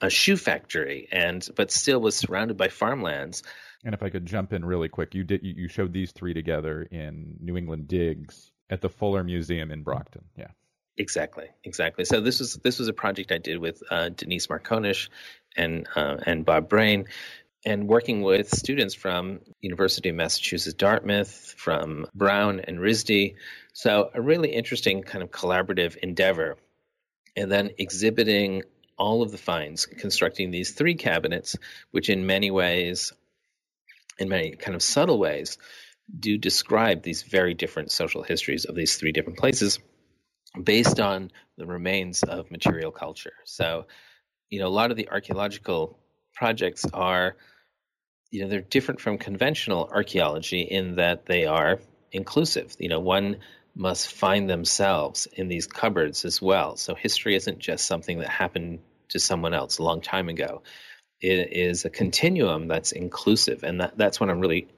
a 0.00 0.10
shoe 0.10 0.36
factory, 0.36 1.08
and 1.10 1.46
but 1.56 1.70
still 1.70 2.00
was 2.00 2.16
surrounded 2.16 2.56
by 2.56 2.68
farmlands. 2.68 3.42
And 3.84 3.94
if 3.94 4.02
I 4.02 4.10
could 4.10 4.26
jump 4.26 4.52
in 4.52 4.64
really 4.64 4.88
quick, 4.88 5.14
you 5.14 5.24
did 5.24 5.40
you 5.42 5.68
showed 5.68 5.92
these 5.92 6.12
three 6.12 6.34
together 6.34 6.82
in 6.82 7.36
New 7.40 7.56
England 7.56 7.88
Digs 7.88 8.50
at 8.70 8.80
the 8.80 8.88
Fuller 8.88 9.22
Museum 9.22 9.70
in 9.70 9.82
Brockton. 9.82 10.24
Yeah. 10.36 10.48
Exactly, 10.98 11.46
exactly. 11.62 12.04
So 12.04 12.20
this 12.20 12.40
was 12.40 12.54
this 12.54 12.78
was 12.78 12.88
a 12.88 12.92
project 12.92 13.30
I 13.30 13.38
did 13.38 13.58
with 13.58 13.82
uh, 13.90 14.08
Denise 14.08 14.46
Markonish 14.46 15.08
and 15.54 15.86
uh, 15.94 16.16
and 16.24 16.44
Bob 16.44 16.70
Brain, 16.70 17.06
and 17.66 17.86
working 17.86 18.22
with 18.22 18.48
students 18.48 18.94
from 18.94 19.40
University 19.60 20.08
of 20.08 20.14
Massachusetts 20.14 20.74
Dartmouth, 20.74 21.54
from 21.58 22.06
Brown 22.14 22.60
and 22.60 22.78
RISD. 22.78 23.34
So 23.74 24.10
a 24.14 24.22
really 24.22 24.50
interesting 24.50 25.02
kind 25.02 25.22
of 25.22 25.30
collaborative 25.30 25.96
endeavor. 25.96 26.56
And 27.36 27.52
then 27.52 27.72
exhibiting 27.76 28.62
all 28.98 29.22
of 29.22 29.30
the 29.30 29.38
finds, 29.38 29.86
constructing 29.86 30.50
these 30.50 30.72
three 30.72 30.94
cabinets, 30.94 31.56
which 31.90 32.08
in 32.08 32.26
many 32.26 32.50
ways, 32.50 33.12
in 34.18 34.28
many 34.28 34.52
kind 34.52 34.74
of 34.74 34.82
subtle 34.82 35.18
ways, 35.18 35.58
do 36.18 36.38
describe 36.38 37.02
these 37.02 37.22
very 37.22 37.54
different 37.54 37.90
social 37.90 38.22
histories 38.22 38.64
of 38.64 38.74
these 38.74 38.96
three 38.96 39.12
different 39.12 39.38
places. 39.38 39.78
based 40.62 41.00
on 41.00 41.30
the 41.56 41.66
remains 41.66 42.22
of 42.22 42.50
material 42.50 42.90
culture. 42.90 43.32
So, 43.44 43.86
you 44.50 44.60
know, 44.60 44.66
a 44.66 44.68
lot 44.68 44.90
of 44.90 44.96
the 44.96 45.08
archaeological 45.10 45.98
projects 46.34 46.84
are, 46.92 47.36
you 48.30 48.42
know, 48.42 48.48
they're 48.48 48.60
different 48.60 49.00
from 49.00 49.18
conventional 49.18 49.88
archaeology 49.92 50.62
in 50.62 50.96
that 50.96 51.26
they 51.26 51.46
are 51.46 51.80
inclusive. 52.12 52.74
You 52.78 52.88
know, 52.88 53.00
one 53.00 53.38
must 53.76 54.08
find 54.08 54.48
themselves 54.48 55.28
in 55.34 55.48
these 55.48 55.66
cupboards 55.66 56.24
as 56.24 56.40
well. 56.40 56.76
So 56.76 56.94
history 56.94 57.36
isn't 57.36 57.58
just 57.58 57.86
something 57.86 58.20
that 58.20 58.28
happened 58.28 58.78
to 59.10 59.20
someone 59.20 59.52
else 59.52 59.78
a 59.78 59.82
long 59.82 60.00
time 60.00 60.30
ago. 60.30 60.62
It 61.20 61.52
is 61.52 61.84
a 61.84 61.90
continuum 61.90 62.68
that's 62.68 62.92
inclusive, 62.92 63.62
and 63.62 63.80
that, 63.80 63.96
that's 63.96 64.18
what 64.18 64.30
I'm 64.30 64.40
really 64.40 64.68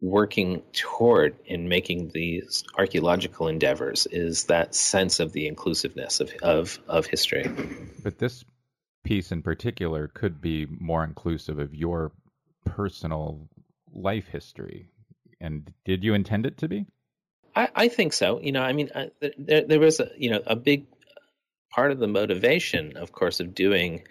working 0.00 0.62
toward 0.72 1.36
in 1.46 1.68
making 1.68 2.10
these 2.12 2.62
archaeological 2.76 3.48
endeavors 3.48 4.06
is 4.10 4.44
that 4.44 4.74
sense 4.74 5.18
of 5.18 5.32
the 5.32 5.46
inclusiveness 5.48 6.20
of, 6.20 6.32
of, 6.42 6.78
of 6.86 7.06
history. 7.06 7.50
But 8.02 8.18
this 8.18 8.44
piece 9.02 9.32
in 9.32 9.42
particular 9.42 10.08
could 10.08 10.40
be 10.40 10.66
more 10.66 11.04
inclusive 11.04 11.58
of 11.58 11.74
your 11.74 12.12
personal 12.64 13.48
life 13.92 14.28
history. 14.28 14.88
And 15.40 15.72
did 15.84 16.04
you 16.04 16.14
intend 16.14 16.46
it 16.46 16.58
to 16.58 16.68
be? 16.68 16.86
I, 17.54 17.68
I 17.74 17.88
think 17.88 18.12
so. 18.12 18.40
You 18.40 18.52
know, 18.52 18.62
I 18.62 18.72
mean, 18.72 18.90
I, 18.94 19.10
there, 19.38 19.62
there 19.62 19.80
was 19.80 20.00
a, 20.00 20.10
you 20.16 20.30
know 20.30 20.42
a 20.46 20.56
big 20.56 20.86
part 21.70 21.90
of 21.90 21.98
the 21.98 22.06
motivation, 22.06 22.96
of 22.96 23.12
course, 23.12 23.40
of 23.40 23.54
doing 23.54 24.04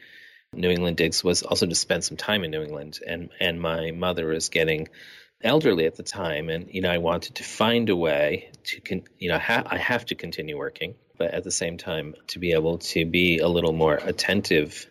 New 0.53 0.69
England 0.69 0.97
Digs 0.97 1.23
was 1.23 1.43
also 1.43 1.65
to 1.65 1.75
spend 1.75 2.03
some 2.03 2.17
time 2.17 2.43
in 2.43 2.51
New 2.51 2.61
England, 2.61 2.99
and 3.05 3.29
and 3.39 3.59
my 3.59 3.91
mother 3.91 4.27
was 4.27 4.49
getting 4.49 4.87
elderly 5.41 5.85
at 5.85 5.95
the 5.95 6.03
time, 6.03 6.49
and 6.49 6.67
you 6.71 6.81
know 6.81 6.91
I 6.91 6.99
wanted 6.99 7.35
to 7.35 7.43
find 7.43 7.89
a 7.89 7.95
way 7.95 8.51
to 8.65 8.81
con- 8.81 9.03
you 9.17 9.29
know 9.29 9.39
ha- 9.39 9.63
I 9.65 9.77
have 9.77 10.05
to 10.07 10.15
continue 10.15 10.57
working, 10.57 10.95
but 11.17 11.31
at 11.31 11.43
the 11.43 11.51
same 11.51 11.77
time 11.77 12.15
to 12.27 12.39
be 12.39 12.53
able 12.53 12.77
to 12.79 13.05
be 13.05 13.39
a 13.39 13.47
little 13.47 13.73
more 13.73 13.95
attentive 13.95 14.87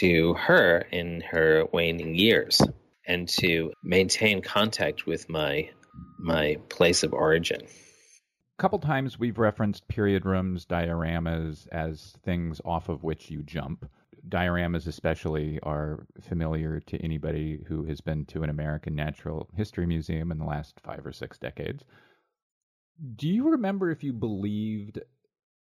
to 0.00 0.34
her 0.34 0.86
in 0.92 1.22
her 1.22 1.64
waning 1.72 2.14
years, 2.14 2.62
and 3.06 3.28
to 3.40 3.72
maintain 3.82 4.42
contact 4.42 5.06
with 5.06 5.28
my 5.28 5.70
my 6.18 6.56
place 6.68 7.02
of 7.02 7.12
origin. 7.12 7.60
A 7.62 8.62
couple 8.62 8.78
times 8.80 9.18
we've 9.18 9.38
referenced 9.38 9.86
period 9.88 10.26
rooms, 10.26 10.66
dioramas 10.66 11.68
as 11.70 12.16
things 12.24 12.60
off 12.64 12.88
of 12.88 13.04
which 13.04 13.30
you 13.30 13.42
jump. 13.42 13.88
Dioramas, 14.28 14.88
especially, 14.88 15.60
are 15.62 16.06
familiar 16.20 16.80
to 16.80 16.98
anybody 16.98 17.64
who 17.68 17.84
has 17.84 18.00
been 18.00 18.26
to 18.26 18.42
an 18.42 18.50
American 18.50 18.96
Natural 18.96 19.48
History 19.56 19.86
Museum 19.86 20.32
in 20.32 20.38
the 20.38 20.44
last 20.44 20.80
five 20.80 21.06
or 21.06 21.12
six 21.12 21.38
decades. 21.38 21.84
Do 23.14 23.28
you 23.28 23.50
remember 23.50 23.90
if 23.90 24.02
you 24.02 24.12
believed 24.12 24.98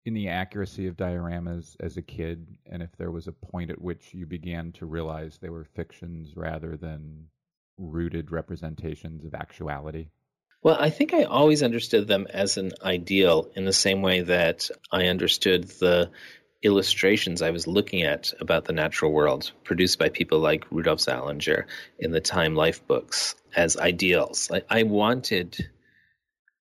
in 0.06 0.16
the 0.16 0.30
accuracy 0.30 0.88
of 0.88 0.98
dioramas 0.98 1.76
as 1.80 1.98
a 1.98 2.02
kid, 2.02 2.58
and 2.66 2.82
if 2.82 2.90
there 2.98 3.12
was 3.12 3.28
a 3.28 3.32
point 3.32 3.70
at 3.70 3.80
which 3.80 4.14
you 4.16 4.26
began 4.26 4.72
to 4.74 4.88
realize 4.88 5.38
they 5.38 5.50
were 5.50 5.66
fictions 5.76 6.36
rather 6.36 6.76
than 6.76 7.28
rooted 7.78 8.32
representations 8.32 9.24
of 9.26 9.36
actuality? 9.36 10.08
Well, 10.62 10.78
I 10.80 10.90
think 10.90 11.14
I 11.14 11.24
always 11.24 11.64
understood 11.64 12.08
them 12.08 12.28
as 12.30 12.58
an 12.58 12.72
ideal 12.84 13.50
in 13.56 13.66
the 13.66 13.74
same 13.74 14.02
way 14.02 14.22
that 14.22 14.70
I 14.92 15.08
understood 15.08 15.70
the 15.70 16.12
illustrations 16.62 17.42
I 17.42 17.52
was 17.52 17.68
looking 17.68 18.04
at 18.04 18.34
about 18.42 18.66
the 18.66 18.74
natural 18.74 19.14
world 19.14 19.52
produced 19.64 19.98
by 19.98 20.10
people 20.10 20.40
like 20.40 20.70
Rudolf 20.70 21.00
Zallinger 21.00 21.66
in 21.98 22.12
the 22.12 22.20
Time 22.20 22.56
Life 22.56 22.86
books 22.86 23.36
as 23.56 23.78
ideals. 23.78 24.52
I, 24.52 24.64
I 24.70 24.84
wanted 24.84 25.70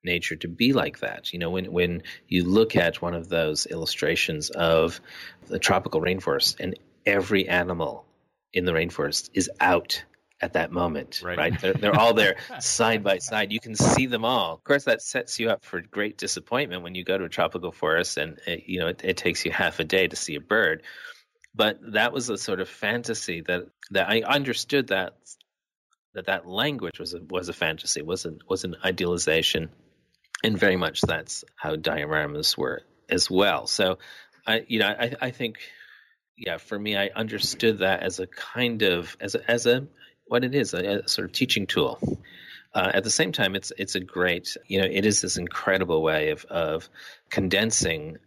nature 0.04 0.36
to 0.36 0.48
be 0.48 0.72
like 0.72 1.00
that. 1.00 1.32
You 1.32 1.40
know, 1.40 1.50
when 1.50 1.72
when 1.72 2.02
you 2.28 2.44
look 2.44 2.76
at 2.76 3.02
one 3.02 3.14
of 3.14 3.28
those 3.28 3.66
illustrations 3.66 4.50
of 4.50 5.00
the 5.48 5.58
tropical 5.58 6.00
rainforest 6.00 6.60
and 6.60 6.78
every 7.04 7.48
animal 7.48 8.04
in 8.52 8.64
the 8.64 8.72
rainforest 8.72 9.30
is 9.34 9.50
out 9.60 10.04
at 10.40 10.52
that 10.52 10.70
moment, 10.70 11.20
right? 11.22 11.38
right? 11.38 11.60
They're, 11.60 11.74
they're 11.74 11.98
all 11.98 12.14
there 12.14 12.36
side 12.60 13.02
by 13.02 13.18
side. 13.18 13.52
You 13.52 13.60
can 13.60 13.74
see 13.74 14.06
them 14.06 14.24
all. 14.24 14.54
Of 14.54 14.64
course, 14.64 14.84
that 14.84 15.02
sets 15.02 15.38
you 15.40 15.50
up 15.50 15.64
for 15.64 15.80
great 15.80 16.16
disappointment 16.16 16.82
when 16.82 16.94
you 16.94 17.04
go 17.04 17.18
to 17.18 17.24
a 17.24 17.28
tropical 17.28 17.72
forest 17.72 18.16
and 18.16 18.38
it, 18.46 18.64
you 18.66 18.80
know 18.80 18.88
it, 18.88 19.00
it 19.04 19.16
takes 19.16 19.44
you 19.44 19.50
half 19.50 19.80
a 19.80 19.84
day 19.84 20.06
to 20.06 20.16
see 20.16 20.36
a 20.36 20.40
bird. 20.40 20.82
But 21.54 21.78
that 21.92 22.12
was 22.12 22.28
a 22.30 22.38
sort 22.38 22.60
of 22.60 22.68
fantasy 22.68 23.40
that 23.42 23.64
that 23.90 24.08
I 24.08 24.22
understood 24.22 24.88
that 24.88 25.14
that 26.14 26.26
that 26.26 26.46
language 26.46 26.98
was 26.98 27.14
a, 27.14 27.20
was 27.28 27.48
a 27.48 27.52
fantasy, 27.52 28.02
was 28.02 28.24
an 28.24 28.38
was 28.48 28.64
an 28.64 28.76
idealization, 28.84 29.70
and 30.44 30.58
very 30.58 30.76
much 30.76 31.00
that's 31.00 31.44
how 31.56 31.74
dioramas 31.74 32.56
were 32.56 32.82
as 33.08 33.28
well. 33.28 33.66
So, 33.66 33.98
I 34.46 34.64
you 34.68 34.78
know 34.78 34.88
I 34.88 35.14
I 35.20 35.30
think 35.32 35.58
yeah, 36.38 36.58
for 36.58 36.78
me, 36.78 36.96
I 36.96 37.10
understood 37.14 37.78
that 37.78 38.02
as 38.02 38.20
a 38.20 38.26
kind 38.26 38.82
of 38.82 39.16
as 39.20 39.34
a, 39.34 39.50
as 39.50 39.66
a 39.66 39.88
what 40.28 40.44
it 40.44 40.54
is 40.54 40.74
a, 40.74 41.00
a 41.04 41.08
sort 41.08 41.26
of 41.26 41.32
teaching 41.32 41.66
tool. 41.66 41.98
Uh, 42.74 42.90
at 42.94 43.04
the 43.04 43.10
same 43.10 43.32
time, 43.32 43.54
it's 43.54 43.72
it's 43.78 43.94
a 43.94 44.00
great 44.00 44.56
you 44.66 44.80
know 44.80 44.86
it 44.90 45.06
is 45.06 45.20
this 45.20 45.36
incredible 45.36 46.02
way 46.02 46.30
of 46.30 46.44
of 46.46 46.88
condensing 47.30 48.18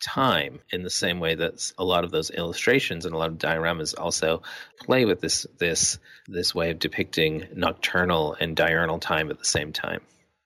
time 0.00 0.60
in 0.70 0.82
the 0.82 0.90
same 0.90 1.20
way 1.20 1.34
that 1.34 1.72
a 1.76 1.84
lot 1.84 2.04
of 2.04 2.10
those 2.10 2.30
illustrations 2.30 3.04
and 3.04 3.14
a 3.14 3.18
lot 3.18 3.28
of 3.28 3.36
dioramas 3.36 3.94
also 3.96 4.42
play 4.80 5.04
with 5.04 5.20
this 5.20 5.46
this 5.58 5.98
this 6.26 6.54
way 6.54 6.70
of 6.70 6.78
depicting 6.78 7.46
nocturnal 7.54 8.36
and 8.40 8.56
diurnal 8.56 8.98
time 8.98 9.30
at 9.30 9.38
the 9.38 9.44
same 9.44 9.72
time. 9.72 10.00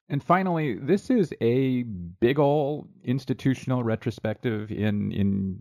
And 0.09 0.23
finally, 0.23 0.75
this 0.75 1.09
is 1.09 1.33
a 1.41 1.83
big 1.85 2.39
ol' 2.39 2.89
institutional 3.05 3.83
retrospective 3.83 4.71
in 4.71 5.13
in 5.13 5.61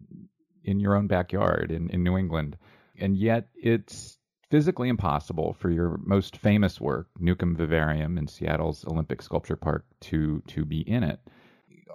in 0.64 0.80
your 0.80 0.96
own 0.96 1.08
backyard 1.08 1.72
in, 1.72 1.90
in 1.90 2.04
New 2.04 2.18
England. 2.18 2.58
And 2.98 3.18
yet 3.18 3.50
it's 3.56 4.18
physically 4.50 4.90
impossible 4.90 5.54
for 5.54 5.70
your 5.70 5.98
most 6.04 6.38
famous 6.38 6.80
work, 6.82 7.08
Neukom 7.20 7.56
Vivarium 7.56 8.18
in 8.18 8.28
Seattle's 8.28 8.86
Olympic 8.86 9.22
Sculpture 9.22 9.56
Park, 9.56 9.86
to 10.02 10.42
to 10.48 10.66
be 10.66 10.82
in 10.82 11.04
it. 11.04 11.20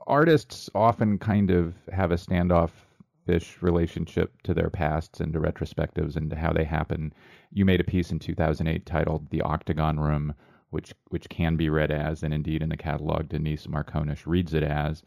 Artists 0.06 0.70
often 0.74 1.18
kind 1.18 1.50
of 1.50 1.74
have 1.92 2.12
a 2.12 2.18
standoffish 2.18 3.60
relationship 3.62 4.40
to 4.42 4.54
their 4.54 4.70
pasts 4.70 5.20
and 5.20 5.32
to 5.32 5.40
retrospectives 5.40 6.16
and 6.16 6.30
to 6.30 6.36
how 6.36 6.52
they 6.52 6.64
happen. 6.64 7.12
You 7.52 7.64
made 7.64 7.80
a 7.80 7.84
piece 7.84 8.10
in 8.10 8.18
2008 8.18 8.86
titled 8.86 9.30
"The 9.30 9.42
Octagon 9.42 10.00
Room," 10.00 10.34
which 10.70 10.94
which 11.10 11.28
can 11.28 11.56
be 11.56 11.68
read 11.70 11.90
as, 11.90 12.22
and 12.22 12.34
indeed 12.34 12.62
in 12.62 12.68
the 12.70 12.76
catalog, 12.76 13.28
Denise 13.28 13.66
Markonish 13.66 14.26
reads 14.26 14.54
it 14.54 14.62
as. 14.62 15.02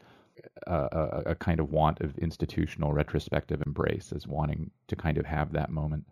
a, 0.66 1.22
a 1.26 1.34
kind 1.34 1.60
of 1.60 1.70
want 1.70 2.00
of 2.00 2.16
institutional 2.18 2.92
retrospective 2.92 3.62
embrace, 3.66 4.12
as 4.12 4.26
wanting 4.26 4.70
to 4.88 4.96
kind 4.96 5.18
of 5.18 5.26
have 5.26 5.52
that 5.52 5.70
moment 5.70 6.06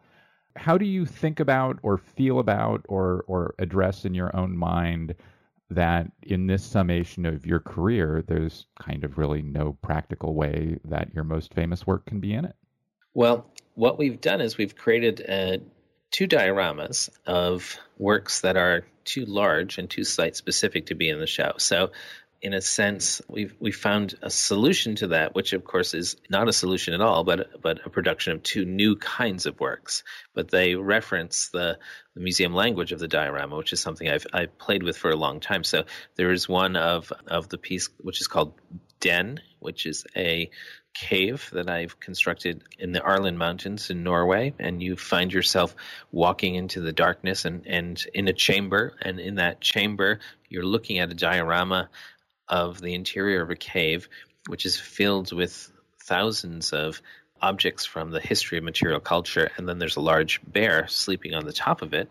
how 0.56 0.76
do 0.76 0.84
you 0.84 1.06
think 1.06 1.40
about 1.40 1.78
or 1.82 1.98
feel 1.98 2.38
about 2.38 2.84
or 2.88 3.24
or 3.26 3.54
address 3.58 4.04
in 4.04 4.14
your 4.14 4.34
own 4.34 4.56
mind 4.56 5.14
that 5.70 6.10
in 6.22 6.46
this 6.46 6.64
summation 6.64 7.24
of 7.24 7.46
your 7.46 7.60
career 7.60 8.24
there's 8.26 8.66
kind 8.78 9.04
of 9.04 9.18
really 9.18 9.42
no 9.42 9.76
practical 9.82 10.34
way 10.34 10.78
that 10.84 11.14
your 11.14 11.24
most 11.24 11.54
famous 11.54 11.86
work 11.86 12.04
can 12.06 12.20
be 12.20 12.34
in 12.34 12.44
it? 12.44 12.56
Well 13.14 13.46
what 13.74 13.98
we've 13.98 14.20
done 14.20 14.40
is 14.40 14.58
we've 14.58 14.76
created 14.76 15.24
uh, 15.26 15.58
two 16.10 16.26
dioramas 16.26 17.08
of 17.24 17.78
works 17.96 18.40
that 18.40 18.56
are 18.56 18.84
too 19.04 19.24
large 19.24 19.78
and 19.78 19.88
too 19.88 20.04
site 20.04 20.36
specific 20.36 20.86
to 20.86 20.94
be 20.94 21.08
in 21.08 21.18
the 21.20 21.26
show. 21.26 21.52
So 21.58 21.92
in 22.42 22.54
a 22.54 22.60
sense, 22.60 23.20
we've 23.28 23.54
we 23.60 23.70
found 23.70 24.14
a 24.22 24.30
solution 24.30 24.96
to 24.96 25.08
that, 25.08 25.34
which 25.34 25.52
of 25.52 25.64
course 25.64 25.92
is 25.92 26.16
not 26.30 26.48
a 26.48 26.52
solution 26.52 26.94
at 26.94 27.00
all, 27.00 27.22
but 27.22 27.60
but 27.60 27.84
a 27.84 27.90
production 27.90 28.32
of 28.32 28.42
two 28.42 28.64
new 28.64 28.96
kinds 28.96 29.44
of 29.46 29.60
works. 29.60 30.04
But 30.34 30.50
they 30.50 30.74
reference 30.74 31.48
the, 31.48 31.78
the 32.14 32.20
museum 32.20 32.54
language 32.54 32.92
of 32.92 32.98
the 32.98 33.08
diorama, 33.08 33.56
which 33.56 33.72
is 33.72 33.80
something 33.80 34.08
I've 34.08 34.26
I've 34.32 34.56
played 34.56 34.82
with 34.82 34.96
for 34.96 35.10
a 35.10 35.16
long 35.16 35.40
time. 35.40 35.64
So 35.64 35.84
there 36.16 36.32
is 36.32 36.48
one 36.48 36.76
of 36.76 37.12
of 37.26 37.48
the 37.50 37.58
piece 37.58 37.90
which 37.98 38.22
is 38.22 38.26
called 38.26 38.54
Den, 39.00 39.40
which 39.58 39.84
is 39.84 40.06
a 40.16 40.50
cave 40.94 41.48
that 41.52 41.70
I've 41.70 42.00
constructed 42.00 42.64
in 42.78 42.92
the 42.92 43.02
Arlen 43.02 43.38
Mountains 43.38 43.90
in 43.90 44.02
Norway, 44.02 44.54
and 44.58 44.82
you 44.82 44.96
find 44.96 45.32
yourself 45.32 45.74
walking 46.10 46.56
into 46.56 46.80
the 46.80 46.92
darkness 46.92 47.44
and, 47.44 47.66
and 47.66 48.02
in 48.12 48.28
a 48.28 48.32
chamber, 48.32 48.96
and 49.00 49.20
in 49.20 49.36
that 49.36 49.60
chamber 49.60 50.20
you're 50.48 50.64
looking 50.64 50.98
at 50.98 51.10
a 51.10 51.14
diorama 51.14 51.88
of 52.50 52.80
the 52.80 52.94
interior 52.94 53.40
of 53.40 53.50
a 53.50 53.56
cave, 53.56 54.08
which 54.48 54.66
is 54.66 54.78
filled 54.78 55.32
with 55.32 55.72
thousands 56.04 56.72
of 56.72 57.00
objects 57.40 57.86
from 57.86 58.10
the 58.10 58.20
history 58.20 58.58
of 58.58 58.64
material 58.64 59.00
culture, 59.00 59.50
and 59.56 59.68
then 59.68 59.78
there's 59.78 59.96
a 59.96 60.00
large 60.00 60.40
bear 60.46 60.86
sleeping 60.88 61.34
on 61.34 61.46
the 61.46 61.52
top 61.52 61.80
of 61.80 61.94
it. 61.94 62.10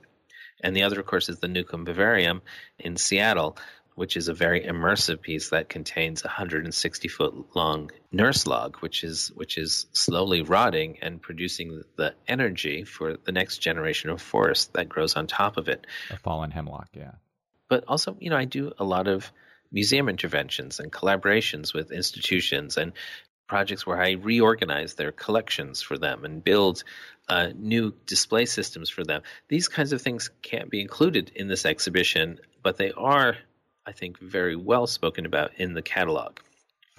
And 0.62 0.76
the 0.76 0.84
other, 0.84 1.00
of 1.00 1.06
course, 1.06 1.30
is 1.30 1.40
the 1.40 1.48
Neukom 1.48 1.86
Vivarium 1.86 2.42
in 2.80 2.98
Seattle, 2.98 3.58
which 3.96 4.16
is 4.16 4.30
a 4.30 4.34
very 4.34 4.62
immersive 4.62 5.22
piece 5.22 5.50
that 5.50 5.68
contains 5.68 6.24
a 6.24 6.28
160 6.28 7.08
foot 7.10 7.56
long 7.56 7.92
nurse 8.12 8.48
log, 8.48 8.78
which 8.78 9.04
is 9.04 9.30
which 9.36 9.58
is 9.58 9.88
slowly 9.92 10.42
rotting 10.42 10.98
and 11.02 11.22
producing 11.22 11.84
the 11.98 12.14
energy 12.28 12.86
for 12.86 13.18
the 13.18 13.32
next 13.32 13.58
generation 13.58 14.10
of 14.10 14.22
forest 14.22 14.74
that 14.74 14.88
grows 14.88 15.16
on 15.16 15.28
top 15.28 15.58
of 15.58 15.68
it. 15.68 15.86
A 16.12 16.18
fallen 16.18 16.52
hemlock, 16.52 16.88
yeah. 16.94 17.12
But 17.68 17.84
also, 17.88 18.16
you 18.20 18.30
know, 18.30 18.38
I 18.38 18.46
do 18.46 18.72
a 18.80 18.86
lot 18.86 19.08
of 19.08 19.32
museum 19.72 20.10
interventions 20.10 20.80
and 20.80 20.92
collaborations 20.92 21.74
with 21.74 21.92
institutions 21.92 22.78
and 22.78 22.94
projects 23.48 23.86
where 23.86 24.02
I 24.02 24.12
reorganize 24.12 24.94
their 24.94 25.12
collections 25.12 25.82
for 25.82 25.98
them 25.98 26.24
and 26.24 26.44
build 26.44 26.84
uh, 27.28 27.50
new 27.56 27.94
display 28.06 28.46
systems 28.46 28.90
for 28.90 29.04
them. 29.04 29.24
These 29.48 29.68
kinds 29.68 29.92
of 29.92 30.02
things 30.02 30.30
can't 30.42 30.70
be 30.70 30.82
included 30.82 31.32
in 31.36 31.48
this 31.48 31.66
exhibition, 31.66 32.40
but 32.64 32.78
they 32.78 32.92
are, 32.92 33.38
I 33.86 33.92
think, 33.92 34.20
very 34.20 34.56
well 34.56 34.88
spoken 34.88 35.26
about 35.26 35.52
in 35.58 35.74
the 35.74 35.82
catalog. 35.82 36.38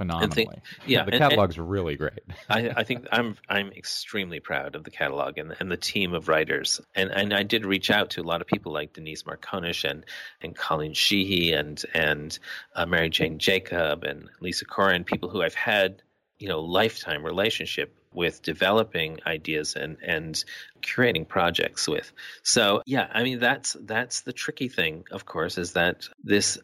Phenomenally, 0.01 0.35
think, 0.35 0.51
yeah, 0.87 1.05
the 1.05 1.11
catalog's 1.11 1.57
and, 1.57 1.65
and 1.65 1.71
really 1.71 1.95
great. 1.95 2.21
I, 2.49 2.71
I, 2.75 2.85
think 2.85 3.07
I'm 3.13 3.37
I'm 3.51 3.71
extremely 3.73 4.41
proud 4.41 4.75
of 4.75 4.83
the 4.83 4.91
catalog 4.91 5.37
and, 5.37 5.55
and 5.61 5.71
the 5.71 5.77
team 5.77 6.15
of 6.15 6.27
writers. 6.27 6.81
And 6.95 7.11
and 7.11 7.35
I 7.35 7.43
did 7.43 7.67
reach 7.67 7.91
out 7.91 8.09
to 8.13 8.23
a 8.23 8.25
lot 8.25 8.41
of 8.41 8.47
people 8.47 8.73
like 8.73 8.95
Denise 8.95 9.25
Markonish 9.25 9.85
and 9.85 10.07
and 10.41 10.57
Colleen 10.57 10.95
Sheehy 10.95 11.53
and 11.53 11.85
and 11.93 12.39
uh, 12.75 12.87
Mary 12.87 13.11
Jane 13.11 13.39
Jacob 13.39 14.05
and 14.05 14.31
Lisa 14.41 14.65
Corrin, 14.65 15.05
people 15.05 15.29
who 15.29 15.43
I've 15.43 15.53
had 15.53 16.01
you 16.39 16.49
know 16.49 16.61
lifetime 16.61 17.23
relationship 17.23 17.95
with 18.15 18.41
developing 18.41 19.19
ideas 19.27 19.77
and 19.77 19.99
and 20.03 20.43
curating 20.81 21.29
projects 21.29 21.87
with. 21.87 22.11
So 22.43 22.83
yeah, 22.87 23.07
I 23.13 23.23
mean 23.23 23.39
that's 23.39 23.77
that's 23.79 24.23
the 24.23 24.33
tricky 24.33 24.69
thing, 24.69 25.05
of 25.11 25.27
course, 25.27 25.59
is 25.59 25.75
that 25.75 26.09
this 26.25 26.59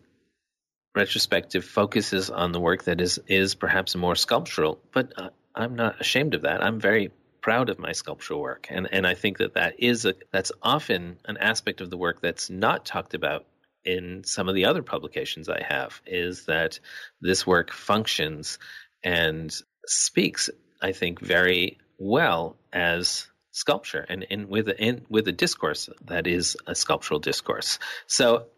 retrospective 0.96 1.64
focuses 1.64 2.30
on 2.30 2.52
the 2.52 2.60
work 2.60 2.84
that 2.84 3.00
is 3.00 3.20
is 3.28 3.54
perhaps 3.54 3.94
more 3.94 4.16
sculptural, 4.16 4.80
but 4.92 5.12
uh, 5.16 5.28
I'm 5.54 5.76
not 5.76 6.00
ashamed 6.00 6.34
of 6.34 6.42
that. 6.42 6.64
I'm 6.64 6.80
very 6.80 7.12
proud 7.42 7.68
of 7.68 7.78
my 7.78 7.92
sculptural 7.92 8.40
work, 8.40 8.66
and 8.70 8.88
and 8.90 9.06
I 9.06 9.14
think 9.14 9.38
that 9.38 9.54
that 9.54 9.78
is 9.78 10.06
a 10.06 10.14
that's 10.32 10.52
often 10.62 11.18
an 11.26 11.36
aspect 11.36 11.80
of 11.80 11.90
the 11.90 11.98
work 11.98 12.20
that's 12.20 12.50
not 12.50 12.86
talked 12.86 13.14
about 13.14 13.44
in 13.84 14.24
some 14.24 14.48
of 14.48 14.54
the 14.54 14.64
other 14.64 14.82
publications 14.82 15.48
I 15.48 15.62
have. 15.62 16.00
Is 16.06 16.46
that 16.46 16.80
this 17.20 17.46
work 17.46 17.70
functions 17.70 18.58
and 19.04 19.54
speaks, 19.86 20.50
I 20.82 20.92
think, 20.92 21.20
very 21.20 21.78
well 21.98 22.56
as 22.72 23.28
sculpture 23.52 24.04
and, 24.06 24.26
and 24.30 24.48
with 24.48 24.68
a, 24.68 24.78
in, 24.78 25.06
with 25.08 25.26
a 25.28 25.32
discourse 25.32 25.88
that 26.04 26.26
is 26.26 26.58
a 26.66 26.74
sculptural 26.74 27.20
discourse. 27.20 27.78
So 28.06 28.48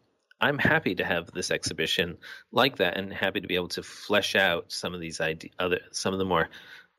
I'm 0.40 0.58
happy 0.58 0.94
to 0.96 1.04
have 1.04 1.32
this 1.32 1.50
exhibition 1.50 2.16
like 2.52 2.76
that, 2.76 2.96
and 2.96 3.12
happy 3.12 3.40
to 3.40 3.48
be 3.48 3.56
able 3.56 3.68
to 3.68 3.82
flesh 3.82 4.36
out 4.36 4.70
some 4.70 4.94
of 4.94 5.00
these 5.00 5.20
ide- 5.20 5.50
other 5.58 5.80
some 5.90 6.12
of 6.12 6.18
the 6.18 6.24
more 6.24 6.48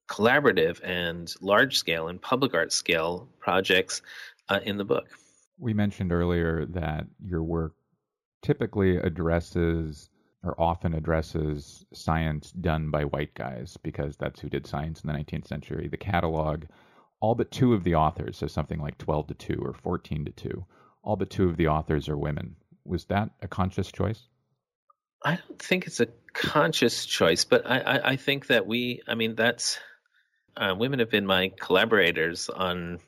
collaborative 0.09 0.81
and 0.83 1.33
large 1.39 1.77
scale 1.77 2.07
and 2.07 2.21
public 2.21 2.53
art 2.53 2.73
scale 2.73 3.29
projects 3.39 4.01
uh, 4.49 4.59
in 4.63 4.77
the 4.77 4.83
book. 4.83 5.07
We 5.57 5.73
mentioned 5.73 6.11
earlier 6.11 6.65
that 6.67 7.05
your 7.23 7.43
work 7.43 7.75
typically 8.41 8.97
addresses 8.97 10.09
or 10.43 10.59
often 10.59 10.93
addresses 10.93 11.85
science 11.93 12.51
done 12.51 12.89
by 12.89 13.03
white 13.03 13.33
guys 13.35 13.77
because 13.83 14.15
that's 14.15 14.39
who 14.39 14.49
did 14.49 14.65
science 14.65 15.01
in 15.01 15.07
the 15.07 15.13
19th 15.13 15.47
century. 15.47 15.87
The 15.89 15.97
catalog, 15.97 16.63
all 17.19 17.35
but 17.35 17.51
two 17.51 17.73
of 17.73 17.83
the 17.83 17.95
authors, 17.95 18.37
so 18.37 18.47
something 18.47 18.79
like 18.79 18.97
12 18.97 19.27
to 19.27 19.33
2 19.33 19.61
or 19.61 19.73
14 19.73 20.25
to 20.25 20.31
2, 20.31 20.65
all 21.03 21.17
but 21.17 21.29
two 21.29 21.49
of 21.49 21.57
the 21.57 21.67
authors 21.67 22.07
are 22.07 22.17
women. 22.17 22.55
Was 22.89 23.05
that 23.05 23.29
a 23.41 23.47
conscious 23.47 23.91
choice? 23.91 24.21
I 25.23 25.35
don't 25.35 25.61
think 25.61 25.85
it's 25.85 25.99
a 25.99 26.07
conscious 26.33 27.05
choice, 27.05 27.45
but 27.45 27.65
I, 27.65 27.79
I, 27.79 28.09
I 28.11 28.15
think 28.15 28.47
that 28.47 28.65
we, 28.65 29.01
I 29.07 29.15
mean, 29.15 29.35
that's, 29.35 29.79
uh, 30.57 30.73
women 30.77 30.99
have 30.99 31.11
been 31.11 31.25
my 31.25 31.51
collaborators 31.59 32.49
on 32.49 32.99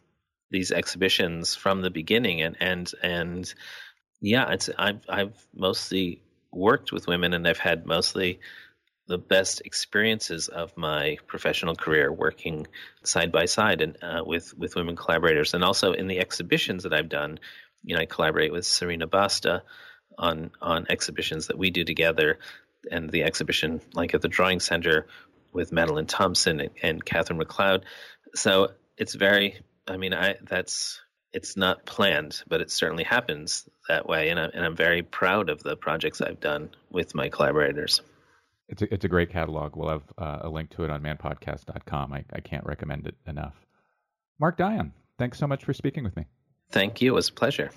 these 0.51 0.71
exhibitions 0.71 1.55
from 1.55 1.81
the 1.81 1.89
beginning. 1.89 2.41
And, 2.41 2.57
and, 2.59 2.91
and 3.01 3.53
yeah, 4.21 4.51
it's, 4.51 4.69
I've, 4.77 5.01
I've 5.09 5.47
mostly 5.53 6.21
worked 6.51 6.91
with 6.91 7.07
women, 7.07 7.33
and 7.33 7.47
I've 7.47 7.57
had 7.57 7.85
mostly 7.85 8.39
the 9.07 9.17
best 9.17 9.61
experiences 9.65 10.47
of 10.47 10.77
my 10.77 11.17
professional 11.27 11.75
career 11.75 12.11
working 12.11 12.67
side 13.03 13.31
by 13.31 13.45
side 13.45 13.81
and 13.81 13.97
uh, 14.01 14.23
with 14.25 14.57
with 14.57 14.75
women 14.75 14.95
collaborators, 14.95 15.53
and 15.53 15.63
also 15.63 15.93
in 15.93 16.07
the 16.07 16.19
exhibitions 16.19 16.83
that 16.83 16.93
I've 16.93 17.09
done. 17.09 17.39
You 17.83 17.95
know, 17.95 18.01
I 18.01 18.05
collaborate 18.05 18.51
with 18.51 18.63
Sarina 18.63 19.09
Basta 19.09 19.63
on 20.17 20.51
on 20.61 20.85
exhibitions 20.89 21.47
that 21.47 21.57
we 21.57 21.71
do 21.71 21.83
together, 21.83 22.39
and 22.91 23.09
the 23.09 23.23
exhibition 23.23 23.81
like 23.93 24.13
at 24.13 24.21
the 24.21 24.27
Drawing 24.27 24.59
Center 24.59 25.07
with 25.53 25.71
Madeline 25.71 26.05
Thompson 26.05 26.59
and, 26.59 26.71
and 26.81 27.05
Catherine 27.05 27.39
McLeod. 27.39 27.83
So 28.35 28.69
it's 28.97 29.15
very. 29.15 29.61
I 29.87 29.97
mean, 29.97 30.13
I 30.13 30.35
that's 30.41 31.01
it's 31.33 31.55
not 31.55 31.85
planned, 31.85 32.43
but 32.47 32.61
it 32.61 32.71
certainly 32.71 33.03
happens 33.03 33.67
that 33.87 34.07
way. 34.07 34.29
And, 34.29 34.39
I'm 34.39 34.51
and 34.53 34.65
I'm 34.65 34.75
very 34.75 35.01
proud 35.01 35.49
of 35.49 35.63
the 35.63 35.75
projects 35.75 36.21
I've 36.21 36.39
done 36.39 36.69
with 36.89 37.15
my 37.15 37.29
collaborators. 37.29 38.01
It's 38.67 38.81
a, 38.81 38.93
it's 38.93 39.05
a 39.05 39.09
great 39.09 39.29
catalog. 39.29 39.75
We'll 39.75 39.89
have 39.89 40.03
uh, 40.17 40.39
a 40.41 40.49
link 40.49 40.69
to 40.71 40.83
it 40.83 40.89
on 40.89 41.01
manpodcast.com. 41.01 42.13
I, 42.13 42.23
I 42.31 42.39
can't 42.39 42.65
recommend 42.65 43.07
it 43.07 43.15
enough. 43.27 43.55
Mark 44.39 44.57
Dion, 44.57 44.93
thanks 45.17 45.37
so 45.37 45.47
much 45.47 45.65
for 45.65 45.73
speaking 45.73 46.03
with 46.03 46.15
me. 46.15 46.25
Thank 46.71 47.01
you. 47.01 47.11
It 47.11 47.15
was 47.15 47.29
a 47.29 47.33
pleasure. 47.33 47.71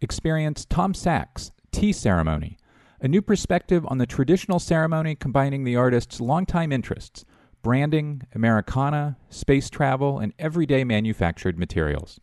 Experience 0.00 0.66
Tom 0.66 0.92
Sachs' 0.92 1.50
Tea 1.72 1.92
Ceremony 1.92 2.58
a 3.04 3.08
new 3.08 3.20
perspective 3.20 3.84
on 3.88 3.98
the 3.98 4.06
traditional 4.06 4.58
ceremony 4.58 5.14
combining 5.14 5.64
the 5.64 5.76
artist's 5.76 6.22
longtime 6.22 6.72
interests 6.72 7.26
branding, 7.62 8.22
Americana, 8.34 9.18
space 9.28 9.68
travel, 9.70 10.18
and 10.18 10.32
everyday 10.38 10.84
manufactured 10.84 11.58
materials. 11.58 12.18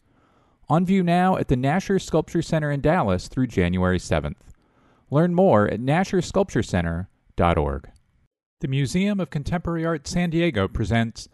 On 0.70 0.86
view 0.86 1.04
now 1.04 1.38
at 1.38 1.50
the 1.50 1.56
Nasher 1.56 2.02
Sculpture 2.02 2.42
Center 2.42 2.72
in 2.72 2.82
Dallas 2.82 3.28
through 3.28 3.46
January 3.48 4.00
7th. 4.00 4.38
Learn 5.12 5.36
more 5.36 5.68
at 5.68 5.80
nashersculpturecenter.org. 5.80 7.92
The 8.62 8.68
Museum 8.68 9.20
of 9.20 9.32
Contemporary 9.32 9.84
Art 9.84 10.08
San 10.08 10.30
Diego 10.30 10.68
presents 10.68 11.28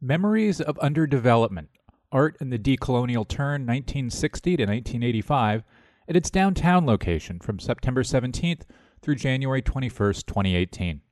Memories 0.00 0.60
of 0.60 0.76
Underdevelopment 0.82 1.68
Art 2.10 2.36
in 2.40 2.50
the 2.50 2.58
Decolonial 2.58 3.24
Turn 3.24 3.64
1960 3.64 4.56
to 4.56 4.62
1985 4.64 5.62
at 6.08 6.16
its 6.16 6.28
downtown 6.28 6.84
location 6.84 7.38
from 7.38 7.60
September 7.60 8.02
17th 8.02 8.62
through 9.00 9.14
January 9.14 9.62
21st, 9.62 10.26
2018. 10.26 11.02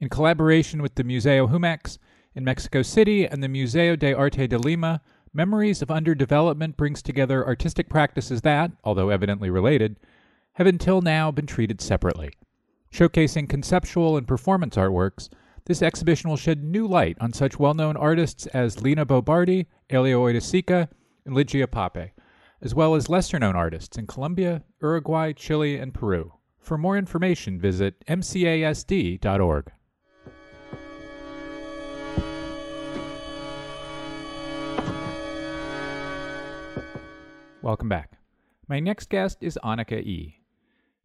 In 0.00 0.08
collaboration 0.08 0.82
with 0.82 0.96
the 0.96 1.04
Museo 1.04 1.46
Jumex 1.46 1.98
in 2.34 2.42
Mexico 2.42 2.82
City 2.82 3.24
and 3.28 3.44
the 3.44 3.48
Museo 3.48 3.94
de 3.94 4.12
Arte 4.12 4.48
de 4.48 4.58
Lima, 4.58 5.02
Memories 5.32 5.82
of 5.82 5.88
Underdevelopment 5.88 6.76
brings 6.76 7.00
together 7.00 7.46
artistic 7.46 7.88
practices 7.88 8.40
that, 8.40 8.72
although 8.82 9.10
evidently 9.10 9.50
related, 9.50 10.00
have 10.54 10.66
until 10.66 11.00
now 11.00 11.30
been 11.30 11.46
treated 11.46 11.80
separately. 11.80 12.32
Showcasing 12.92 13.48
conceptual 13.48 14.16
and 14.16 14.26
performance 14.26 14.76
artworks, 14.76 15.28
this 15.66 15.80
exhibition 15.80 16.28
will 16.28 16.36
shed 16.36 16.64
new 16.64 16.86
light 16.86 17.16
on 17.20 17.32
such 17.32 17.58
well 17.58 17.74
known 17.74 17.96
artists 17.96 18.46
as 18.48 18.82
Lina 18.82 19.06
Bobardi, 19.06 19.66
Hélio 19.88 20.20
Oiticica, 20.20 20.88
and 21.24 21.34
Lygia 21.34 21.68
Pape, 21.68 22.10
as 22.60 22.74
well 22.74 22.96
as 22.96 23.08
lesser 23.08 23.38
known 23.38 23.54
artists 23.54 23.96
in 23.96 24.06
Colombia, 24.06 24.64
Uruguay, 24.82 25.32
Chile, 25.32 25.76
and 25.76 25.94
Peru. 25.94 26.32
For 26.58 26.76
more 26.76 26.98
information, 26.98 27.60
visit 27.60 28.04
mcasd.org. 28.06 29.72
Welcome 37.62 37.88
back. 37.88 38.18
My 38.66 38.80
next 38.80 39.10
guest 39.10 39.38
is 39.42 39.58
Annika 39.62 40.00
E. 40.00 40.39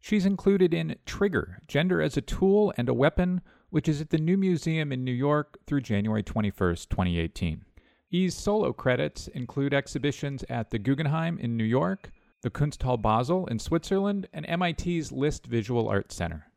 She's 0.06 0.24
included 0.24 0.72
in 0.72 0.94
Trigger 1.04 1.58
Gender 1.66 2.00
as 2.00 2.16
a 2.16 2.20
Tool 2.20 2.72
and 2.76 2.88
a 2.88 2.94
Weapon, 2.94 3.40
which 3.70 3.88
is 3.88 4.00
at 4.00 4.10
the 4.10 4.18
New 4.18 4.36
Museum 4.36 4.92
in 4.92 5.02
New 5.02 5.10
York 5.10 5.58
through 5.66 5.80
January 5.80 6.22
21st, 6.22 6.88
2018. 6.88 7.64
Yi's 8.10 8.32
solo 8.32 8.72
credits 8.72 9.26
include 9.26 9.74
exhibitions 9.74 10.44
at 10.48 10.70
the 10.70 10.78
Guggenheim 10.78 11.40
in 11.40 11.56
New 11.56 11.64
York, 11.64 12.12
the 12.42 12.50
Kunsthalle 12.50 13.02
Basel 13.02 13.48
in 13.48 13.58
Switzerland, 13.58 14.28
and 14.32 14.46
MIT's 14.46 15.10
List 15.10 15.46
Visual 15.46 15.88
Arts 15.88 16.14
Center. 16.14 16.52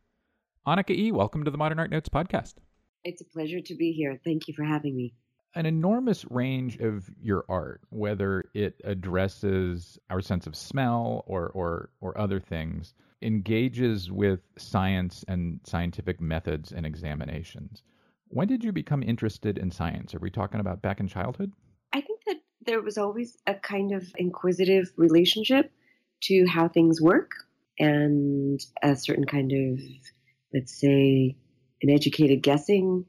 Annika 0.67 0.91
E., 0.91 1.11
welcome 1.11 1.43
to 1.43 1.49
the 1.49 1.57
Modern 1.57 1.79
Art 1.79 1.89
Notes 1.89 2.07
podcast. 2.07 2.53
It's 3.03 3.21
a 3.21 3.25
pleasure 3.25 3.61
to 3.61 3.73
be 3.73 3.93
here. 3.93 4.19
Thank 4.23 4.47
you 4.47 4.53
for 4.53 4.63
having 4.63 4.95
me. 4.95 5.15
An 5.55 5.65
enormous 5.65 6.25
range 6.29 6.77
of 6.77 7.09
your 7.21 7.43
art, 7.49 7.81
whether 7.89 8.45
it 8.53 8.79
addresses 8.83 9.97
our 10.09 10.21
sense 10.21 10.45
of 10.45 10.55
smell 10.55 11.23
or, 11.25 11.47
or, 11.49 11.89
or 12.01 12.17
other 12.17 12.39
things, 12.39 12.93
engages 13.21 14.11
with 14.11 14.41
science 14.57 15.25
and 15.27 15.59
scientific 15.63 16.21
methods 16.21 16.71
and 16.71 16.85
examinations. 16.85 17.81
When 18.27 18.47
did 18.47 18.63
you 18.63 18.71
become 18.71 19.01
interested 19.01 19.57
in 19.57 19.71
science? 19.71 20.13
Are 20.13 20.19
we 20.19 20.29
talking 20.29 20.59
about 20.59 20.83
back 20.83 20.99
in 20.99 21.07
childhood? 21.07 21.51
I 21.93 22.01
think 22.01 22.21
that 22.27 22.37
there 22.65 22.81
was 22.81 22.99
always 22.99 23.35
a 23.47 23.55
kind 23.55 23.91
of 23.91 24.07
inquisitive 24.17 24.91
relationship 24.97 25.71
to 26.23 26.45
how 26.45 26.67
things 26.67 27.01
work 27.01 27.31
and 27.79 28.63
a 28.83 28.95
certain 28.95 29.25
kind 29.25 29.51
of, 29.51 29.79
let's 30.53 30.79
say, 30.79 31.35
an 31.81 31.89
educated 31.89 32.43
guessing 32.43 33.05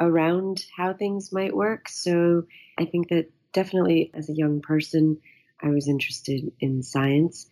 around 0.00 0.64
how 0.76 0.92
things 0.94 1.32
might 1.32 1.54
work. 1.54 1.88
So 1.88 2.44
I 2.78 2.86
think 2.86 3.08
that 3.10 3.30
definitely, 3.52 4.10
as 4.14 4.28
a 4.28 4.34
young 4.34 4.62
person, 4.62 5.18
I 5.62 5.68
was 5.68 5.88
interested 5.88 6.52
in 6.58 6.82
science, 6.82 7.46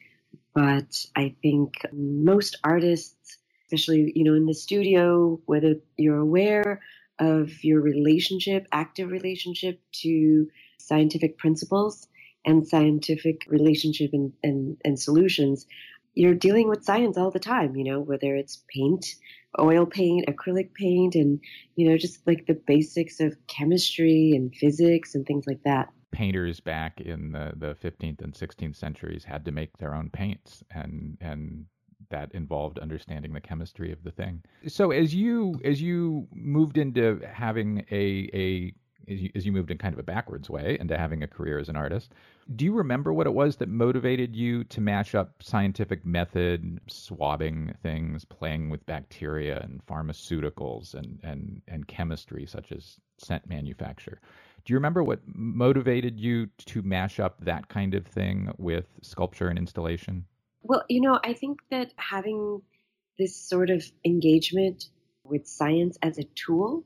but 0.54 1.04
I 1.14 1.34
think 1.42 1.74
most 1.92 2.58
artists, 2.64 3.38
especially, 3.66 4.12
you 4.14 4.24
know, 4.24 4.34
in 4.34 4.46
the 4.46 4.54
studio, 4.54 5.40
whether 5.44 5.76
you're 5.96 6.18
aware 6.18 6.80
of 7.18 7.64
your 7.64 7.80
relationship, 7.80 8.66
active 8.72 9.10
relationship 9.10 9.80
to 9.92 10.48
scientific 10.78 11.36
principles 11.36 12.08
and 12.46 12.66
scientific 12.66 13.42
relationship 13.48 14.10
and, 14.12 14.32
and, 14.42 14.78
and 14.84 14.98
solutions, 14.98 15.66
you're 16.14 16.34
dealing 16.34 16.68
with 16.68 16.84
science 16.84 17.18
all 17.18 17.30
the 17.30 17.38
time, 17.38 17.76
you 17.76 17.84
know, 17.84 18.00
whether 18.00 18.34
it's 18.34 18.62
paint, 18.74 19.14
oil 19.58 19.86
paint, 19.86 20.26
acrylic 20.26 20.72
paint, 20.74 21.14
and, 21.14 21.40
you 21.76 21.88
know, 21.88 21.96
just 21.96 22.26
like 22.26 22.46
the 22.46 22.60
basics 22.66 23.20
of 23.20 23.36
chemistry 23.46 24.32
and 24.34 24.54
physics 24.54 25.14
and 25.14 25.26
things 25.26 25.46
like 25.46 25.62
that. 25.64 25.88
Painters 26.10 26.60
back 26.60 27.00
in 27.00 27.32
the, 27.32 27.52
the 27.56 27.74
15th 27.76 28.22
and 28.22 28.32
16th 28.32 28.76
centuries 28.76 29.24
had 29.24 29.44
to 29.44 29.52
make 29.52 29.76
their 29.76 29.94
own 29.94 30.10
paints 30.10 30.62
and, 30.70 31.18
and 31.20 31.66
that 32.10 32.32
involved 32.32 32.78
understanding 32.78 33.32
the 33.32 33.40
chemistry 33.40 33.92
of 33.92 34.02
the 34.02 34.10
thing. 34.10 34.42
So 34.66 34.90
as 34.90 35.14
you 35.14 35.60
as 35.64 35.82
you 35.82 36.26
moved 36.32 36.78
into 36.78 37.20
having 37.30 37.84
a 37.90 38.30
a 38.32 38.72
as 39.34 39.46
you, 39.46 39.52
moved 39.52 39.70
in 39.70 39.78
kind 39.78 39.92
of 39.94 39.98
a 39.98 40.02
backwards 40.02 40.50
way 40.50 40.76
into 40.80 40.96
having 40.96 41.22
a 41.22 41.26
career 41.26 41.58
as 41.58 41.68
an 41.68 41.76
artist, 41.76 42.12
do 42.56 42.64
you 42.64 42.72
remember 42.72 43.12
what 43.12 43.26
it 43.26 43.34
was 43.34 43.56
that 43.56 43.68
motivated 43.68 44.34
you 44.36 44.64
to 44.64 44.80
mash 44.80 45.14
up 45.14 45.42
scientific 45.42 46.04
method, 46.04 46.80
swabbing 46.86 47.74
things, 47.82 48.24
playing 48.24 48.70
with 48.70 48.84
bacteria 48.86 49.60
and 49.60 49.84
pharmaceuticals 49.86 50.94
and, 50.94 51.18
and, 51.22 51.62
and 51.68 51.88
chemistry 51.88 52.46
such 52.46 52.72
as 52.72 52.96
scent 53.18 53.48
manufacture? 53.48 54.20
Do 54.64 54.72
you 54.72 54.76
remember 54.76 55.02
what 55.02 55.20
motivated 55.26 56.20
you 56.20 56.46
to 56.66 56.82
mash 56.82 57.20
up 57.20 57.42
that 57.44 57.68
kind 57.68 57.94
of 57.94 58.06
thing 58.06 58.52
with 58.58 58.86
sculpture 59.02 59.48
and 59.48 59.58
installation? 59.58 60.24
Well, 60.62 60.84
you 60.88 61.00
know, 61.00 61.18
I 61.24 61.32
think 61.32 61.60
that 61.70 61.92
having 61.96 62.60
this 63.18 63.36
sort 63.36 63.70
of 63.70 63.82
engagement 64.04 64.90
with 65.24 65.46
science 65.46 65.98
as 66.02 66.18
a 66.18 66.24
tool, 66.34 66.84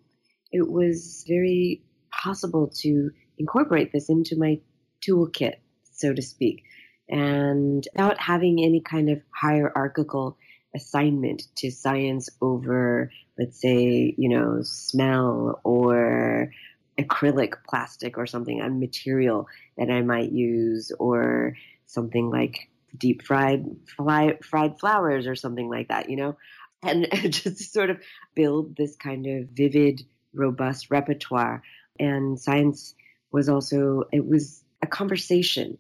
it 0.50 0.70
was 0.70 1.24
very 1.26 1.82
possible 2.12 2.70
to 2.80 3.10
incorporate 3.38 3.92
this 3.92 4.08
into 4.08 4.36
my 4.36 4.60
toolkit, 5.06 5.54
so 5.92 6.12
to 6.12 6.22
speak, 6.22 6.64
and 7.08 7.86
without 7.92 8.18
having 8.18 8.62
any 8.62 8.80
kind 8.80 9.10
of 9.10 9.20
hierarchical 9.30 10.36
assignment 10.74 11.42
to 11.56 11.70
science 11.70 12.30
over, 12.40 13.10
let's 13.38 13.60
say, 13.60 14.14
you 14.16 14.28
know, 14.28 14.60
smell 14.62 15.60
or 15.64 16.50
acrylic 16.98 17.54
plastic 17.68 18.18
or 18.18 18.26
something, 18.26 18.60
a 18.60 18.70
material 18.70 19.46
that 19.76 19.90
I 19.90 20.02
might 20.02 20.32
use, 20.32 20.92
or 20.98 21.56
something 21.86 22.30
like 22.30 22.70
deep 22.96 23.22
fried 23.22 23.64
fly, 23.96 24.38
fried 24.42 24.78
flowers 24.78 25.26
or 25.26 25.34
something 25.34 25.68
like 25.68 25.88
that, 25.88 26.10
you 26.10 26.16
know, 26.16 26.36
and 26.82 27.08
just 27.32 27.72
sort 27.72 27.90
of 27.90 27.98
build 28.34 28.76
this 28.76 28.96
kind 28.96 29.26
of 29.26 29.48
vivid, 29.48 30.02
robust 30.32 30.90
repertoire. 30.90 31.62
And 31.98 32.40
science 32.40 32.94
was 33.30 33.48
also 33.48 34.04
it 34.12 34.26
was 34.26 34.62
a 34.82 34.86
conversation 34.86 35.78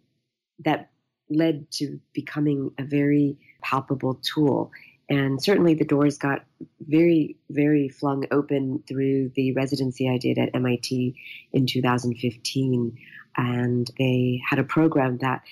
that 0.64 0.90
led 1.28 1.70
to 1.72 2.00
becoming 2.12 2.70
a 2.78 2.84
very 2.84 3.38
palpable 3.62 4.20
tool. 4.22 4.70
And 5.08 5.42
certainly 5.42 5.74
the 5.74 5.84
doors 5.84 6.18
got 6.18 6.44
very, 6.80 7.36
very 7.50 7.88
flung 7.88 8.24
open 8.30 8.82
through 8.88 9.32
the 9.34 9.52
residency 9.52 10.08
I 10.08 10.18
did 10.18 10.38
at 10.38 10.54
MIT 10.54 11.16
in 11.52 11.66
2015. 11.66 12.98
And 13.36 13.90
they 13.98 14.40
had 14.48 14.58
a 14.58 14.64
program 14.64 15.18
that 15.18 15.42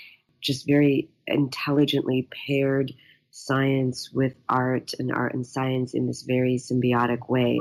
just 0.41 0.67
very 0.67 1.11
intelligently 1.27 2.29
paired 2.47 2.93
science 3.31 4.11
with 4.13 4.35
art 4.49 4.93
and 4.99 5.13
art 5.13 5.35
and 5.35 5.47
science 5.47 5.95
in 5.95 6.07
this 6.07 6.23
very 6.23 6.57
symbiotic 6.57 7.29
way. 7.29 7.61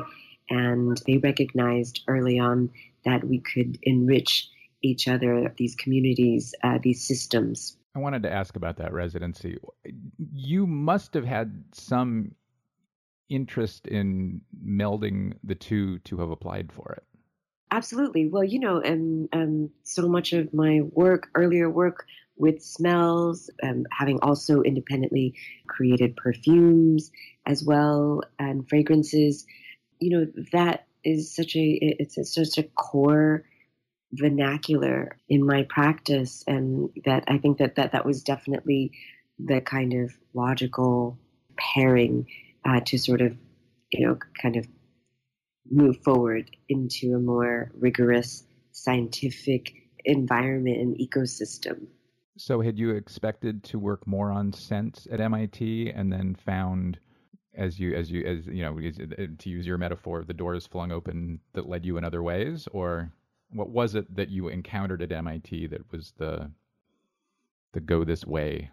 And 0.49 0.99
they 1.05 1.17
recognized 1.17 2.01
early 2.07 2.39
on 2.39 2.71
that 3.05 3.23
we 3.23 3.39
could 3.39 3.79
enrich 3.83 4.49
each 4.81 5.07
other, 5.07 5.53
these 5.57 5.75
communities, 5.75 6.53
uh, 6.63 6.79
these 6.81 7.05
systems. 7.05 7.77
I 7.95 7.99
wanted 7.99 8.23
to 8.23 8.31
ask 8.31 8.55
about 8.55 8.77
that 8.77 8.93
residency. 8.93 9.57
You 10.33 10.67
must 10.67 11.13
have 11.15 11.25
had 11.25 11.63
some 11.73 12.35
interest 13.29 13.87
in 13.87 14.41
melding 14.65 15.33
the 15.43 15.55
two 15.55 15.99
to 15.99 16.17
have 16.19 16.31
applied 16.31 16.71
for 16.71 16.93
it. 16.93 17.03
Absolutely. 17.71 18.27
Well, 18.27 18.43
you 18.43 18.59
know, 18.59 18.79
and 18.79 19.29
um, 19.31 19.69
so 19.83 20.07
much 20.07 20.33
of 20.33 20.53
my 20.53 20.81
work, 20.81 21.29
earlier 21.35 21.69
work, 21.69 22.05
with 22.35 22.63
smells, 22.63 23.49
um, 23.61 23.85
having 23.91 24.17
also 24.21 24.61
independently 24.61 25.35
created 25.67 26.15
perfumes 26.15 27.11
as 27.45 27.63
well 27.63 28.21
and 28.39 28.67
fragrances. 28.67 29.45
You 29.99 30.09
know, 30.17 30.27
that 30.53 30.87
is 31.03 31.33
such 31.35 31.55
a, 31.55 31.77
it's 31.81 32.17
such 32.33 32.57
a 32.57 32.63
core 32.63 33.43
vernacular 34.11 35.17
in 35.27 35.45
my 35.45 35.63
practice. 35.63 36.43
And 36.47 36.89
that 37.05 37.25
I 37.27 37.37
think 37.37 37.59
that 37.59 37.75
that, 37.75 37.91
that 37.91 38.05
was 38.05 38.23
definitely 38.23 38.91
the 39.37 39.61
kind 39.61 39.93
of 39.93 40.13
logical 40.33 41.17
pairing 41.57 42.27
uh, 42.65 42.81
to 42.85 42.97
sort 42.97 43.21
of, 43.21 43.37
you 43.91 44.05
know, 44.07 44.17
kind 44.41 44.55
of 44.57 44.67
move 45.69 45.97
forward 46.03 46.49
into 46.67 47.15
a 47.15 47.19
more 47.19 47.71
rigorous 47.77 48.43
scientific 48.71 49.73
environment 50.05 50.77
and 50.77 50.97
ecosystem. 50.97 51.87
So, 52.37 52.61
had 52.61 52.79
you 52.79 52.91
expected 52.91 53.63
to 53.65 53.79
work 53.79 54.07
more 54.07 54.31
on 54.31 54.53
scent 54.53 55.07
at 55.11 55.19
MIT, 55.19 55.91
and 55.91 56.11
then 56.11 56.35
found, 56.35 56.97
as 57.59 57.79
you 57.79 57.93
as 57.93 58.09
you 58.09 58.25
as 58.25 58.47
you 58.47 58.63
know, 58.63 58.79
to 59.37 59.49
use 59.49 59.67
your 59.67 59.77
metaphor, 59.77 60.23
the 60.23 60.33
doors 60.33 60.65
flung 60.65 60.91
open 60.91 61.39
that 61.53 61.67
led 61.67 61.85
you 61.85 61.97
in 61.97 62.03
other 62.03 62.23
ways, 62.23 62.67
or 62.71 63.11
what 63.51 63.69
was 63.69 63.95
it 63.95 64.15
that 64.15 64.29
you 64.29 64.47
encountered 64.47 65.01
at 65.01 65.11
MIT 65.11 65.67
that 65.67 65.91
was 65.91 66.13
the 66.17 66.49
the 67.73 67.81
go 67.81 68.03
this 68.03 68.25
way 68.25 68.71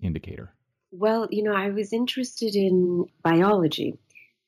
indicator? 0.00 0.54
Well, 0.90 1.28
you 1.30 1.42
know, 1.42 1.54
I 1.54 1.68
was 1.70 1.92
interested 1.92 2.56
in 2.56 3.06
biology, 3.22 3.98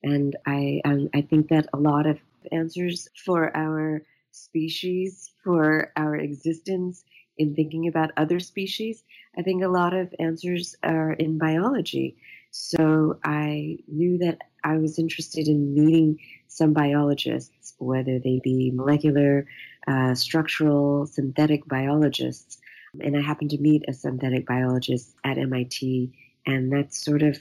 and 0.03 0.35
I 0.47 0.81
um, 0.85 1.11
I 1.15 1.21
think 1.21 1.49
that 1.49 1.69
a 1.75 1.79
lot 1.79 2.07
of 2.07 2.19
answers 2.51 3.09
for 3.25 3.55
our 3.55 4.03
species, 4.31 5.31
for 5.45 5.93
our 5.97 6.17
existence, 6.17 7.05
in 7.37 7.55
thinking 7.55 7.87
about 7.87 8.13
other 8.17 8.41
species, 8.41 9.05
I 9.37 9.43
think 9.43 9.63
a 9.63 9.69
lot 9.69 9.95
of 9.95 10.15
answers 10.19 10.75
are 10.83 11.13
in 11.13 11.39
biology. 11.39 12.17
So 12.51 13.19
I 13.25 13.79
knew 13.87 14.19
that 14.19 14.39
I 14.65 14.79
was 14.79 14.99
interested 14.99 15.49
in 15.49 15.75
meeting 15.75 16.19
some 16.49 16.73
biologists, 16.73 17.75
whether 17.79 18.19
they 18.19 18.41
be 18.43 18.71
molecular, 18.75 19.47
uh, 19.87 20.15
structural, 20.15 21.07
synthetic 21.07 21.67
biologists. 21.67 22.59
And 23.01 23.17
I 23.17 23.21
happened 23.21 23.51
to 23.51 23.59
meet 23.59 23.85
a 23.87 23.93
synthetic 23.93 24.47
biologist 24.47 25.15
at 25.25 25.39
MIT, 25.39 26.13
and 26.47 26.73
that 26.73 26.95
sort 26.95 27.23
of 27.23 27.39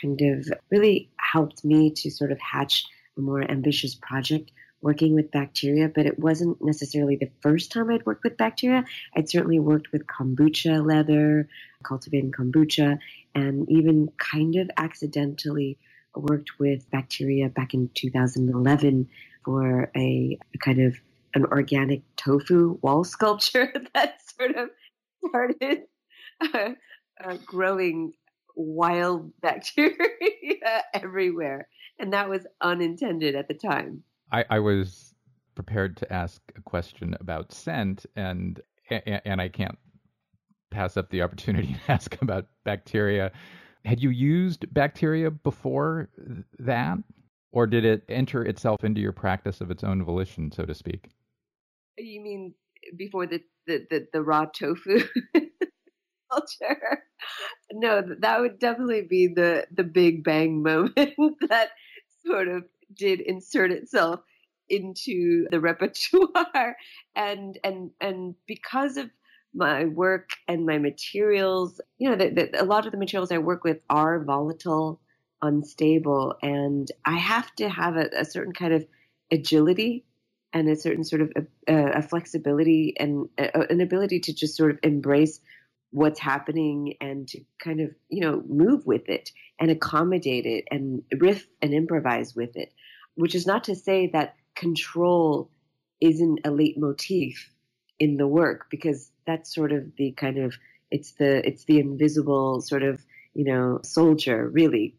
kind 0.00 0.20
of 0.22 0.46
really 0.70 1.10
helped 1.18 1.64
me 1.64 1.90
to 1.96 2.10
sort 2.10 2.32
of 2.32 2.38
hatch 2.40 2.84
a 3.18 3.20
more 3.20 3.42
ambitious 3.42 3.94
project 3.94 4.52
working 4.82 5.14
with 5.14 5.30
bacteria, 5.30 5.88
but 5.88 6.06
it 6.06 6.18
wasn't 6.18 6.56
necessarily 6.60 7.16
the 7.16 7.30
first 7.40 7.70
time 7.70 7.90
I'd 7.90 8.06
worked 8.06 8.24
with 8.24 8.36
bacteria. 8.36 8.84
I'd 9.14 9.28
certainly 9.28 9.58
worked 9.58 9.92
with 9.92 10.06
kombucha 10.06 10.84
leather, 10.84 11.48
cultivating 11.82 12.32
kombucha, 12.32 12.98
and 13.34 13.70
even 13.70 14.10
kind 14.18 14.56
of 14.56 14.70
accidentally 14.76 15.78
worked 16.14 16.58
with 16.58 16.90
bacteria 16.90 17.48
back 17.48 17.74
in 17.74 17.90
2011 17.94 19.08
for 19.44 19.90
a, 19.96 20.38
a 20.54 20.58
kind 20.58 20.80
of 20.80 20.96
an 21.34 21.44
organic 21.46 22.02
tofu 22.16 22.78
wall 22.82 23.04
sculpture 23.14 23.72
that 23.94 24.18
sort 24.38 24.56
of 24.56 24.70
started 25.28 25.82
uh, 26.40 26.70
uh, 27.22 27.36
growing 27.44 28.12
wild 28.56 29.32
bacteria 29.40 29.94
everywhere. 30.94 31.68
And 31.98 32.12
that 32.12 32.28
was 32.28 32.46
unintended 32.60 33.34
at 33.34 33.48
the 33.48 33.54
time. 33.54 34.04
I, 34.32 34.44
I 34.50 34.58
was 34.60 35.14
prepared 35.54 35.96
to 35.98 36.12
ask 36.12 36.40
a 36.56 36.62
question 36.62 37.16
about 37.20 37.52
scent, 37.52 38.06
and 38.16 38.60
and 38.90 39.40
I 39.40 39.48
can't 39.48 39.78
pass 40.70 40.96
up 40.96 41.10
the 41.10 41.22
opportunity 41.22 41.74
to 41.74 41.80
ask 41.92 42.20
about 42.22 42.46
bacteria. 42.64 43.32
Had 43.84 44.00
you 44.00 44.10
used 44.10 44.72
bacteria 44.72 45.30
before 45.30 46.10
that, 46.58 46.98
or 47.52 47.66
did 47.66 47.84
it 47.84 48.04
enter 48.08 48.44
itself 48.44 48.84
into 48.84 49.00
your 49.00 49.12
practice 49.12 49.60
of 49.60 49.70
its 49.70 49.84
own 49.84 50.04
volition, 50.04 50.52
so 50.52 50.64
to 50.64 50.74
speak? 50.74 51.08
You 51.98 52.20
mean 52.20 52.54
before 52.96 53.26
the 53.26 53.40
the, 53.66 53.86
the, 53.90 54.06
the 54.12 54.22
raw 54.22 54.46
tofu 54.46 55.00
culture? 56.32 57.02
No, 57.72 58.02
that 58.20 58.40
would 58.40 58.58
definitely 58.58 59.02
be 59.02 59.32
the 59.34 59.66
the 59.70 59.84
big 59.84 60.24
bang 60.24 60.62
moment 60.62 60.94
that 61.48 61.70
sort 62.24 62.48
of 62.48 62.64
did 62.94 63.20
insert 63.20 63.72
itself 63.72 64.20
into 64.68 65.46
the 65.50 65.60
repertoire. 65.60 66.76
And 67.16 67.58
and 67.64 67.90
and 68.00 68.36
because 68.46 68.96
of 68.96 69.10
my 69.54 69.84
work 69.84 70.30
and 70.46 70.64
my 70.64 70.78
materials 70.78 71.80
you 71.98 72.08
know 72.08 72.46
a 72.54 72.64
lot 72.64 72.86
of 72.86 72.92
the 72.92 72.98
materials 72.98 73.32
i 73.32 73.38
work 73.38 73.64
with 73.64 73.78
are 73.90 74.22
volatile 74.22 75.00
unstable 75.42 76.36
and 76.42 76.90
i 77.04 77.16
have 77.16 77.52
to 77.56 77.68
have 77.68 77.96
a, 77.96 78.08
a 78.16 78.24
certain 78.24 78.52
kind 78.52 78.72
of 78.72 78.86
agility 79.32 80.04
and 80.52 80.68
a 80.68 80.76
certain 80.76 81.04
sort 81.04 81.22
of 81.22 81.32
a, 81.66 81.74
a 81.98 82.02
flexibility 82.02 82.94
and 82.98 83.28
a, 83.38 83.70
an 83.70 83.80
ability 83.80 84.20
to 84.20 84.32
just 84.32 84.56
sort 84.56 84.70
of 84.70 84.78
embrace 84.82 85.40
what's 85.90 86.20
happening 86.20 86.94
and 87.00 87.26
to 87.28 87.40
kind 87.58 87.80
of 87.80 87.90
you 88.08 88.20
know 88.20 88.42
move 88.48 88.86
with 88.86 89.08
it 89.08 89.32
and 89.58 89.70
accommodate 89.70 90.46
it 90.46 90.64
and 90.70 91.02
riff 91.18 91.46
and 91.60 91.74
improvise 91.74 92.34
with 92.36 92.56
it 92.56 92.72
which 93.20 93.34
is 93.34 93.46
not 93.46 93.64
to 93.64 93.74
say 93.74 94.08
that 94.08 94.34
control 94.54 95.50
isn't 96.00 96.40
a 96.44 96.50
leitmotif 96.50 97.52
in 97.98 98.16
the 98.16 98.26
work 98.26 98.66
because 98.70 99.12
that's 99.26 99.54
sort 99.54 99.72
of 99.72 99.94
the 99.96 100.12
kind 100.12 100.38
of 100.38 100.54
it's 100.90 101.12
the 101.12 101.46
it's 101.46 101.64
the 101.64 101.78
invisible 101.78 102.60
sort 102.60 102.82
of 102.82 103.04
you 103.34 103.44
know 103.44 103.78
soldier 103.82 104.48
really 104.48 104.96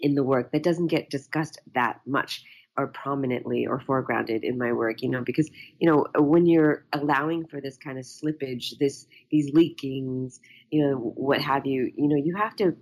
in 0.00 0.14
the 0.14 0.24
work 0.24 0.50
that 0.52 0.62
doesn't 0.62 0.86
get 0.86 1.10
discussed 1.10 1.60
that 1.74 2.00
much 2.06 2.42
or 2.76 2.86
prominently 2.86 3.66
or 3.66 3.78
foregrounded 3.78 4.42
in 4.42 4.56
my 4.56 4.72
work 4.72 5.02
you 5.02 5.10
know 5.10 5.22
because 5.22 5.50
you 5.78 5.88
know 5.88 6.06
when 6.16 6.46
you're 6.46 6.86
allowing 6.94 7.46
for 7.46 7.60
this 7.60 7.76
kind 7.76 7.98
of 7.98 8.04
slippage 8.04 8.78
this 8.78 9.06
these 9.30 9.52
leakings 9.52 10.40
you 10.70 10.82
know 10.82 10.96
what 10.96 11.40
have 11.42 11.66
you 11.66 11.92
you 11.94 12.08
know 12.08 12.16
you 12.16 12.34
have 12.34 12.56
to 12.56 12.74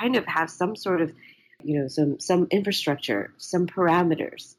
kind 0.00 0.16
of 0.16 0.26
have 0.26 0.50
some 0.50 0.74
sort 0.74 1.00
of 1.00 1.12
you 1.62 1.78
know 1.78 1.88
some 1.88 2.18
some 2.18 2.46
infrastructure 2.50 3.32
some 3.36 3.66
parameters 3.66 4.54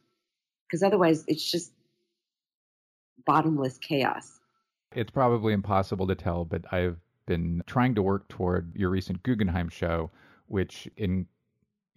because 0.68 0.84
otherwise 0.84 1.24
it's 1.28 1.50
just 1.50 1.72
bottomless 3.26 3.78
chaos 3.78 4.40
it's 4.96 5.12
probably 5.12 5.54
impossible 5.54 6.08
to 6.08 6.16
tell 6.16 6.46
but 6.46 6.62
i've 6.74 6.98
been 7.26 7.62
trying 7.68 7.94
to 7.96 8.02
work 8.02 8.28
toward 8.28 8.76
your 8.76 8.90
recent 8.90 9.22
guggenheim 9.24 9.70
show 9.70 10.10
which 10.48 10.90
in 10.98 11.26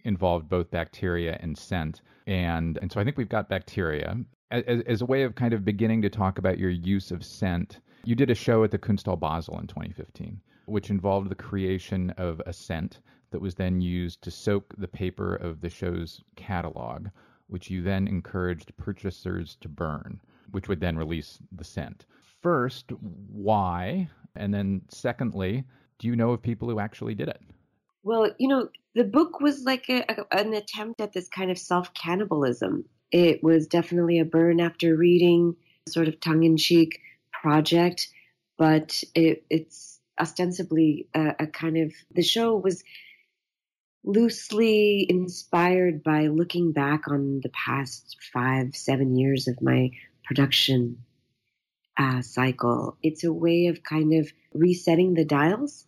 involved 0.03 0.49
both 0.49 0.69
bacteria 0.71 1.37
and 1.41 1.57
scent. 1.57 2.01
And, 2.27 2.77
and 2.81 2.91
so 2.91 2.99
I 2.99 3.03
think 3.03 3.17
we've 3.17 3.29
got 3.29 3.49
bacteria. 3.49 4.17
As, 4.51 4.81
as 4.85 5.01
a 5.01 5.05
way 5.05 5.23
of 5.23 5.35
kind 5.35 5.53
of 5.53 5.65
beginning 5.65 6.01
to 6.03 6.09
talk 6.09 6.37
about 6.37 6.59
your 6.59 6.69
use 6.69 7.11
of 7.11 7.23
scent, 7.23 7.79
you 8.05 8.15
did 8.15 8.29
a 8.29 8.35
show 8.35 8.63
at 8.63 8.71
the 8.71 8.77
Kunsthalle 8.77 9.19
Basel 9.19 9.59
in 9.59 9.67
2015, 9.67 10.39
which 10.65 10.89
involved 10.89 11.29
the 11.29 11.35
creation 11.35 12.11
of 12.11 12.41
a 12.45 12.53
scent 12.53 12.99
that 13.33 13.41
was 13.41 13.55
then 13.55 13.81
used 13.81 14.21
to 14.21 14.31
soak 14.31 14.75
the 14.77 14.87
paper 14.87 15.35
of 15.35 15.59
the 15.59 15.69
show's 15.69 16.21
catalog, 16.35 17.07
which 17.47 17.69
you 17.69 17.81
then 17.81 18.07
encouraged 18.07 18.77
purchasers 18.77 19.57
to 19.59 19.67
burn, 19.67 20.21
which 20.51 20.69
would 20.69 20.79
then 20.79 20.95
release 20.95 21.39
the 21.51 21.63
scent. 21.63 22.05
First, 22.41 22.91
why? 22.91 24.07
And 24.35 24.53
then 24.53 24.83
secondly, 24.89 25.63
do 25.97 26.07
you 26.07 26.15
know 26.15 26.29
of 26.29 26.43
people 26.43 26.69
who 26.69 26.79
actually 26.79 27.15
did 27.15 27.27
it? 27.27 27.41
Well, 28.03 28.29
you 28.37 28.47
know, 28.47 28.69
the 28.93 29.03
book 29.03 29.39
was 29.39 29.63
like 29.63 29.89
a, 29.89 30.05
a, 30.07 30.37
an 30.37 30.53
attempt 30.53 31.01
at 31.01 31.13
this 31.13 31.27
kind 31.27 31.49
of 31.49 31.57
self 31.57 31.91
cannibalism. 31.95 32.85
It 33.11 33.43
was 33.43 33.65
definitely 33.65 34.19
a 34.19 34.25
burn 34.25 34.59
after 34.59 34.95
reading, 34.95 35.55
sort 35.89 36.07
of 36.07 36.19
tongue 36.19 36.43
in 36.43 36.57
cheek 36.57 36.99
project, 37.31 38.09
but 38.59 39.03
it, 39.15 39.43
it's 39.49 39.99
ostensibly 40.19 41.07
a, 41.13 41.35
a 41.39 41.47
kind 41.47 41.77
of 41.77 41.93
the 42.13 42.21
show 42.21 42.55
was 42.55 42.83
loosely 44.03 45.05
inspired 45.09 46.03
by 46.03 46.27
looking 46.27 46.71
back 46.71 47.07
on 47.07 47.39
the 47.41 47.49
past 47.49 48.17
five, 48.33 48.75
seven 48.75 49.15
years 49.15 49.47
of 49.47 49.61
my 49.61 49.91
production 50.25 50.97
uh, 51.97 52.21
cycle. 52.21 52.97
It's 53.01 53.23
a 53.23 53.31
way 53.31 53.67
of 53.67 53.83
kind 53.83 54.13
of 54.13 54.31
resetting 54.53 55.13
the 55.13 55.25
dials 55.25 55.85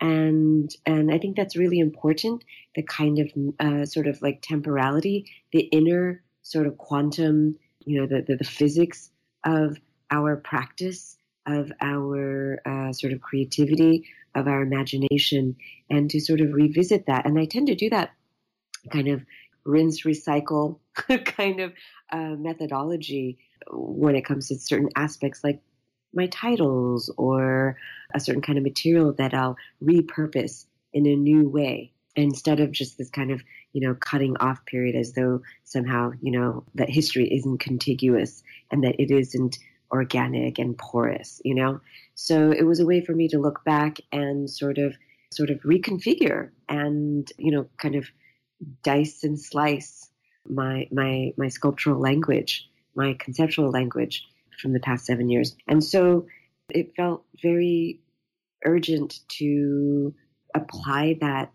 and 0.00 0.74
and 0.86 1.12
I 1.12 1.18
think 1.18 1.36
that's 1.36 1.56
really 1.56 1.80
important. 1.80 2.44
The 2.74 2.82
kind 2.82 3.18
of 3.18 3.32
uh, 3.58 3.86
sort 3.86 4.06
of 4.06 4.20
like 4.22 4.42
temporality, 4.42 5.26
the 5.52 5.60
inner 5.60 6.22
sort 6.42 6.66
of 6.66 6.78
quantum, 6.78 7.56
you 7.84 8.00
know, 8.00 8.06
the 8.06 8.22
the, 8.22 8.36
the 8.36 8.44
physics 8.44 9.10
of 9.44 9.78
our 10.10 10.36
practice, 10.36 11.16
of 11.46 11.72
our 11.80 12.60
uh, 12.64 12.92
sort 12.92 13.12
of 13.12 13.20
creativity, 13.20 14.06
of 14.34 14.46
our 14.46 14.62
imagination, 14.62 15.56
and 15.90 16.10
to 16.10 16.20
sort 16.20 16.40
of 16.40 16.52
revisit 16.52 17.06
that. 17.06 17.26
And 17.26 17.38
I 17.38 17.46
tend 17.46 17.68
to 17.68 17.74
do 17.74 17.90
that 17.90 18.12
kind 18.90 19.08
of 19.08 19.24
rinse, 19.64 20.02
recycle 20.02 20.78
kind 21.24 21.60
of 21.60 21.72
uh, 22.10 22.36
methodology 22.36 23.38
when 23.70 24.16
it 24.16 24.24
comes 24.24 24.48
to 24.48 24.58
certain 24.58 24.88
aspects 24.96 25.44
like 25.44 25.60
my 26.14 26.26
titles 26.28 27.12
or 27.16 27.76
a 28.14 28.20
certain 28.20 28.42
kind 28.42 28.58
of 28.58 28.64
material 28.64 29.12
that 29.14 29.34
I'll 29.34 29.56
repurpose 29.82 30.64
in 30.92 31.06
a 31.06 31.14
new 31.14 31.48
way 31.48 31.92
instead 32.16 32.60
of 32.60 32.72
just 32.72 32.98
this 32.98 33.10
kind 33.10 33.30
of, 33.30 33.42
you 33.72 33.86
know, 33.86 33.94
cutting 33.94 34.36
off 34.38 34.64
period 34.64 34.96
as 34.96 35.12
though 35.12 35.42
somehow, 35.64 36.10
you 36.20 36.32
know, 36.32 36.64
that 36.74 36.90
history 36.90 37.32
isn't 37.32 37.58
contiguous 37.58 38.42
and 38.70 38.82
that 38.82 39.00
it 39.00 39.10
isn't 39.10 39.58
organic 39.90 40.58
and 40.58 40.76
porous, 40.76 41.40
you 41.44 41.54
know? 41.54 41.80
So 42.14 42.50
it 42.50 42.64
was 42.64 42.80
a 42.80 42.86
way 42.86 43.00
for 43.04 43.14
me 43.14 43.28
to 43.28 43.38
look 43.38 43.64
back 43.64 43.98
and 44.12 44.48
sort 44.50 44.78
of 44.78 44.96
sort 45.32 45.50
of 45.50 45.60
reconfigure 45.60 46.50
and, 46.68 47.30
you 47.36 47.52
know, 47.52 47.68
kind 47.76 47.94
of 47.94 48.06
dice 48.82 49.24
and 49.24 49.38
slice 49.38 50.08
my 50.46 50.88
my 50.90 51.32
my 51.36 51.48
sculptural 51.48 52.00
language, 52.00 52.68
my 52.94 53.14
conceptual 53.18 53.70
language 53.70 54.26
from 54.60 54.72
the 54.72 54.80
past 54.80 55.06
seven 55.06 55.28
years. 55.28 55.54
And 55.66 55.82
so 55.82 56.26
it 56.68 56.94
felt 56.96 57.24
very 57.42 58.00
urgent 58.64 59.20
to 59.38 60.14
apply 60.54 61.18
that 61.20 61.52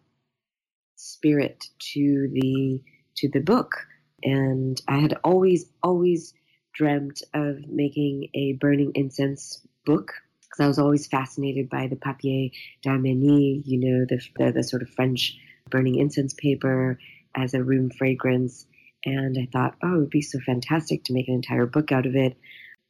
spirit 0.95 1.65
to 1.93 2.29
the 2.31 2.81
to 3.15 3.29
the 3.29 3.41
book. 3.41 3.85
And 4.23 4.81
I 4.87 4.99
had 4.99 5.17
always, 5.23 5.65
always 5.81 6.33
dreamt 6.73 7.23
of 7.33 7.67
making 7.67 8.29
a 8.33 8.53
burning 8.53 8.91
incense 8.95 9.65
book 9.85 10.13
because 10.41 10.63
I 10.63 10.67
was 10.67 10.79
always 10.79 11.07
fascinated 11.07 11.69
by 11.69 11.87
the 11.87 11.95
papier 11.95 12.49
d'Arménie, 12.83 13.63
you 13.65 13.79
know, 13.79 14.05
the, 14.07 14.21
the, 14.37 14.51
the 14.51 14.63
sort 14.63 14.81
of 14.81 14.89
French 14.89 15.37
burning 15.69 15.95
incense 15.95 16.33
paper 16.33 16.99
as 17.35 17.53
a 17.53 17.63
room 17.63 17.89
fragrance. 17.89 18.65
And 19.05 19.37
I 19.37 19.47
thought, 19.51 19.75
oh, 19.83 19.95
it 19.95 19.99
would 19.99 20.09
be 20.09 20.21
so 20.21 20.39
fantastic 20.39 21.05
to 21.05 21.13
make 21.13 21.27
an 21.27 21.33
entire 21.33 21.65
book 21.65 21.91
out 21.91 22.05
of 22.05 22.15
it 22.15 22.37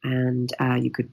and 0.04 0.52
uh, 0.60 0.74
you 0.74 0.90
could 0.90 1.10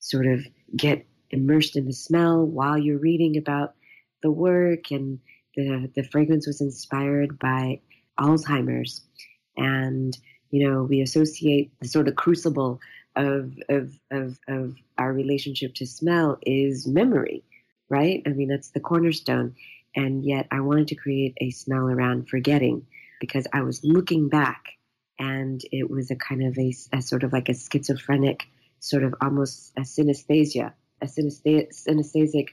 sort 0.00 0.26
of 0.26 0.44
get 0.76 1.06
immersed 1.30 1.76
in 1.76 1.86
the 1.86 1.92
smell 1.92 2.44
while 2.44 2.76
you're 2.76 2.98
reading 2.98 3.38
about 3.38 3.74
the 4.22 4.30
work 4.30 4.90
and 4.90 5.20
the 5.56 5.90
the 5.94 6.02
fragrance 6.02 6.46
was 6.46 6.60
inspired 6.60 7.38
by 7.38 7.80
Alzheimer's 8.18 9.02
and 9.56 10.16
you 10.54 10.68
know 10.68 10.84
we 10.84 11.00
associate 11.00 11.72
the 11.80 11.88
sort 11.88 12.08
of 12.08 12.16
crucible 12.16 12.80
of 13.16 13.52
of 13.68 13.98
of, 14.10 14.38
of 14.48 14.76
our 14.98 15.12
relationship 15.12 15.74
to 15.74 15.86
smell 15.86 16.38
is 16.42 16.86
memory 16.86 17.42
right 17.88 18.22
i 18.26 18.30
mean 18.30 18.48
that's 18.48 18.70
the 18.70 18.80
cornerstone 18.80 19.54
and 19.94 20.24
yet 20.24 20.46
i 20.50 20.60
wanted 20.60 20.88
to 20.88 20.94
create 20.94 21.34
a 21.40 21.50
smell 21.50 21.86
around 21.88 22.28
forgetting 22.28 22.86
because 23.20 23.46
i 23.52 23.62
was 23.62 23.80
looking 23.84 24.28
back 24.28 24.74
and 25.18 25.62
it 25.70 25.90
was 25.90 26.10
a 26.10 26.16
kind 26.16 26.42
of 26.42 26.58
a, 26.58 26.74
a 26.92 27.02
sort 27.02 27.24
of 27.24 27.32
like 27.32 27.48
a 27.48 27.54
schizophrenic, 27.54 28.44
sort 28.80 29.04
of 29.04 29.14
almost 29.20 29.72
a 29.76 29.82
synesthesia, 29.82 30.72
a 31.00 31.06
synesthesic 31.06 32.48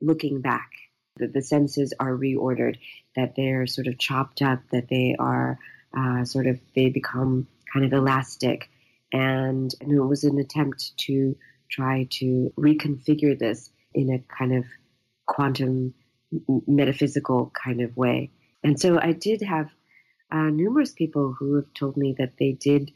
looking 0.00 0.40
back. 0.40 0.70
That 1.18 1.34
the 1.34 1.42
senses 1.42 1.92
are 2.00 2.16
reordered, 2.16 2.78
that 3.16 3.34
they're 3.36 3.66
sort 3.66 3.86
of 3.86 3.98
chopped 3.98 4.40
up, 4.40 4.60
that 4.72 4.88
they 4.88 5.14
are 5.18 5.58
uh, 5.96 6.24
sort 6.24 6.46
of 6.46 6.58
they 6.74 6.88
become 6.88 7.46
kind 7.72 7.84
of 7.84 7.92
elastic, 7.92 8.68
and, 9.12 9.74
and 9.80 9.92
it 9.92 10.00
was 10.00 10.24
an 10.24 10.38
attempt 10.38 10.96
to 10.98 11.36
try 11.70 12.06
to 12.10 12.52
reconfigure 12.58 13.38
this 13.38 13.70
in 13.94 14.10
a 14.10 14.18
kind 14.36 14.54
of 14.54 14.64
quantum 15.26 15.94
metaphysical 16.66 17.50
kind 17.52 17.80
of 17.80 17.96
way. 17.96 18.30
And 18.64 18.78
so 18.78 18.98
I 19.00 19.12
did 19.12 19.42
have 19.42 19.70
uh, 20.30 20.50
numerous 20.50 20.92
people 20.92 21.34
who 21.38 21.56
have 21.56 21.72
told 21.74 21.96
me 21.96 22.14
that 22.18 22.34
they 22.38 22.52
did 22.52 22.90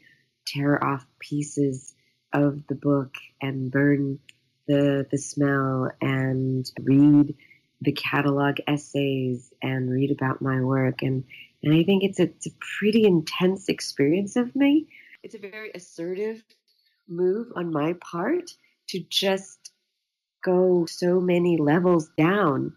tear 0.47 0.83
off 0.83 1.05
pieces 1.19 1.93
of 2.33 2.65
the 2.67 2.75
book 2.75 3.15
and 3.41 3.71
burn 3.71 4.19
the 4.67 5.07
the 5.11 5.17
smell 5.17 5.89
and 6.01 6.69
read 6.81 7.35
the 7.81 7.91
catalog 7.91 8.57
essays 8.67 9.53
and 9.61 9.89
read 9.89 10.11
about 10.11 10.41
my 10.41 10.61
work 10.61 11.03
and 11.03 11.23
and 11.63 11.73
I 11.73 11.83
think 11.83 12.03
it's 12.03 12.19
a, 12.19 12.23
it's 12.23 12.47
a 12.47 12.51
pretty 12.79 13.05
intense 13.05 13.69
experience 13.69 14.35
of 14.35 14.55
me. 14.55 14.87
It's 15.23 15.35
a 15.35 15.39
very 15.39 15.71
assertive 15.73 16.43
move 17.07 17.47
on 17.55 17.71
my 17.71 17.93
part 17.93 18.51
to 18.89 18.99
just 19.09 19.71
go 20.43 20.85
so 20.85 21.19
many 21.19 21.57
levels 21.57 22.09
down 22.17 22.73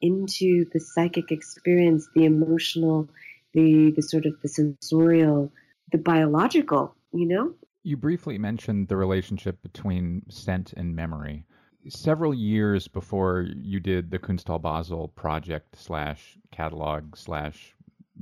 into 0.00 0.64
the 0.72 0.80
psychic 0.80 1.30
experience, 1.30 2.08
the 2.14 2.24
emotional 2.24 3.08
the 3.52 3.92
the 3.96 4.02
sort 4.02 4.26
of 4.26 4.40
the 4.42 4.48
sensorial, 4.48 5.52
the 5.92 5.98
biological, 5.98 6.94
you 7.12 7.26
know? 7.26 7.52
You 7.82 7.96
briefly 7.96 8.38
mentioned 8.38 8.88
the 8.88 8.96
relationship 8.96 9.62
between 9.62 10.22
scent 10.28 10.72
and 10.76 10.94
memory. 10.94 11.46
Several 11.88 12.34
years 12.34 12.88
before 12.88 13.46
you 13.62 13.80
did 13.80 14.10
the 14.10 14.18
Kunsthalle 14.18 14.60
Basel 14.60 15.08
project 15.08 15.76
slash 15.78 16.38
catalog 16.52 17.16
slash 17.16 17.74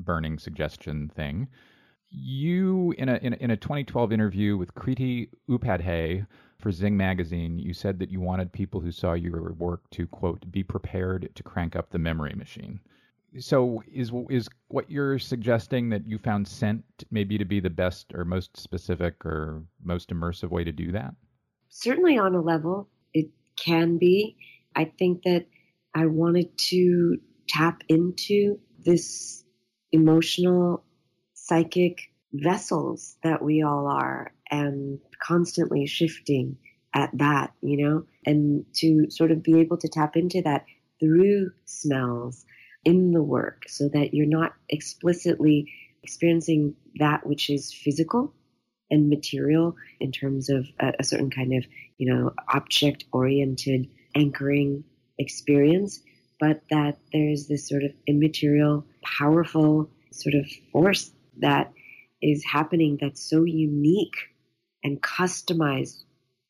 burning 0.04 0.38
suggestion 0.38 1.08
thing, 1.08 1.48
you 2.10 2.94
in 2.96 3.08
a, 3.08 3.16
in 3.16 3.32
a, 3.34 3.36
in 3.36 3.50
a 3.50 3.56
2012 3.56 4.12
interview 4.12 4.56
with 4.56 4.74
Kriti 4.74 5.28
Upadhyay 5.48 6.26
for 6.58 6.72
Zing 6.72 6.96
magazine, 6.96 7.58
you 7.58 7.74
said 7.74 7.98
that 7.98 8.10
you 8.10 8.20
wanted 8.20 8.52
people 8.52 8.80
who 8.80 8.90
saw 8.90 9.12
your 9.12 9.52
work 9.52 9.88
to 9.90 10.06
quote 10.06 10.50
be 10.50 10.62
prepared 10.62 11.30
to 11.34 11.42
crank 11.42 11.76
up 11.76 11.90
the 11.90 11.98
memory 11.98 12.34
machine. 12.34 12.80
So 13.38 13.82
is 13.92 14.10
is 14.30 14.48
what 14.68 14.90
you're 14.90 15.18
suggesting 15.18 15.90
that 15.90 16.06
you 16.06 16.18
found 16.18 16.48
scent 16.48 16.82
maybe 17.10 17.36
to 17.36 17.44
be 17.44 17.60
the 17.60 17.70
best 17.70 18.14
or 18.14 18.24
most 18.24 18.56
specific 18.56 19.24
or 19.24 19.62
most 19.84 20.08
immersive 20.08 20.48
way 20.48 20.64
to 20.64 20.72
do 20.72 20.92
that? 20.92 21.14
Certainly 21.68 22.16
on 22.18 22.34
a 22.34 22.40
level 22.40 22.88
it 23.12 23.28
can 23.56 23.98
be. 23.98 24.36
I 24.74 24.86
think 24.98 25.24
that 25.24 25.46
I 25.94 26.06
wanted 26.06 26.56
to 26.70 27.18
tap 27.48 27.82
into 27.88 28.58
this 28.78 29.44
emotional 29.92 30.84
psychic 31.34 32.10
vessels 32.32 33.16
that 33.22 33.42
we 33.42 33.62
all 33.62 33.86
are 33.86 34.32
and 34.50 35.00
constantly 35.20 35.86
shifting 35.86 36.56
at 36.94 37.10
that, 37.14 37.52
you 37.60 37.76
know, 37.76 38.04
and 38.24 38.64
to 38.74 39.10
sort 39.10 39.30
of 39.30 39.42
be 39.42 39.60
able 39.60 39.76
to 39.78 39.88
tap 39.88 40.16
into 40.16 40.42
that 40.42 40.64
through 41.00 41.50
smells 41.64 42.44
in 42.84 43.12
the 43.12 43.22
work 43.22 43.64
so 43.68 43.88
that 43.88 44.14
you're 44.14 44.26
not 44.26 44.52
explicitly 44.68 45.70
experiencing 46.02 46.74
that 46.98 47.26
which 47.26 47.50
is 47.50 47.72
physical 47.72 48.32
and 48.90 49.08
material 49.10 49.76
in 50.00 50.12
terms 50.12 50.48
of 50.48 50.66
a, 50.80 50.92
a 51.00 51.04
certain 51.04 51.30
kind 51.30 51.52
of, 51.54 51.64
you 51.98 52.12
know, 52.12 52.32
object 52.52 53.04
oriented 53.12 53.88
anchoring 54.14 54.84
experience, 55.18 56.00
but 56.40 56.62
that 56.70 56.96
there's 57.12 57.48
this 57.48 57.68
sort 57.68 57.84
of 57.84 57.92
immaterial, 58.06 58.86
powerful 59.18 59.90
sort 60.10 60.34
of 60.34 60.46
force 60.72 61.10
that 61.38 61.72
is 62.20 62.44
happening 62.44 62.98
that's 63.00 63.22
so 63.22 63.44
unique 63.44 64.16
and 64.82 65.00
customized 65.00 66.02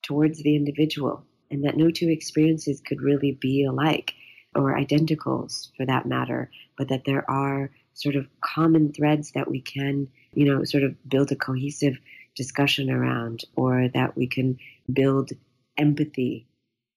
towards 0.02 0.42
the 0.42 0.56
individual, 0.56 1.24
and 1.50 1.64
that 1.64 1.76
no 1.76 1.90
two 1.90 2.08
experiences 2.08 2.80
could 2.80 3.02
really 3.02 3.32
be 3.32 3.64
alike 3.64 4.14
or 4.54 4.74
identicals 4.74 5.68
for 5.76 5.84
that 5.86 6.06
matter, 6.06 6.50
but 6.76 6.88
that 6.88 7.04
there 7.04 7.28
are 7.30 7.70
sort 7.94 8.16
of 8.16 8.26
common 8.40 8.92
threads 8.92 9.32
that 9.32 9.50
we 9.50 9.60
can, 9.60 10.08
you 10.32 10.44
know, 10.44 10.64
sort 10.64 10.84
of 10.84 10.94
build 11.08 11.30
a 11.32 11.36
cohesive 11.36 11.98
discussion 12.34 12.90
around, 12.90 13.44
or 13.56 13.88
that 13.88 14.16
we 14.16 14.26
can 14.26 14.58
build 14.90 15.30
empathy 15.76 16.46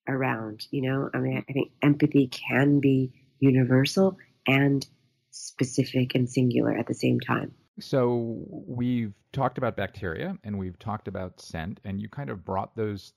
around. 0.07 0.65
You 0.71 0.83
know, 0.83 1.09
I 1.13 1.17
mean, 1.17 1.43
I 1.49 1.53
think 1.53 1.71
empathy 1.81 2.27
can 2.27 2.79
be 2.79 3.11
universal 3.39 4.17
and 4.47 4.85
specific 5.31 6.13
and 6.13 6.29
singular 6.29 6.75
at 6.77 6.87
the 6.87 6.93
same 6.93 7.19
time. 7.19 7.53
So 7.79 8.45
we've 8.49 9.13
talked 9.31 9.57
about 9.57 9.75
bacteria 9.75 10.37
and 10.43 10.59
we've 10.59 10.77
talked 10.77 11.07
about 11.07 11.39
scent, 11.39 11.79
and 11.83 12.01
you 12.01 12.09
kind 12.09 12.29
of 12.29 12.45
brought 12.45 12.75
those 12.75 13.13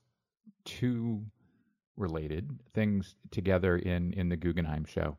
two 0.65 1.23
related 1.97 2.51
things 2.73 3.17
together 3.31 3.77
in 3.77 4.13
in 4.15 4.29
the 4.29 4.37
Guggenheim 4.37 4.85
show. 4.85 5.17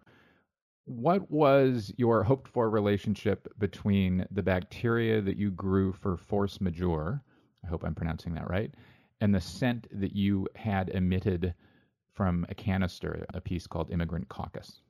What 0.85 1.29
was 1.31 1.93
your 1.97 2.23
hoped 2.23 2.47
for 2.47 2.69
relationship 2.69 3.47
between 3.57 4.25
the 4.31 4.43
bacteria 4.43 5.21
that 5.21 5.37
you 5.37 5.51
grew 5.51 5.93
for 5.93 6.15
force 6.15 6.61
majeure? 6.61 7.23
I 7.63 7.67
hope 7.67 7.83
I'm 7.83 7.95
pronouncing 7.95 8.33
that 8.35 8.49
right. 8.49 8.73
And 9.21 9.33
the 9.33 9.41
scent 9.41 9.87
that 9.99 10.15
you 10.15 10.47
had 10.55 10.89
emitted 10.89 11.55
from 12.13 12.45
a 12.49 12.55
canister, 12.55 13.25
a 13.33 13.41
piece 13.41 13.65
called 13.65 13.91
Immigrant 13.91 14.29
Caucus. 14.29 14.81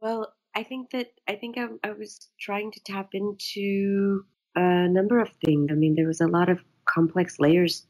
Well, 0.00 0.34
I 0.54 0.62
think 0.62 0.90
that 0.90 1.12
I 1.28 1.34
think 1.34 1.58
I, 1.58 1.66
I 1.82 1.92
was 1.92 2.28
trying 2.38 2.70
to 2.72 2.80
tap 2.84 3.10
into 3.12 4.24
a 4.54 4.88
number 4.88 5.18
of 5.20 5.30
things. 5.44 5.68
I 5.70 5.74
mean, 5.74 5.94
there 5.94 6.06
was 6.06 6.20
a 6.20 6.28
lot 6.28 6.48
of 6.48 6.60
complex 6.84 7.38
layers 7.40 7.86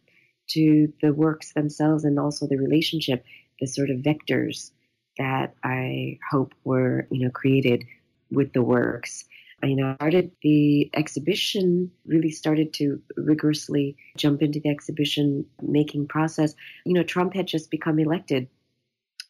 to 0.50 0.92
the 1.02 1.12
works 1.12 1.52
themselves 1.52 2.04
and 2.04 2.18
also 2.18 2.46
the 2.46 2.56
relationship, 2.56 3.24
the 3.60 3.66
sort 3.66 3.90
of 3.90 3.98
vectors 3.98 4.70
that 5.18 5.54
I 5.62 6.18
hope 6.30 6.54
were, 6.64 7.06
you 7.10 7.24
know, 7.24 7.30
created 7.30 7.84
with 8.30 8.52
the 8.52 8.62
works. 8.62 9.24
I, 9.62 9.66
you 9.68 9.76
know, 9.76 9.94
started 9.96 10.32
the 10.42 10.90
exhibition, 10.94 11.90
really 12.06 12.30
started 12.30 12.72
to 12.74 13.00
rigorously 13.16 13.96
jump 14.16 14.42
into 14.42 14.60
the 14.60 14.70
exhibition 14.70 15.46
making 15.62 16.08
process. 16.08 16.54
You 16.84 16.94
know, 16.94 17.02
Trump 17.02 17.34
had 17.34 17.46
just 17.46 17.70
become 17.70 17.98
elected 17.98 18.48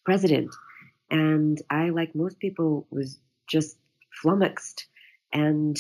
president. 0.05 0.51
And 1.11 1.61
I, 1.71 1.91
like 1.91 2.15
most 2.15 2.39
people, 2.39 2.87
was 2.91 3.19
just 3.47 3.77
flummoxed 4.23 4.87
and 5.33 5.77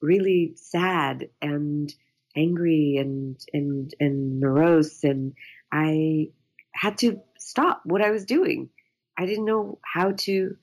really 0.00 0.54
sad 0.56 1.28
and 1.40 1.94
angry 2.36 2.96
and 2.98 3.38
and 3.52 3.94
and 3.98 4.40
morose 4.40 5.02
and 5.04 5.32
I 5.72 6.28
had 6.72 6.98
to 6.98 7.20
stop 7.38 7.80
what 7.84 8.02
I 8.02 8.10
was 8.10 8.26
doing. 8.26 8.68
I 9.16 9.24
didn't 9.26 9.46
know 9.46 9.78
how 9.82 10.12
to 10.12 10.56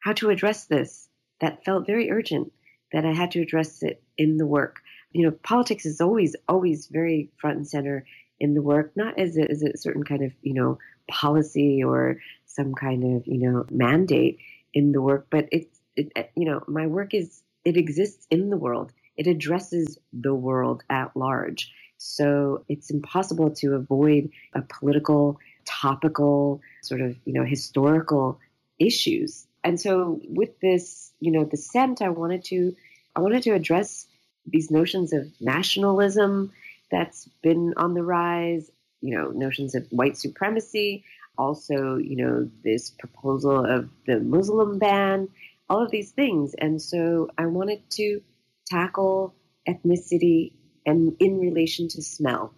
how 0.00 0.12
to 0.14 0.30
address 0.30 0.66
this. 0.66 1.08
That 1.40 1.64
felt 1.64 1.86
very 1.86 2.10
urgent 2.10 2.52
that 2.92 3.06
I 3.06 3.12
had 3.12 3.30
to 3.32 3.40
address 3.40 3.82
it 3.82 4.02
in 4.18 4.36
the 4.36 4.46
work. 4.46 4.80
You 5.12 5.24
know, 5.24 5.30
politics 5.30 5.86
is 5.86 6.00
always 6.00 6.36
always 6.48 6.86
very 6.86 7.30
front 7.40 7.56
and 7.56 7.68
center 7.68 8.04
in 8.38 8.54
the 8.54 8.62
work, 8.62 8.92
not 8.96 9.18
as 9.18 9.36
a, 9.36 9.50
as 9.50 9.62
a 9.62 9.76
certain 9.76 10.04
kind 10.04 10.22
of 10.22 10.32
you 10.42 10.54
know 10.54 10.78
policy 11.08 11.82
or 11.82 12.16
some 12.54 12.74
kind 12.74 13.16
of 13.16 13.26
you 13.26 13.38
know 13.38 13.66
mandate 13.70 14.38
in 14.72 14.92
the 14.92 15.00
work, 15.00 15.26
but 15.30 15.48
it's 15.52 15.80
it, 15.96 16.12
uh, 16.16 16.22
you 16.36 16.46
know 16.46 16.62
my 16.66 16.86
work 16.86 17.14
is 17.14 17.42
it 17.64 17.76
exists 17.76 18.26
in 18.30 18.50
the 18.50 18.56
world. 18.56 18.92
It 19.16 19.26
addresses 19.26 19.98
the 20.12 20.34
world 20.34 20.82
at 20.88 21.16
large. 21.16 21.72
So 21.98 22.64
it's 22.68 22.90
impossible 22.90 23.50
to 23.56 23.74
avoid 23.74 24.30
a 24.54 24.62
political, 24.62 25.38
topical, 25.66 26.62
sort 26.82 27.02
of 27.02 27.16
you 27.24 27.34
know 27.34 27.44
historical 27.44 28.40
issues. 28.78 29.46
And 29.62 29.78
so 29.78 30.20
with 30.26 30.58
this, 30.60 31.12
you 31.20 31.32
know, 31.32 31.44
the 31.44 31.56
scent, 31.56 32.02
I 32.02 32.08
wanted 32.08 32.44
to 32.46 32.74
I 33.14 33.20
wanted 33.20 33.42
to 33.44 33.50
address 33.50 34.06
these 34.46 34.70
notions 34.70 35.12
of 35.12 35.26
nationalism 35.40 36.52
that's 36.90 37.28
been 37.42 37.74
on 37.76 37.94
the 37.94 38.02
rise, 38.02 38.70
you 39.00 39.16
know, 39.16 39.30
notions 39.30 39.74
of 39.74 39.86
white 39.90 40.16
supremacy, 40.16 41.04
also, 41.38 41.96
you 41.96 42.16
know, 42.16 42.50
this 42.62 42.90
proposal 42.90 43.64
of 43.64 43.88
the 44.06 44.20
Muslim 44.20 44.78
ban, 44.78 45.28
all 45.68 45.82
of 45.82 45.90
these 45.90 46.10
things. 46.10 46.54
And 46.58 46.80
so 46.80 47.30
I 47.38 47.46
wanted 47.46 47.88
to 47.90 48.20
tackle 48.66 49.34
ethnicity 49.68 50.52
and 50.86 51.16
in 51.20 51.38
relation 51.38 51.88
to 51.88 52.02
smell. 52.02 52.52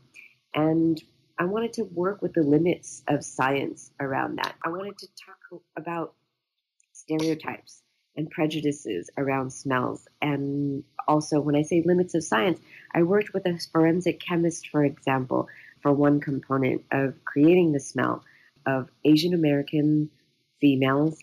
And 0.55 1.03
I 1.39 1.45
wanted 1.45 1.75
to 1.75 1.85
work 1.85 2.23
with 2.23 2.35
the 2.35 2.43
limits 2.43 3.03
of 3.09 3.25
science 3.25 3.91
around 4.01 4.37
that. 4.37 4.55
I 4.65 4.69
wanted 4.69 4.99
to 4.99 5.07
talk 5.27 5.63
about 5.77 6.15
stereotypes 6.93 7.83
and 8.17 8.31
prejudices 8.31 9.11
around 9.17 9.53
smells. 9.53 10.07
And 10.21 10.85
also, 11.09 11.41
when 11.41 11.57
I 11.57 11.63
say 11.63 11.83
limits 11.85 12.15
of 12.15 12.23
science, 12.25 12.61
I 12.95 13.03
worked 13.03 13.33
with 13.33 13.47
a 13.47 13.59
forensic 13.73 14.21
chemist, 14.21 14.69
for 14.69 14.85
example, 14.85 15.49
for 15.81 15.93
one 15.93 16.21
component 16.21 16.85
of 16.91 17.15
creating 17.25 17.73
the 17.73 17.81
smell 17.81 18.23
of 18.67 18.89
Asian 19.05 19.35
American 19.35 20.11
females 20.61 21.19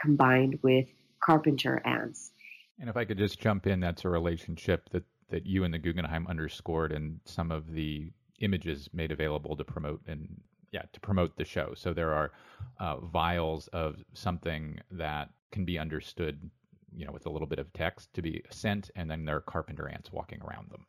combined 0.00 0.58
with 0.62 0.88
carpenter 1.22 1.82
ants. 1.84 2.32
And 2.78 2.88
if 2.90 2.96
I 2.96 3.04
could 3.04 3.18
just 3.18 3.40
jump 3.40 3.66
in, 3.66 3.80
that's 3.80 4.04
a 4.04 4.08
relationship 4.08 4.88
that, 4.90 5.04
that 5.30 5.46
you 5.46 5.64
and 5.64 5.72
the 5.72 5.78
Guggenheim 5.78 6.26
underscored 6.28 6.92
in 6.92 7.20
some 7.24 7.50
of 7.50 7.72
the 7.72 8.12
images 8.40 8.88
made 8.92 9.10
available 9.10 9.56
to 9.56 9.64
promote 9.64 10.02
and 10.06 10.28
yeah 10.72 10.82
to 10.92 11.00
promote 11.00 11.36
the 11.36 11.44
show. 11.44 11.72
So 11.74 11.92
there 11.92 12.12
are 12.12 12.32
uh, 12.80 13.00
vials 13.00 13.68
of 13.68 13.96
something 14.12 14.78
that 14.90 15.30
can 15.52 15.64
be 15.64 15.78
understood, 15.78 16.50
you 16.94 17.06
know, 17.06 17.12
with 17.12 17.26
a 17.26 17.30
little 17.30 17.46
bit 17.46 17.58
of 17.58 17.72
text 17.72 18.12
to 18.14 18.22
be 18.22 18.42
sent, 18.50 18.90
and 18.94 19.10
then 19.10 19.24
there 19.24 19.36
are 19.36 19.40
carpenter 19.40 19.88
ants 19.88 20.12
walking 20.12 20.40
around 20.42 20.70
them. 20.70 20.86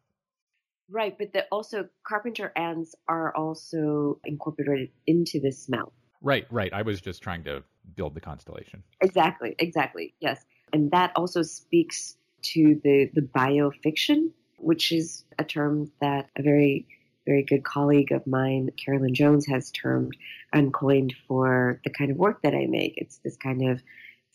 Right, 0.89 1.17
but 1.17 1.33
the, 1.33 1.45
also 1.51 1.89
carpenter 2.03 2.51
ants 2.55 2.95
are 3.07 3.35
also 3.35 4.19
incorporated 4.23 4.89
into 5.05 5.39
the 5.39 5.51
smell. 5.51 5.91
Right, 6.21 6.47
right. 6.49 6.71
I 6.73 6.81
was 6.81 7.01
just 7.01 7.21
trying 7.21 7.43
to 7.43 7.63
build 7.95 8.13
the 8.13 8.21
constellation. 8.21 8.83
Exactly, 9.01 9.55
exactly. 9.59 10.13
Yes. 10.19 10.43
And 10.73 10.91
that 10.91 11.11
also 11.15 11.41
speaks 11.41 12.15
to 12.43 12.79
the, 12.83 13.09
the 13.13 13.21
biofiction, 13.21 14.31
which 14.57 14.91
is 14.91 15.25
a 15.37 15.43
term 15.43 15.91
that 16.01 16.29
a 16.37 16.41
very, 16.41 16.87
very 17.25 17.43
good 17.43 17.63
colleague 17.63 18.11
of 18.11 18.25
mine, 18.25 18.69
Carolyn 18.83 19.13
Jones, 19.13 19.45
has 19.47 19.71
termed 19.71 20.15
and 20.53 20.73
coined 20.73 21.13
for 21.27 21.81
the 21.83 21.89
kind 21.89 22.11
of 22.11 22.17
work 22.17 22.41
that 22.43 22.53
I 22.53 22.65
make. 22.67 22.93
It's 22.97 23.17
this 23.17 23.37
kind 23.37 23.69
of 23.69 23.81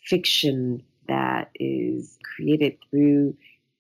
fiction 0.05 0.83
that 1.09 1.51
is 1.55 2.19
created 2.37 2.79
through 2.91 3.37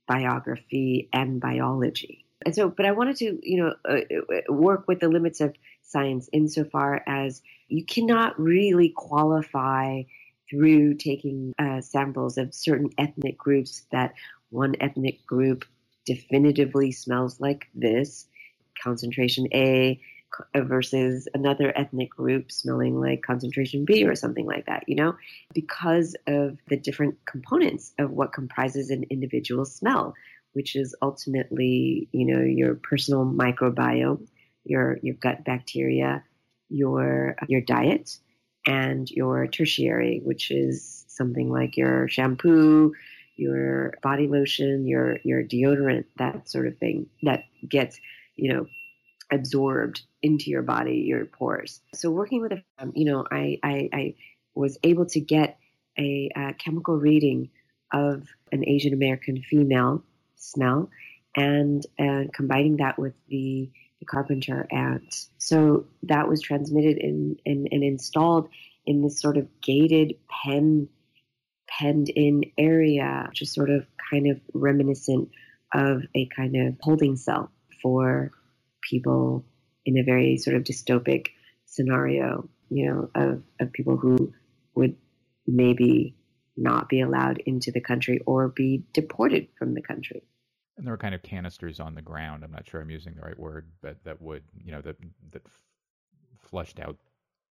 biography 0.06 1.08
and 1.12 1.40
biology. 1.40 2.21
And 2.44 2.54
so, 2.54 2.68
but 2.68 2.86
I 2.86 2.92
wanted 2.92 3.16
to, 3.16 3.38
you 3.42 3.62
know, 3.62 3.74
uh, 3.88 4.00
uh, 4.34 4.52
work 4.52 4.88
with 4.88 5.00
the 5.00 5.08
limits 5.08 5.40
of 5.40 5.54
science 5.82 6.28
insofar 6.32 7.02
as 7.06 7.42
you 7.68 7.84
cannot 7.84 8.38
really 8.40 8.92
qualify 8.96 10.02
through 10.50 10.94
taking 10.94 11.52
uh, 11.58 11.80
samples 11.80 12.38
of 12.38 12.54
certain 12.54 12.90
ethnic 12.98 13.38
groups 13.38 13.86
that 13.90 14.14
one 14.50 14.74
ethnic 14.80 15.24
group 15.26 15.64
definitively 16.04 16.92
smells 16.92 17.40
like 17.40 17.68
this, 17.74 18.26
concentration 18.82 19.46
A, 19.54 20.00
versus 20.56 21.28
another 21.34 21.76
ethnic 21.76 22.10
group 22.10 22.50
smelling 22.50 22.98
like 23.00 23.22
concentration 23.22 23.84
B 23.84 24.04
or 24.04 24.14
something 24.14 24.46
like 24.46 24.66
that, 24.66 24.84
you 24.86 24.94
know, 24.94 25.14
because 25.54 26.16
of 26.26 26.58
the 26.68 26.76
different 26.76 27.16
components 27.26 27.92
of 27.98 28.10
what 28.10 28.32
comprises 28.32 28.90
an 28.90 29.04
individual 29.10 29.64
smell, 29.64 30.14
which 30.52 30.76
is 30.76 30.94
ultimately, 31.02 32.08
you 32.12 32.26
know, 32.26 32.42
your 32.42 32.74
personal 32.74 33.24
microbiome, 33.24 34.26
your 34.64 34.98
your 35.02 35.14
gut 35.14 35.44
bacteria, 35.44 36.24
your 36.68 37.36
your 37.48 37.60
diet, 37.60 38.18
and 38.66 39.10
your 39.10 39.46
tertiary, 39.46 40.20
which 40.24 40.50
is 40.50 41.04
something 41.08 41.50
like 41.50 41.76
your 41.76 42.08
shampoo, 42.08 42.94
your 43.36 43.94
body 44.02 44.28
lotion, 44.28 44.86
your 44.86 45.18
your 45.24 45.42
deodorant, 45.42 46.04
that 46.18 46.48
sort 46.48 46.66
of 46.66 46.78
thing 46.78 47.06
that 47.22 47.44
gets, 47.68 47.98
you 48.36 48.52
know, 48.52 48.66
absorbed 49.30 50.02
into 50.22 50.50
your 50.50 50.62
body, 50.62 50.96
your 51.06 51.24
pores. 51.24 51.80
So 51.94 52.10
working 52.10 52.40
with 52.42 52.52
a, 52.52 52.62
um, 52.78 52.92
you 52.94 53.06
know, 53.06 53.26
I, 53.30 53.58
I, 53.62 53.88
I 53.92 54.14
was 54.54 54.78
able 54.84 55.06
to 55.06 55.20
get 55.20 55.58
a, 55.98 56.30
a 56.36 56.54
chemical 56.54 56.96
reading 56.96 57.50
of 57.92 58.28
an 58.52 58.66
Asian 58.68 58.92
American 58.92 59.42
female 59.42 60.04
smell 60.42 60.90
and, 61.36 61.84
combining 62.34 62.76
that 62.76 62.98
with 62.98 63.14
the, 63.28 63.70
the 64.00 64.06
carpenter 64.06 64.66
ant. 64.70 65.14
So 65.38 65.86
that 66.04 66.28
was 66.28 66.42
transmitted 66.42 66.98
in, 66.98 67.36
in, 67.44 67.68
and 67.70 67.82
installed 67.82 68.48
in 68.84 69.02
this 69.02 69.20
sort 69.20 69.36
of 69.36 69.48
gated 69.60 70.14
pen, 70.28 70.88
penned 71.68 72.08
in 72.08 72.42
area, 72.58 73.30
just 73.32 73.54
sort 73.54 73.70
of 73.70 73.86
kind 74.10 74.30
of 74.30 74.40
reminiscent 74.52 75.30
of 75.72 76.02
a 76.14 76.28
kind 76.36 76.56
of 76.56 76.76
holding 76.80 77.16
cell 77.16 77.50
for 77.80 78.32
people 78.82 79.44
in 79.86 79.98
a 79.98 80.04
very 80.04 80.36
sort 80.36 80.56
of 80.56 80.64
dystopic 80.64 81.28
scenario, 81.64 82.48
you 82.68 82.86
know, 82.86 83.10
of, 83.14 83.42
of 83.60 83.72
people 83.72 83.96
who 83.96 84.32
would 84.74 84.96
maybe 85.46 86.14
not 86.56 86.88
be 86.88 87.00
allowed 87.00 87.38
into 87.46 87.70
the 87.72 87.80
country 87.80 88.20
or 88.26 88.48
be 88.48 88.84
deported 88.92 89.48
from 89.58 89.74
the 89.74 89.82
country. 89.82 90.22
And 90.76 90.86
there 90.86 90.92
were 90.92 90.98
kind 90.98 91.14
of 91.14 91.22
canisters 91.22 91.80
on 91.80 91.94
the 91.94 92.02
ground. 92.02 92.42
I'm 92.42 92.50
not 92.50 92.66
sure 92.66 92.80
I'm 92.80 92.90
using 92.90 93.14
the 93.14 93.20
right 93.22 93.38
word, 93.38 93.70
but 93.82 94.02
that 94.04 94.20
would, 94.22 94.42
you 94.64 94.72
know, 94.72 94.80
that 94.80 94.96
that 95.32 95.42
flushed 96.38 96.80
out 96.80 96.96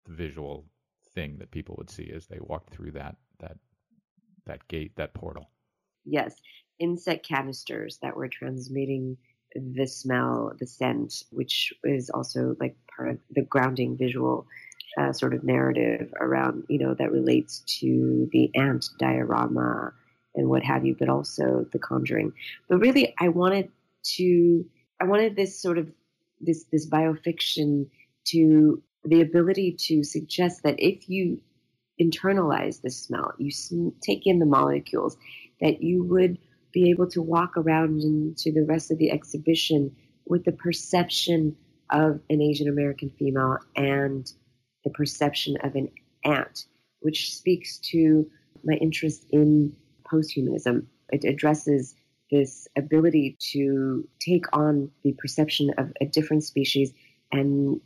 the 0.05 0.13
visual 0.13 0.65
thing 1.13 1.37
that 1.37 1.51
people 1.51 1.75
would 1.77 1.89
see 1.89 2.11
as 2.13 2.27
they 2.27 2.39
walked 2.41 2.73
through 2.73 2.91
that 2.91 3.15
that 3.39 3.57
that 4.45 4.67
gate, 4.67 4.95
that 4.95 5.13
portal. 5.13 5.49
Yes, 6.03 6.35
insect 6.79 7.25
canisters 7.27 7.97
that 8.01 8.15
were 8.15 8.27
transmitting 8.27 9.17
the 9.55 9.87
smell, 9.87 10.51
the 10.59 10.67
scent, 10.67 11.23
which 11.31 11.73
is 11.83 12.09
also 12.09 12.55
like 12.59 12.75
part 12.95 13.09
of 13.11 13.19
the 13.31 13.41
grounding 13.43 13.97
visual 13.97 14.45
uh, 14.99 15.11
sort 15.11 15.33
of 15.33 15.43
narrative 15.43 16.13
around, 16.19 16.63
you 16.69 16.77
know, 16.77 16.93
that 16.93 17.11
relates 17.11 17.59
to 17.79 18.29
the 18.31 18.51
ant 18.55 18.85
diorama 18.99 19.93
and 20.35 20.49
what 20.49 20.63
have 20.63 20.85
you, 20.85 20.95
but 20.97 21.09
also 21.09 21.65
the 21.71 21.79
conjuring. 21.79 22.33
But 22.69 22.79
really, 22.79 23.13
I 23.19 23.29
wanted 23.29 23.69
to, 24.15 24.65
I 25.01 25.05
wanted 25.05 25.35
this 25.35 25.61
sort 25.61 25.77
of, 25.77 25.89
this, 26.39 26.65
this 26.71 26.87
biofiction 26.87 27.87
to 28.25 28.81
the 29.03 29.21
ability 29.21 29.77
to 29.79 30.03
suggest 30.03 30.63
that 30.63 30.75
if 30.79 31.07
you 31.09 31.41
internalize 32.01 32.81
the 32.81 32.89
smell, 32.89 33.33
you 33.37 33.51
take 34.01 34.25
in 34.25 34.39
the 34.39 34.45
molecules, 34.45 35.17
that 35.61 35.81
you 35.81 36.03
would 36.03 36.37
be 36.73 36.89
able 36.89 37.07
to 37.09 37.21
walk 37.21 37.55
around 37.55 38.01
into 38.01 38.51
the 38.51 38.65
rest 38.65 38.91
of 38.91 38.97
the 38.97 39.11
exhibition 39.11 39.95
with 40.25 40.43
the 40.43 40.51
perception 40.51 41.55
of 41.91 42.19
an 42.29 42.41
Asian 42.41 42.67
American 42.67 43.09
female 43.17 43.57
and 43.75 44.31
the 44.83 44.89
perception 44.89 45.55
of 45.63 45.75
an 45.75 45.89
ant, 46.25 46.65
which 46.99 47.33
speaks 47.33 47.77
to 47.77 48.29
my 48.63 48.73
interest 48.73 49.25
in 49.31 49.75
posthumanism. 50.11 50.85
It 51.11 51.23
addresses 51.23 51.95
this 52.31 52.67
ability 52.75 53.37
to 53.51 54.07
take 54.19 54.45
on 54.53 54.91
the 55.03 55.13
perception 55.13 55.71
of 55.77 55.91
a 56.01 56.05
different 56.05 56.43
species 56.43 56.91
and 57.31 57.79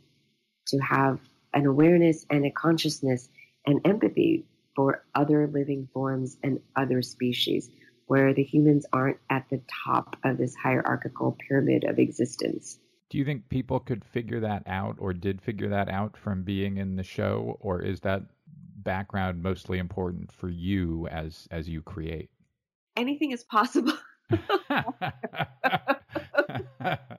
to 0.66 0.78
have 0.78 1.18
an 1.52 1.66
awareness 1.66 2.24
and 2.30 2.46
a 2.46 2.50
consciousness 2.50 3.28
and 3.66 3.80
empathy 3.84 4.44
for 4.74 5.04
other 5.14 5.46
living 5.46 5.88
forms 5.92 6.36
and 6.42 6.60
other 6.76 7.02
species 7.02 7.68
where 8.06 8.32
the 8.34 8.42
humans 8.42 8.86
aren't 8.92 9.18
at 9.28 9.48
the 9.50 9.60
top 9.84 10.16
of 10.24 10.38
this 10.38 10.54
hierarchical 10.54 11.36
pyramid 11.46 11.84
of 11.84 11.98
existence. 11.98 12.78
Do 13.08 13.18
you 13.18 13.24
think 13.24 13.48
people 13.48 13.80
could 13.80 14.04
figure 14.04 14.40
that 14.40 14.62
out 14.66 14.96
or 14.98 15.12
did 15.12 15.42
figure 15.42 15.68
that 15.68 15.88
out 15.88 16.16
from 16.16 16.42
being 16.42 16.76
in 16.76 16.96
the 16.96 17.02
show 17.02 17.56
or 17.60 17.82
is 17.82 18.00
that 18.00 18.22
background 18.82 19.42
mostly 19.42 19.78
important 19.78 20.32
for 20.32 20.48
you 20.48 21.06
as 21.08 21.46
as 21.50 21.68
you 21.68 21.82
create? 21.82 22.30
Anything 22.96 23.32
is 23.32 23.44
possible. 23.44 23.92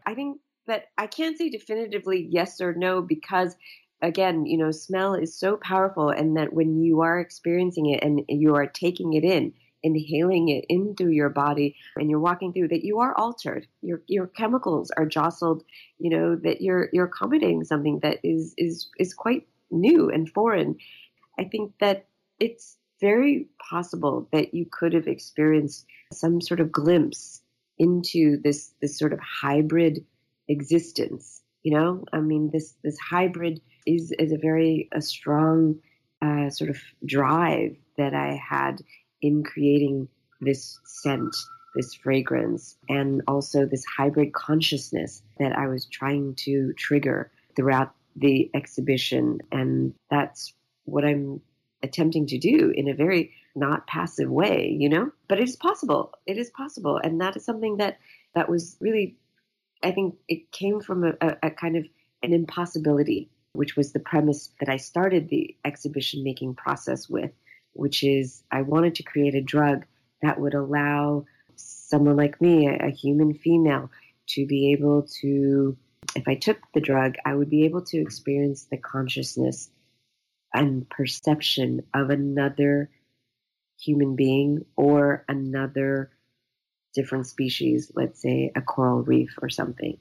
I 0.01 0.13
think 0.13 0.39
that 0.67 0.85
I 0.97 1.07
can't 1.07 1.37
say 1.37 1.49
definitively 1.49 2.27
yes 2.29 2.61
or 2.61 2.73
no 2.73 3.01
because 3.01 3.55
again, 4.01 4.45
you 4.45 4.57
know, 4.57 4.71
smell 4.71 5.13
is 5.13 5.37
so 5.37 5.57
powerful 5.57 6.09
and 6.09 6.37
that 6.37 6.53
when 6.53 6.81
you 6.81 7.01
are 7.01 7.19
experiencing 7.19 7.87
it 7.87 8.03
and 8.03 8.21
you 8.27 8.55
are 8.55 8.65
taking 8.65 9.13
it 9.13 9.23
in, 9.23 9.53
inhaling 9.83 10.49
it 10.49 10.65
into 10.69 11.09
your 11.09 11.29
body 11.29 11.75
and 11.95 12.09
you're 12.09 12.19
walking 12.19 12.53
through 12.53 12.67
that 12.67 12.83
you 12.83 12.99
are 12.99 13.17
altered 13.17 13.65
your 13.81 14.01
your 14.07 14.27
chemicals 14.27 14.91
are 14.95 15.07
jostled 15.07 15.63
you 15.97 16.09
know 16.09 16.35
that 16.35 16.61
you're 16.61 16.89
you're 16.93 17.05
accommodating 17.05 17.63
something 17.63 17.99
that 18.03 18.19
is 18.23 18.53
is 18.57 18.89
is 18.99 19.13
quite 19.13 19.47
new 19.71 20.09
and 20.09 20.29
foreign 20.29 20.75
i 21.41 21.45
think 21.45 21.71
that 21.79 22.05
it's 22.39 22.77
very 22.99 23.47
possible 23.69 24.27
that 24.31 24.53
you 24.53 24.65
could 24.71 24.93
have 24.93 25.07
experienced 25.07 25.85
some 26.13 26.39
sort 26.39 26.59
of 26.59 26.71
glimpse 26.71 27.41
into 27.77 28.37
this 28.43 28.73
this 28.81 28.97
sort 28.97 29.13
of 29.13 29.19
hybrid 29.19 30.05
existence 30.47 31.41
you 31.63 31.73
know 31.73 32.03
i 32.13 32.19
mean 32.19 32.49
this 32.51 32.75
this 32.83 32.97
hybrid 32.99 33.61
is 33.85 34.13
is 34.19 34.31
a 34.31 34.37
very 34.37 34.87
a 34.91 35.01
strong 35.01 35.75
uh, 36.21 36.49
sort 36.49 36.69
of 36.69 36.77
drive 37.05 37.75
that 37.97 38.13
i 38.13 38.39
had 38.49 38.81
in 39.21 39.43
creating 39.43 40.07
this 40.41 40.79
scent, 40.85 41.35
this 41.75 41.93
fragrance, 41.93 42.75
and 42.89 43.21
also 43.27 43.65
this 43.65 43.85
hybrid 43.85 44.33
consciousness 44.33 45.21
that 45.39 45.57
I 45.57 45.67
was 45.67 45.85
trying 45.85 46.35
to 46.39 46.73
trigger 46.73 47.31
throughout 47.55 47.93
the 48.15 48.49
exhibition. 48.53 49.39
And 49.51 49.93
that's 50.09 50.53
what 50.85 51.05
I'm 51.05 51.41
attempting 51.83 52.27
to 52.27 52.37
do 52.37 52.71
in 52.75 52.87
a 52.87 52.93
very 52.93 53.33
not 53.55 53.87
passive 53.87 54.29
way, 54.29 54.75
you 54.79 54.89
know? 54.89 55.11
But 55.27 55.39
it 55.39 55.47
is 55.47 55.55
possible. 55.55 56.13
It 56.25 56.37
is 56.37 56.49
possible. 56.51 56.97
And 56.97 57.21
that 57.21 57.35
is 57.35 57.45
something 57.45 57.77
that, 57.77 57.99
that 58.35 58.49
was 58.49 58.77
really, 58.79 59.17
I 59.83 59.91
think 59.91 60.15
it 60.27 60.51
came 60.51 60.79
from 60.81 61.03
a, 61.03 61.13
a, 61.21 61.37
a 61.43 61.51
kind 61.51 61.75
of 61.75 61.85
an 62.23 62.33
impossibility, 62.33 63.29
which 63.53 63.75
was 63.75 63.91
the 63.91 63.99
premise 63.99 64.51
that 64.59 64.69
I 64.69 64.77
started 64.77 65.29
the 65.29 65.55
exhibition 65.65 66.23
making 66.23 66.55
process 66.55 67.09
with 67.09 67.31
which 67.73 68.03
is 68.03 68.43
I 68.51 68.61
wanted 68.61 68.95
to 68.95 69.03
create 69.03 69.35
a 69.35 69.41
drug 69.41 69.85
that 70.21 70.39
would 70.39 70.53
allow 70.53 71.25
someone 71.55 72.15
like 72.15 72.41
me, 72.41 72.67
a, 72.67 72.87
a 72.87 72.91
human 72.91 73.33
female, 73.33 73.89
to 74.27 74.45
be 74.45 74.71
able 74.73 75.07
to, 75.21 75.77
if 76.15 76.27
I 76.27 76.35
took 76.35 76.57
the 76.73 76.81
drug, 76.81 77.15
I 77.25 77.35
would 77.35 77.49
be 77.49 77.65
able 77.65 77.83
to 77.85 77.99
experience 77.99 78.65
the 78.65 78.77
consciousness 78.77 79.69
and 80.53 80.89
perception 80.89 81.81
of 81.93 82.09
another 82.09 82.89
human 83.79 84.15
being 84.15 84.65
or 84.75 85.25
another 85.27 86.11
different 86.93 87.27
species, 87.27 87.91
let's 87.95 88.21
say 88.21 88.51
a 88.55 88.61
coral 88.61 89.01
reef 89.01 89.35
or 89.41 89.49
something. 89.49 89.97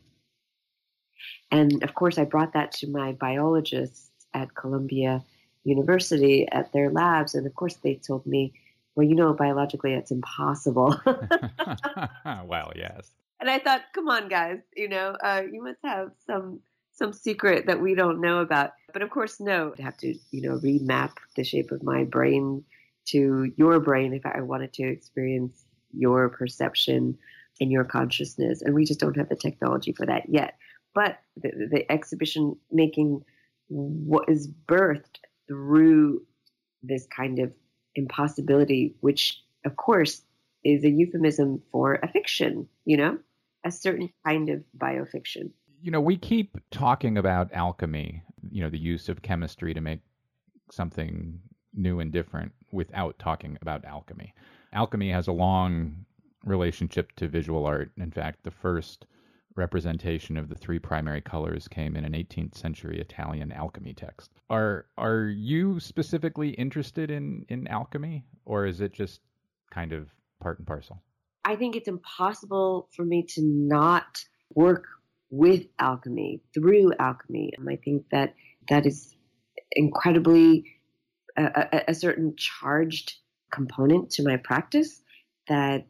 And 1.51 1.83
of 1.83 1.95
course, 1.95 2.19
I 2.19 2.25
brought 2.25 2.53
that 2.55 2.73
to 2.73 2.89
my 2.89 3.13
biologists 3.13 4.11
at 4.35 4.55
Columbia 4.55 5.25
university 5.65 6.49
at 6.51 6.73
their 6.73 6.91
labs. 6.91 7.35
And 7.35 7.47
of 7.47 7.55
course, 7.55 7.75
they 7.77 7.95
told 7.95 8.27
me, 8.27 8.53
well, 8.95 9.07
you 9.07 9.15
know, 9.15 9.33
biologically, 9.33 9.95
it's 9.95 10.11
impossible. 10.11 11.01
well, 11.05 12.73
yes. 12.75 13.11
And 13.41 13.49
I 13.49 13.59
thought, 13.59 13.83
come 13.95 14.09
on, 14.09 14.29
guys, 14.29 14.59
you 14.77 14.89
know, 14.89 15.17
uh, 15.23 15.43
you 15.51 15.63
must 15.63 15.79
have 15.85 16.11
some 16.27 16.61
some 17.01 17.13
secret 17.13 17.67
that 17.67 17.81
we 17.81 17.95
don't 17.95 18.21
know 18.21 18.41
about. 18.41 18.73
But 18.93 19.03
of 19.03 19.11
course, 19.11 19.41
no. 19.41 19.73
I'd 19.79 19.83
have 19.83 19.97
to, 19.99 20.15
you 20.31 20.43
know, 20.43 20.59
remap 20.59 21.13
the 21.35 21.45
shape 21.45 21.73
of 21.73 21.83
my 21.83 22.05
brain 22.05 22.63
to 23.07 23.51
your 23.57 23.81
brain 23.81 24.13
if 24.13 24.27
I 24.27 24.43
wanted 24.43 24.73
to 24.75 24.83
experience 24.85 25.65
your 25.93 26.29
perception 26.29 27.17
and 27.61 27.73
your 27.73 27.85
consciousness. 27.85 28.63
And 28.63 28.75
we 28.75 28.85
just 28.85 29.01
don't 29.01 29.17
have 29.17 29.29
the 29.29 29.37
technology 29.37 29.93
for 29.93 30.07
that 30.07 30.29
yet. 30.29 30.57
But 30.95 31.19
the, 31.37 31.69
the 31.71 31.91
exhibition 31.91 32.57
making 32.71 33.23
what 33.69 34.29
is 34.29 34.49
birthed 34.69 35.19
through 35.49 36.23
this 36.83 37.07
kind 37.15 37.39
of 37.39 37.53
impossibility, 37.95 38.95
which 39.01 39.41
of 39.65 39.77
course 39.77 40.23
is 40.65 40.85
a 40.85 40.91
euphemism 40.91 41.63
for 41.73 41.95
a 41.95 42.09
fiction, 42.09 42.69
you 42.85 42.97
know, 42.97 43.19
a 43.65 43.71
certain 43.71 44.11
kind 44.27 44.51
of 44.51 44.63
biofiction. 44.77 45.51
You 45.83 45.91
know, 45.91 46.01
we 46.01 46.17
keep 46.17 46.59
talking 46.71 47.19
about 47.19 47.53
alchemy, 47.53 48.23
you 48.51 48.63
know, 48.63 48.71
the 48.71 48.79
use 48.79 49.09
of 49.09 49.23
chemistry 49.23 49.73
to 49.75 49.81
make 49.81 50.01
something 50.71 51.41
new 51.75 52.01
and 52.01 52.13
different 52.13 52.53
without 52.73 53.19
talking 53.19 53.57
about 53.63 53.85
alchemy. 53.85 54.35
Alchemy 54.73 55.11
has 55.11 55.29
a 55.29 55.33
long 55.33 56.05
relationship 56.45 57.13
to 57.17 57.29
visual 57.29 57.67
art. 57.67 57.91
In 57.97 58.11
fact, 58.11 58.43
the 58.45 58.51
first 58.51 59.07
representation 59.57 60.37
of 60.37 60.49
the 60.49 60.55
three 60.55 60.79
primary 60.79 61.21
colors 61.21 61.69
came 61.69 61.97
in 61.97 62.05
an 62.05 62.13
18th 62.13 62.57
century 62.57 63.01
Italian 63.01 63.53
alchemy 63.53 63.95
text. 63.95 64.31
Are 64.49 64.87
are 64.97 65.27
you 65.27 65.81
specifically 65.81 66.51
interested 66.51 67.11
in 67.11 67.45
in 67.49 67.67
alchemy 67.67 68.25
or 68.45 68.67
is 68.67 68.81
it 68.81 68.93
just 68.93 69.21
kind 69.71 69.93
of 69.93 70.09
part 70.41 70.59
and 70.59 70.67
parcel? 70.67 71.03
I 71.45 71.57
think 71.57 71.75
it's 71.75 71.89
impossible 71.89 72.89
for 72.95 73.05
me 73.05 73.23
to 73.31 73.43
not 73.43 74.25
work 74.55 74.87
with 75.31 75.67
alchemy, 75.79 76.41
through 76.53 76.93
alchemy. 76.99 77.53
And 77.57 77.69
I 77.69 77.77
think 77.77 78.05
that 78.11 78.35
that 78.69 78.87
is 78.87 79.15
incredibly 79.73 80.65
a, 81.37 81.85
a 81.89 81.95
certain 81.95 82.35
charged 82.37 83.15
component 83.51 84.11
to 84.11 84.23
my 84.23 84.37
practice 84.37 85.01
that 85.49 85.87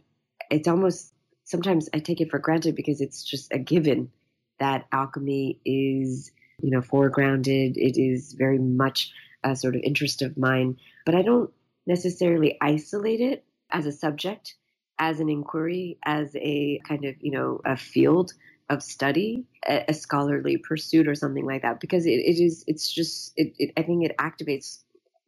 it's 0.50 0.68
almost 0.68 1.12
sometimes 1.44 1.88
I 1.92 1.98
take 1.98 2.20
it 2.20 2.30
for 2.30 2.38
granted 2.38 2.74
because 2.74 3.00
it's 3.00 3.22
just 3.22 3.52
a 3.52 3.58
given 3.58 4.10
that 4.58 4.86
alchemy 4.92 5.58
is, 5.64 6.30
you 6.62 6.70
know, 6.70 6.80
foregrounded. 6.80 7.76
It 7.76 8.00
is 8.00 8.34
very 8.34 8.58
much 8.58 9.10
a 9.42 9.56
sort 9.56 9.74
of 9.74 9.80
interest 9.82 10.22
of 10.22 10.36
mine, 10.36 10.76
but 11.06 11.14
I 11.14 11.22
don't 11.22 11.50
necessarily 11.86 12.56
isolate 12.60 13.20
it 13.20 13.44
as 13.70 13.86
a 13.86 13.92
subject, 13.92 14.54
as 14.98 15.20
an 15.20 15.28
inquiry, 15.28 15.98
as 16.04 16.34
a 16.36 16.80
kind 16.86 17.04
of, 17.04 17.14
you 17.20 17.30
know, 17.30 17.60
a 17.64 17.76
field 17.76 18.32
of 18.70 18.82
study, 18.82 19.44
a, 19.68 19.84
a 19.88 19.92
scholarly 19.92 20.56
pursuit 20.56 21.06
or 21.06 21.14
something 21.14 21.44
like 21.44 21.62
that, 21.62 21.80
because 21.80 22.06
it, 22.06 22.12
it 22.12 22.42
is, 22.42 22.64
it's 22.66 22.90
just, 22.90 23.34
it, 23.36 23.54
it, 23.58 23.72
I 23.76 23.82
think 23.82 24.04
it 24.04 24.16
activates 24.16 24.78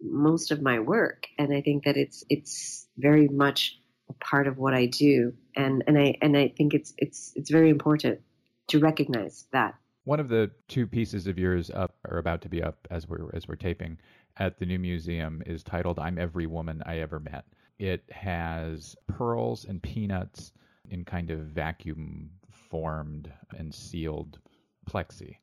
most 0.01 0.51
of 0.51 0.63
my 0.63 0.79
work. 0.79 1.27
And 1.39 1.53
I 1.53 1.61
think 1.61 1.85
that 1.85 1.99
it's, 1.99 2.25
it's 2.31 2.87
very 2.97 3.29
much 3.29 3.79
a 4.09 4.25
part 4.25 4.47
of 4.47 4.59
what 4.59 4.75
I 4.75 4.87
do, 4.87 5.33
and 5.57 5.85
and 5.87 5.99
I 5.99 6.17
and 6.21 6.37
I 6.37 6.49
think 6.49 6.75
it's 6.75 6.93
it's 6.99 7.33
it's 7.35 7.51
very 7.51 7.71
important 7.71 8.21
to 8.69 8.79
recognize 8.79 9.47
that. 9.53 9.75
One 10.05 10.21
of 10.21 10.29
the 10.29 10.51
two 10.69 10.87
pieces 10.87 11.27
of 11.27 11.39
yours 11.39 11.71
up 11.71 11.95
or 12.09 12.19
about 12.19 12.43
to 12.43 12.49
be 12.49 12.63
up 12.63 12.89
as 12.91 13.09
we're 13.09 13.31
as 13.35 13.47
we're 13.49 13.57
taping 13.57 13.99
at 14.37 14.59
the 14.59 14.67
new 14.67 14.79
museum 14.79 15.43
is 15.47 15.63
titled 15.63 15.99
"I'm 15.99 16.19
Every 16.19 16.47
Woman 16.47 16.83
I 16.85 16.99
Ever 16.99 17.21
Met." 17.21 17.45
It 17.79 18.05
has 18.11 18.97
pearls 19.07 19.65
and 19.65 19.83
peanuts 19.83 20.53
in 20.91 21.05
kind 21.05 21.31
of 21.31 21.39
vacuum 21.39 22.31
formed 22.73 23.31
and 23.57 23.73
sealed 23.73 24.39
plexi. 24.91 25.37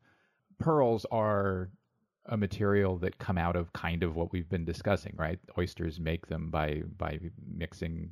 Pearls 0.57 1.06
are 1.11 1.69
a 2.26 2.35
material 2.35 2.97
that 2.97 3.19
come 3.19 3.38
out 3.38 3.56
of 3.56 3.72
kind 3.73 4.03
of 4.03 4.15
what 4.15 4.31
we've 4.31 4.49
been 4.49 4.65
discussing, 4.65 5.14
right? 5.15 5.39
Oysters 5.57 5.99
make 5.99 6.26
them 6.27 6.49
by 6.49 6.81
by 6.97 7.19
mixing 7.56 8.10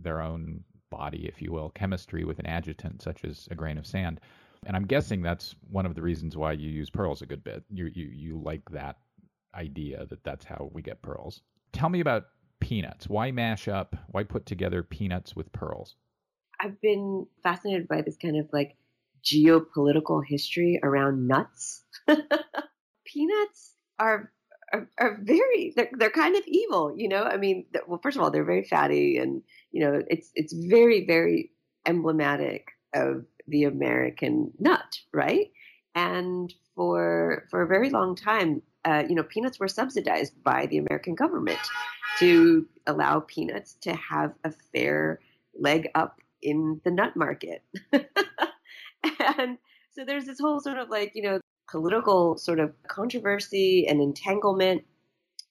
their 0.00 0.20
own 0.20 0.62
body, 0.90 1.26
if 1.26 1.42
you 1.42 1.50
will, 1.50 1.70
chemistry 1.70 2.24
with 2.24 2.38
an 2.38 2.46
adjutant 2.46 3.02
such 3.02 3.24
as 3.24 3.48
a 3.50 3.54
grain 3.54 3.78
of 3.78 3.86
sand. 3.86 4.20
And 4.66 4.76
I'm 4.76 4.86
guessing 4.86 5.22
that's 5.22 5.56
one 5.70 5.86
of 5.86 5.94
the 5.94 6.02
reasons 6.02 6.36
why 6.36 6.52
you 6.52 6.68
use 6.68 6.90
pearls 6.90 7.22
a 7.22 7.26
good 7.26 7.42
bit. 7.42 7.64
You 7.70 7.86
you 7.86 8.06
you 8.12 8.42
like 8.44 8.68
that 8.70 8.98
idea 9.54 10.04
that 10.06 10.24
that's 10.24 10.44
how 10.44 10.70
we 10.74 10.82
get 10.82 11.02
pearls. 11.02 11.40
Tell 11.72 11.88
me 11.88 12.00
about 12.00 12.26
peanuts. 12.60 13.08
Why 13.08 13.30
mash 13.30 13.66
up? 13.66 13.96
Why 14.08 14.24
put 14.24 14.44
together 14.44 14.82
peanuts 14.82 15.34
with 15.34 15.52
pearls? 15.52 15.96
I've 16.60 16.80
been 16.80 17.26
fascinated 17.42 17.88
by 17.88 18.02
this 18.02 18.16
kind 18.16 18.36
of 18.36 18.48
like 18.52 18.76
geopolitical 19.24 20.22
history 20.26 20.80
around 20.82 21.26
nuts. 21.26 21.84
peanuts 23.04 23.74
are 23.98 24.32
are, 24.72 24.88
are 24.98 25.18
very 25.22 25.72
they're, 25.74 25.90
they're 25.92 26.10
kind 26.10 26.36
of 26.36 26.42
evil 26.46 26.94
you 26.96 27.08
know 27.08 27.22
i 27.22 27.36
mean 27.36 27.64
well 27.86 28.00
first 28.02 28.16
of 28.16 28.22
all 28.22 28.30
they're 28.30 28.44
very 28.44 28.64
fatty 28.64 29.16
and 29.16 29.42
you 29.72 29.82
know 29.82 30.02
it's 30.08 30.30
it's 30.34 30.52
very 30.52 31.06
very 31.06 31.50
emblematic 31.86 32.68
of 32.94 33.24
the 33.46 33.64
american 33.64 34.52
nut 34.58 35.00
right 35.12 35.50
and 35.94 36.52
for 36.74 37.46
for 37.50 37.62
a 37.62 37.66
very 37.66 37.90
long 37.90 38.14
time 38.14 38.62
uh, 38.84 39.02
you 39.08 39.14
know 39.14 39.22
peanuts 39.22 39.58
were 39.58 39.68
subsidized 39.68 40.42
by 40.42 40.66
the 40.66 40.78
american 40.78 41.14
government 41.14 41.58
to 42.18 42.66
allow 42.86 43.20
peanuts 43.20 43.74
to 43.80 43.94
have 43.94 44.34
a 44.44 44.52
fair 44.72 45.20
leg 45.58 45.88
up 45.94 46.20
in 46.42 46.80
the 46.84 46.90
nut 46.90 47.16
market 47.16 47.62
and 47.92 49.58
so 49.90 50.04
there's 50.04 50.26
this 50.26 50.38
whole 50.40 50.60
sort 50.60 50.78
of 50.78 50.88
like 50.88 51.12
you 51.14 51.22
know 51.22 51.40
political 51.70 52.36
sort 52.36 52.60
of 52.60 52.72
controversy 52.86 53.86
and 53.88 54.00
entanglement 54.00 54.84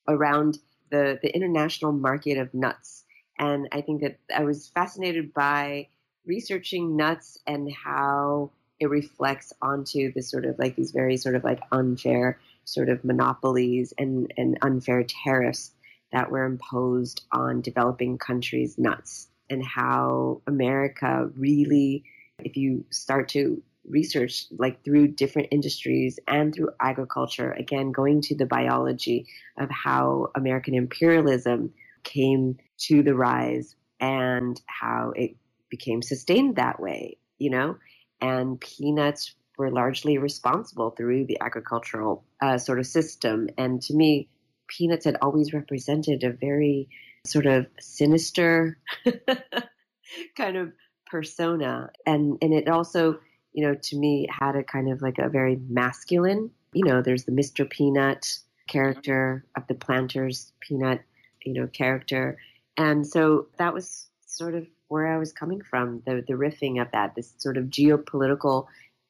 around 0.08 0.58
the, 0.90 1.20
the 1.22 1.34
international 1.34 1.92
market 1.92 2.38
of 2.38 2.54
nuts. 2.54 3.04
And 3.40 3.68
I 3.72 3.82
think 3.82 4.02
that 4.02 4.20
I 4.36 4.44
was 4.44 4.70
fascinated 4.70 5.34
by 5.34 5.88
researching 6.26 6.98
nuts 6.98 7.38
and 7.46 7.72
how 7.72 8.52
it 8.80 8.90
reflects 8.90 9.54
onto 9.62 10.12
the 10.14 10.22
sort 10.22 10.46
of 10.46 10.58
like 10.60 10.76
these 10.76 10.92
very 10.92 11.18
sort 11.18 11.36
of 11.36 11.44
like 11.44 11.60
unfair 11.72 12.40
sort 12.64 12.90
of 12.90 13.04
monopolies 13.04 13.94
and, 13.98 14.34
and 14.38 14.58
unfair 14.62 15.04
tariffs 15.04 15.72
that 16.12 16.32
were 16.32 16.46
imposed 16.46 17.26
on 17.32 17.62
developing 17.62 18.18
countries' 18.18 18.78
nuts 18.78 19.28
and 19.50 19.64
how 19.66 20.42
America 20.48 21.30
really, 21.36 22.04
if 22.40 22.56
you 22.56 22.86
start 22.90 23.30
to 23.30 23.62
research 23.86 24.46
like 24.58 24.84
through 24.84 25.08
different 25.08 25.48
industries 25.52 26.20
and 26.28 26.54
through 26.54 26.70
agriculture 26.82 27.52
again 27.54 27.94
going 27.94 28.20
to 28.20 28.36
the 28.36 28.46
biology 28.46 29.26
of 29.58 29.70
how 29.72 30.28
american 30.36 30.76
imperialism 30.76 31.72
came 32.04 32.58
to 32.78 33.02
the 33.02 33.16
rise 33.16 33.78
and 34.02 34.60
how 34.66 35.14
it 35.16 35.38
became 35.70 36.02
sustained 36.02 36.58
that 36.58 36.82
way 36.82 37.18
you 37.38 37.50
know? 37.50 37.78
And 38.22 38.60
peanuts 38.60 39.36
were 39.58 39.72
largely 39.72 40.18
responsible 40.18 40.92
through 40.92 41.26
the 41.26 41.40
agricultural 41.42 42.24
uh, 42.42 42.58
sort 42.58 42.80
of 42.80 42.88
system. 42.88 43.50
And 43.58 43.82
to 43.84 43.94
me 43.94 44.30
peanuts 44.68 45.06
had 45.06 45.18
always 45.22 45.54
represented 45.54 46.24
a 46.24 46.32
very 46.32 46.90
sort 47.28 47.46
of 47.46 47.68
sinister 47.80 48.78
kind 50.38 50.58
of 50.58 50.72
persona 51.06 51.90
and 52.06 52.38
and 52.42 52.54
it 52.54 52.68
also 52.68 53.20
you 53.58 53.66
know, 53.66 53.74
to 53.74 53.98
me 53.98 54.28
had 54.30 54.56
a 54.56 54.64
kind 54.64 54.88
of 54.88 55.02
like 55.02 55.18
a 55.18 55.30
very 55.30 55.60
masculine, 55.68 56.52
you 56.74 56.86
know, 56.86 57.02
there's 57.02 57.24
the 57.24 57.32
Mr. 57.32 57.68
Peanut 57.68 58.38
character 58.68 59.44
of 59.58 59.66
the 59.66 59.74
planters 59.74 60.54
peanut, 60.60 61.02
you 61.44 61.54
know, 61.54 61.66
character. 61.66 62.38
And 62.78 63.06
so 63.06 63.48
that 63.58 63.74
was 63.74 64.10
sort 64.28 64.54
of 64.54 64.68
where 64.90 65.08
I 65.08 65.18
was 65.18 65.34
coming 65.34 65.62
from, 65.62 66.04
the 66.06 66.24
the 66.28 66.36
riffing 66.36 66.80
of 66.80 66.92
that, 66.92 67.16
this 67.16 67.34
sort 67.40 67.58
of 67.58 67.66
geopolitical, 67.66 68.68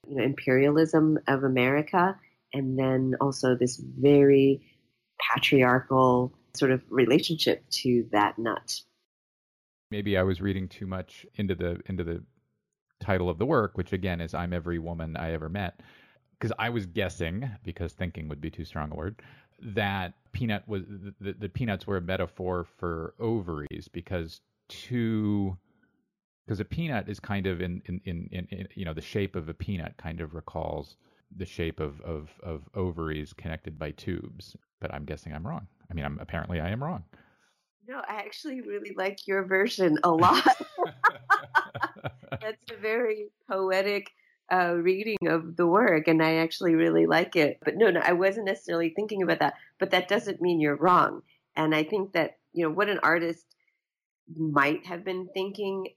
you 0.08 0.16
know, 0.16 0.24
imperialism 0.24 1.20
of 1.28 1.44
America, 1.44 2.18
and 2.54 2.80
then 2.80 3.16
also 3.20 3.54
this 3.54 3.76
very 3.76 4.62
patriarchal 5.20 6.32
sort 6.58 6.72
of 6.72 6.82
relationship 6.90 7.64
to 7.70 8.08
that 8.12 8.38
nut. 8.38 8.82
Maybe 9.92 10.18
I 10.18 10.24
was 10.24 10.42
reading 10.42 10.68
too 10.68 10.86
much 10.86 11.26
into 11.36 11.56
the 11.56 11.80
into 11.86 12.04
the 12.04 12.24
title 13.00 13.30
of 13.30 13.38
the 13.38 13.46
work, 13.46 13.78
which 13.78 13.94
again 13.94 14.22
is 14.22 14.34
I'm 14.34 14.54
Every 14.54 14.80
Woman 14.80 15.16
I 15.16 15.32
Ever 15.32 15.50
Met. 15.50 15.82
Because 16.32 16.54
I 16.60 16.70
was 16.70 16.86
guessing, 16.86 17.50
because 17.64 17.94
thinking 17.94 18.28
would 18.30 18.42
be 18.42 18.52
too 18.52 18.66
strong 18.66 18.92
a 18.92 18.96
word, 18.96 19.22
that 19.60 20.14
peanut 20.34 20.64
was 20.68 20.84
the, 21.20 21.34
the 21.34 21.50
peanuts 21.50 21.88
were 21.88 21.98
a 21.98 22.02
metaphor 22.02 22.66
for 22.78 23.16
ovaries 23.20 23.88
because 23.88 24.42
two 24.70 25.58
because 26.46 26.60
a 26.60 26.66
peanut 26.66 27.10
is 27.10 27.20
kind 27.20 27.48
of 27.48 27.62
in, 27.62 27.82
in, 27.86 28.00
in, 28.06 28.30
in, 28.32 28.48
in 28.52 28.68
you 28.76 28.86
know 28.86 28.94
the 28.94 29.02
shape 29.02 29.36
of 29.36 29.50
a 29.50 29.54
peanut 29.54 29.96
kind 29.98 30.22
of 30.22 30.36
recalls 30.36 30.98
the 31.36 31.46
shape 31.46 31.80
of, 31.80 32.00
of, 32.02 32.30
of 32.42 32.64
ovaries 32.74 33.34
connected 33.34 33.78
by 33.78 33.92
tubes. 33.92 34.56
But 34.80 34.94
I'm 34.94 35.06
guessing 35.06 35.34
I'm 35.34 35.46
wrong. 35.46 35.68
I 35.90 35.94
mean, 35.94 36.06
I'm 36.06 36.20
apparently 36.20 36.60
I 36.60 36.70
am 36.70 36.84
wrong. 36.84 37.04
No, 37.88 38.00
I 38.00 38.18
actually 38.18 38.62
really 38.62 38.94
like 38.98 39.28
your 39.28 39.46
version 39.46 39.98
a 40.04 40.12
lot. 40.12 40.44
That's 42.42 42.72
a 42.72 42.78
very 42.82 43.30
poetic 43.50 44.12
uh, 44.52 44.74
reading 44.76 45.18
of 45.28 45.56
the 45.56 45.68
work, 45.68 46.08
and 46.08 46.22
I 46.22 46.36
actually 46.36 46.76
really 46.76 47.06
like 47.06 47.36
it. 47.36 47.60
But 47.64 47.76
no, 47.78 47.90
no, 47.90 48.02
I 48.04 48.14
wasn't 48.14 48.46
necessarily 48.46 48.90
thinking 48.90 49.24
about 49.24 49.40
that. 49.40 49.54
But 49.80 49.92
that 49.92 50.10
doesn't 50.10 50.42
mean 50.42 50.60
you're 50.60 50.76
wrong. 50.76 51.22
And 51.56 51.74
I 51.74 51.84
think 51.84 52.14
that 52.14 52.38
you 52.54 52.64
know 52.64 52.72
what 52.72 52.90
an 52.90 53.00
artist 53.04 53.46
might 54.36 54.86
have 54.86 55.06
been 55.06 55.30
thinking 55.34 55.88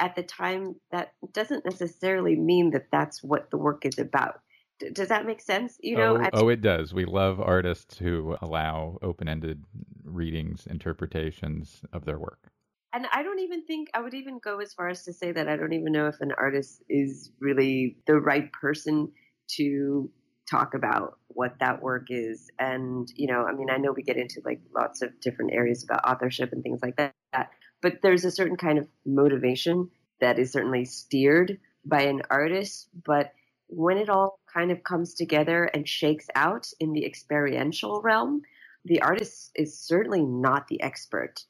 at 0.00 0.16
the 0.16 0.22
time, 0.22 0.76
that 0.90 1.12
doesn't 1.32 1.66
necessarily 1.66 2.34
mean 2.34 2.70
that 2.70 2.86
that's 2.90 3.22
what 3.22 3.50
the 3.50 3.58
work 3.58 3.84
is 3.84 3.98
about. 3.98 4.40
D- 4.80 4.90
does 4.90 5.08
that 5.08 5.26
make 5.26 5.40
sense? 5.40 5.76
You 5.80 5.96
know, 5.96 6.18
oh, 6.20 6.28
oh, 6.32 6.48
it 6.48 6.60
does. 6.60 6.92
We 6.92 7.04
love 7.04 7.40
artists 7.40 7.98
who 7.98 8.36
allow 8.42 8.98
open-ended 9.02 9.62
readings, 10.04 10.66
interpretations 10.66 11.82
of 11.92 12.04
their 12.04 12.18
work. 12.18 12.50
And 12.92 13.06
I 13.12 13.22
don't 13.22 13.38
even 13.38 13.64
think 13.64 13.88
I 13.94 14.00
would 14.00 14.14
even 14.14 14.40
go 14.42 14.58
as 14.58 14.74
far 14.74 14.88
as 14.88 15.04
to 15.04 15.12
say 15.12 15.30
that 15.30 15.46
I 15.48 15.56
don't 15.56 15.74
even 15.74 15.92
know 15.92 16.08
if 16.08 16.20
an 16.20 16.32
artist 16.36 16.82
is 16.88 17.30
really 17.38 17.98
the 18.06 18.18
right 18.18 18.50
person 18.52 19.12
to 19.56 20.10
talk 20.50 20.74
about 20.74 21.18
what 21.28 21.54
that 21.60 21.80
work 21.80 22.06
is. 22.10 22.50
And, 22.58 23.08
you 23.14 23.28
know, 23.28 23.46
I 23.48 23.52
mean, 23.52 23.70
I 23.70 23.76
know 23.76 23.92
we 23.92 24.02
get 24.02 24.16
into 24.16 24.42
like 24.44 24.60
lots 24.74 25.02
of 25.02 25.20
different 25.20 25.52
areas 25.52 25.84
about 25.84 26.04
authorship 26.04 26.52
and 26.52 26.64
things 26.64 26.80
like 26.82 26.96
that, 26.96 27.14
but 27.80 27.98
there's 28.02 28.24
a 28.24 28.30
certain 28.32 28.56
kind 28.56 28.78
of 28.78 28.88
motivation 29.06 29.90
that 30.20 30.40
is 30.40 30.50
certainly 30.50 30.84
steered 30.84 31.58
by 31.84 32.02
an 32.02 32.22
artist. 32.28 32.88
But 33.06 33.32
when 33.70 33.96
it 33.96 34.08
all 34.08 34.40
kind 34.52 34.70
of 34.70 34.82
comes 34.82 35.14
together 35.14 35.64
and 35.64 35.88
shakes 35.88 36.26
out 36.34 36.68
in 36.80 36.92
the 36.92 37.06
experiential 37.06 38.02
realm, 38.02 38.42
the 38.84 39.00
artist 39.02 39.52
is 39.54 39.78
certainly 39.78 40.22
not 40.22 40.68
the 40.68 40.82
expert 40.82 41.44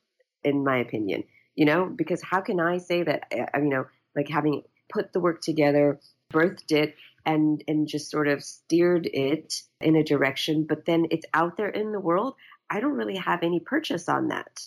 in 0.44 0.64
my 0.64 0.78
opinion. 0.78 1.24
You 1.54 1.64
know, 1.66 1.86
because 1.86 2.22
how 2.22 2.40
can 2.40 2.60
I 2.60 2.78
say 2.78 3.02
that? 3.02 3.24
Uh, 3.32 3.58
you 3.58 3.68
know, 3.68 3.86
like 4.14 4.28
having 4.28 4.62
put 4.88 5.12
the 5.12 5.20
work 5.20 5.42
together, 5.42 5.98
birthed 6.32 6.72
it, 6.72 6.94
and 7.26 7.62
and 7.68 7.86
just 7.86 8.10
sort 8.10 8.28
of 8.28 8.42
steered 8.42 9.06
it 9.12 9.62
in 9.80 9.96
a 9.96 10.04
direction, 10.04 10.64
but 10.64 10.86
then 10.86 11.06
it's 11.10 11.26
out 11.34 11.56
there 11.56 11.68
in 11.68 11.92
the 11.92 12.00
world. 12.00 12.34
I 12.70 12.80
don't 12.80 12.96
really 12.96 13.16
have 13.16 13.42
any 13.42 13.60
purchase 13.60 14.08
on 14.08 14.28
that 14.28 14.60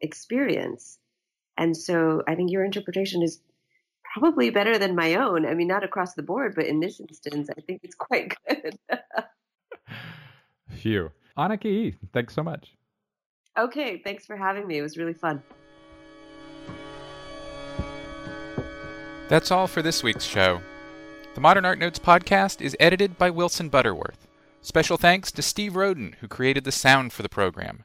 experience, 0.00 0.98
and 1.56 1.76
so 1.76 2.22
I 2.28 2.34
think 2.34 2.50
your 2.50 2.64
interpretation 2.64 3.22
is 3.22 3.40
probably 4.18 4.50
better 4.50 4.78
than 4.78 4.94
my 4.94 5.14
own. 5.14 5.44
I 5.46 5.54
mean, 5.54 5.68
not 5.68 5.84
across 5.84 6.14
the 6.14 6.22
board, 6.22 6.54
but 6.54 6.66
in 6.66 6.80
this 6.80 7.00
instance, 7.00 7.48
I 7.56 7.60
think 7.60 7.80
it's 7.82 7.94
quite 7.94 8.34
good. 8.48 8.78
Phew. 10.70 11.10
Anicka, 11.36 11.94
thanks 12.14 12.34
so 12.34 12.42
much. 12.42 12.72
Okay, 13.58 14.00
thanks 14.02 14.24
for 14.24 14.36
having 14.36 14.66
me. 14.66 14.78
It 14.78 14.82
was 14.82 14.96
really 14.96 15.12
fun. 15.12 15.42
That's 19.28 19.50
all 19.50 19.66
for 19.66 19.82
this 19.82 20.02
week's 20.02 20.24
show. 20.24 20.60
The 21.34 21.40
Modern 21.40 21.66
Art 21.66 21.78
Notes 21.78 21.98
podcast 21.98 22.62
is 22.62 22.76
edited 22.80 23.18
by 23.18 23.28
Wilson 23.28 23.68
Butterworth. 23.68 24.26
Special 24.62 24.96
thanks 24.96 25.30
to 25.32 25.42
Steve 25.42 25.76
Roden, 25.76 26.16
who 26.20 26.28
created 26.28 26.64
the 26.64 26.72
sound 26.72 27.12
for 27.12 27.22
the 27.22 27.28
program. 27.28 27.84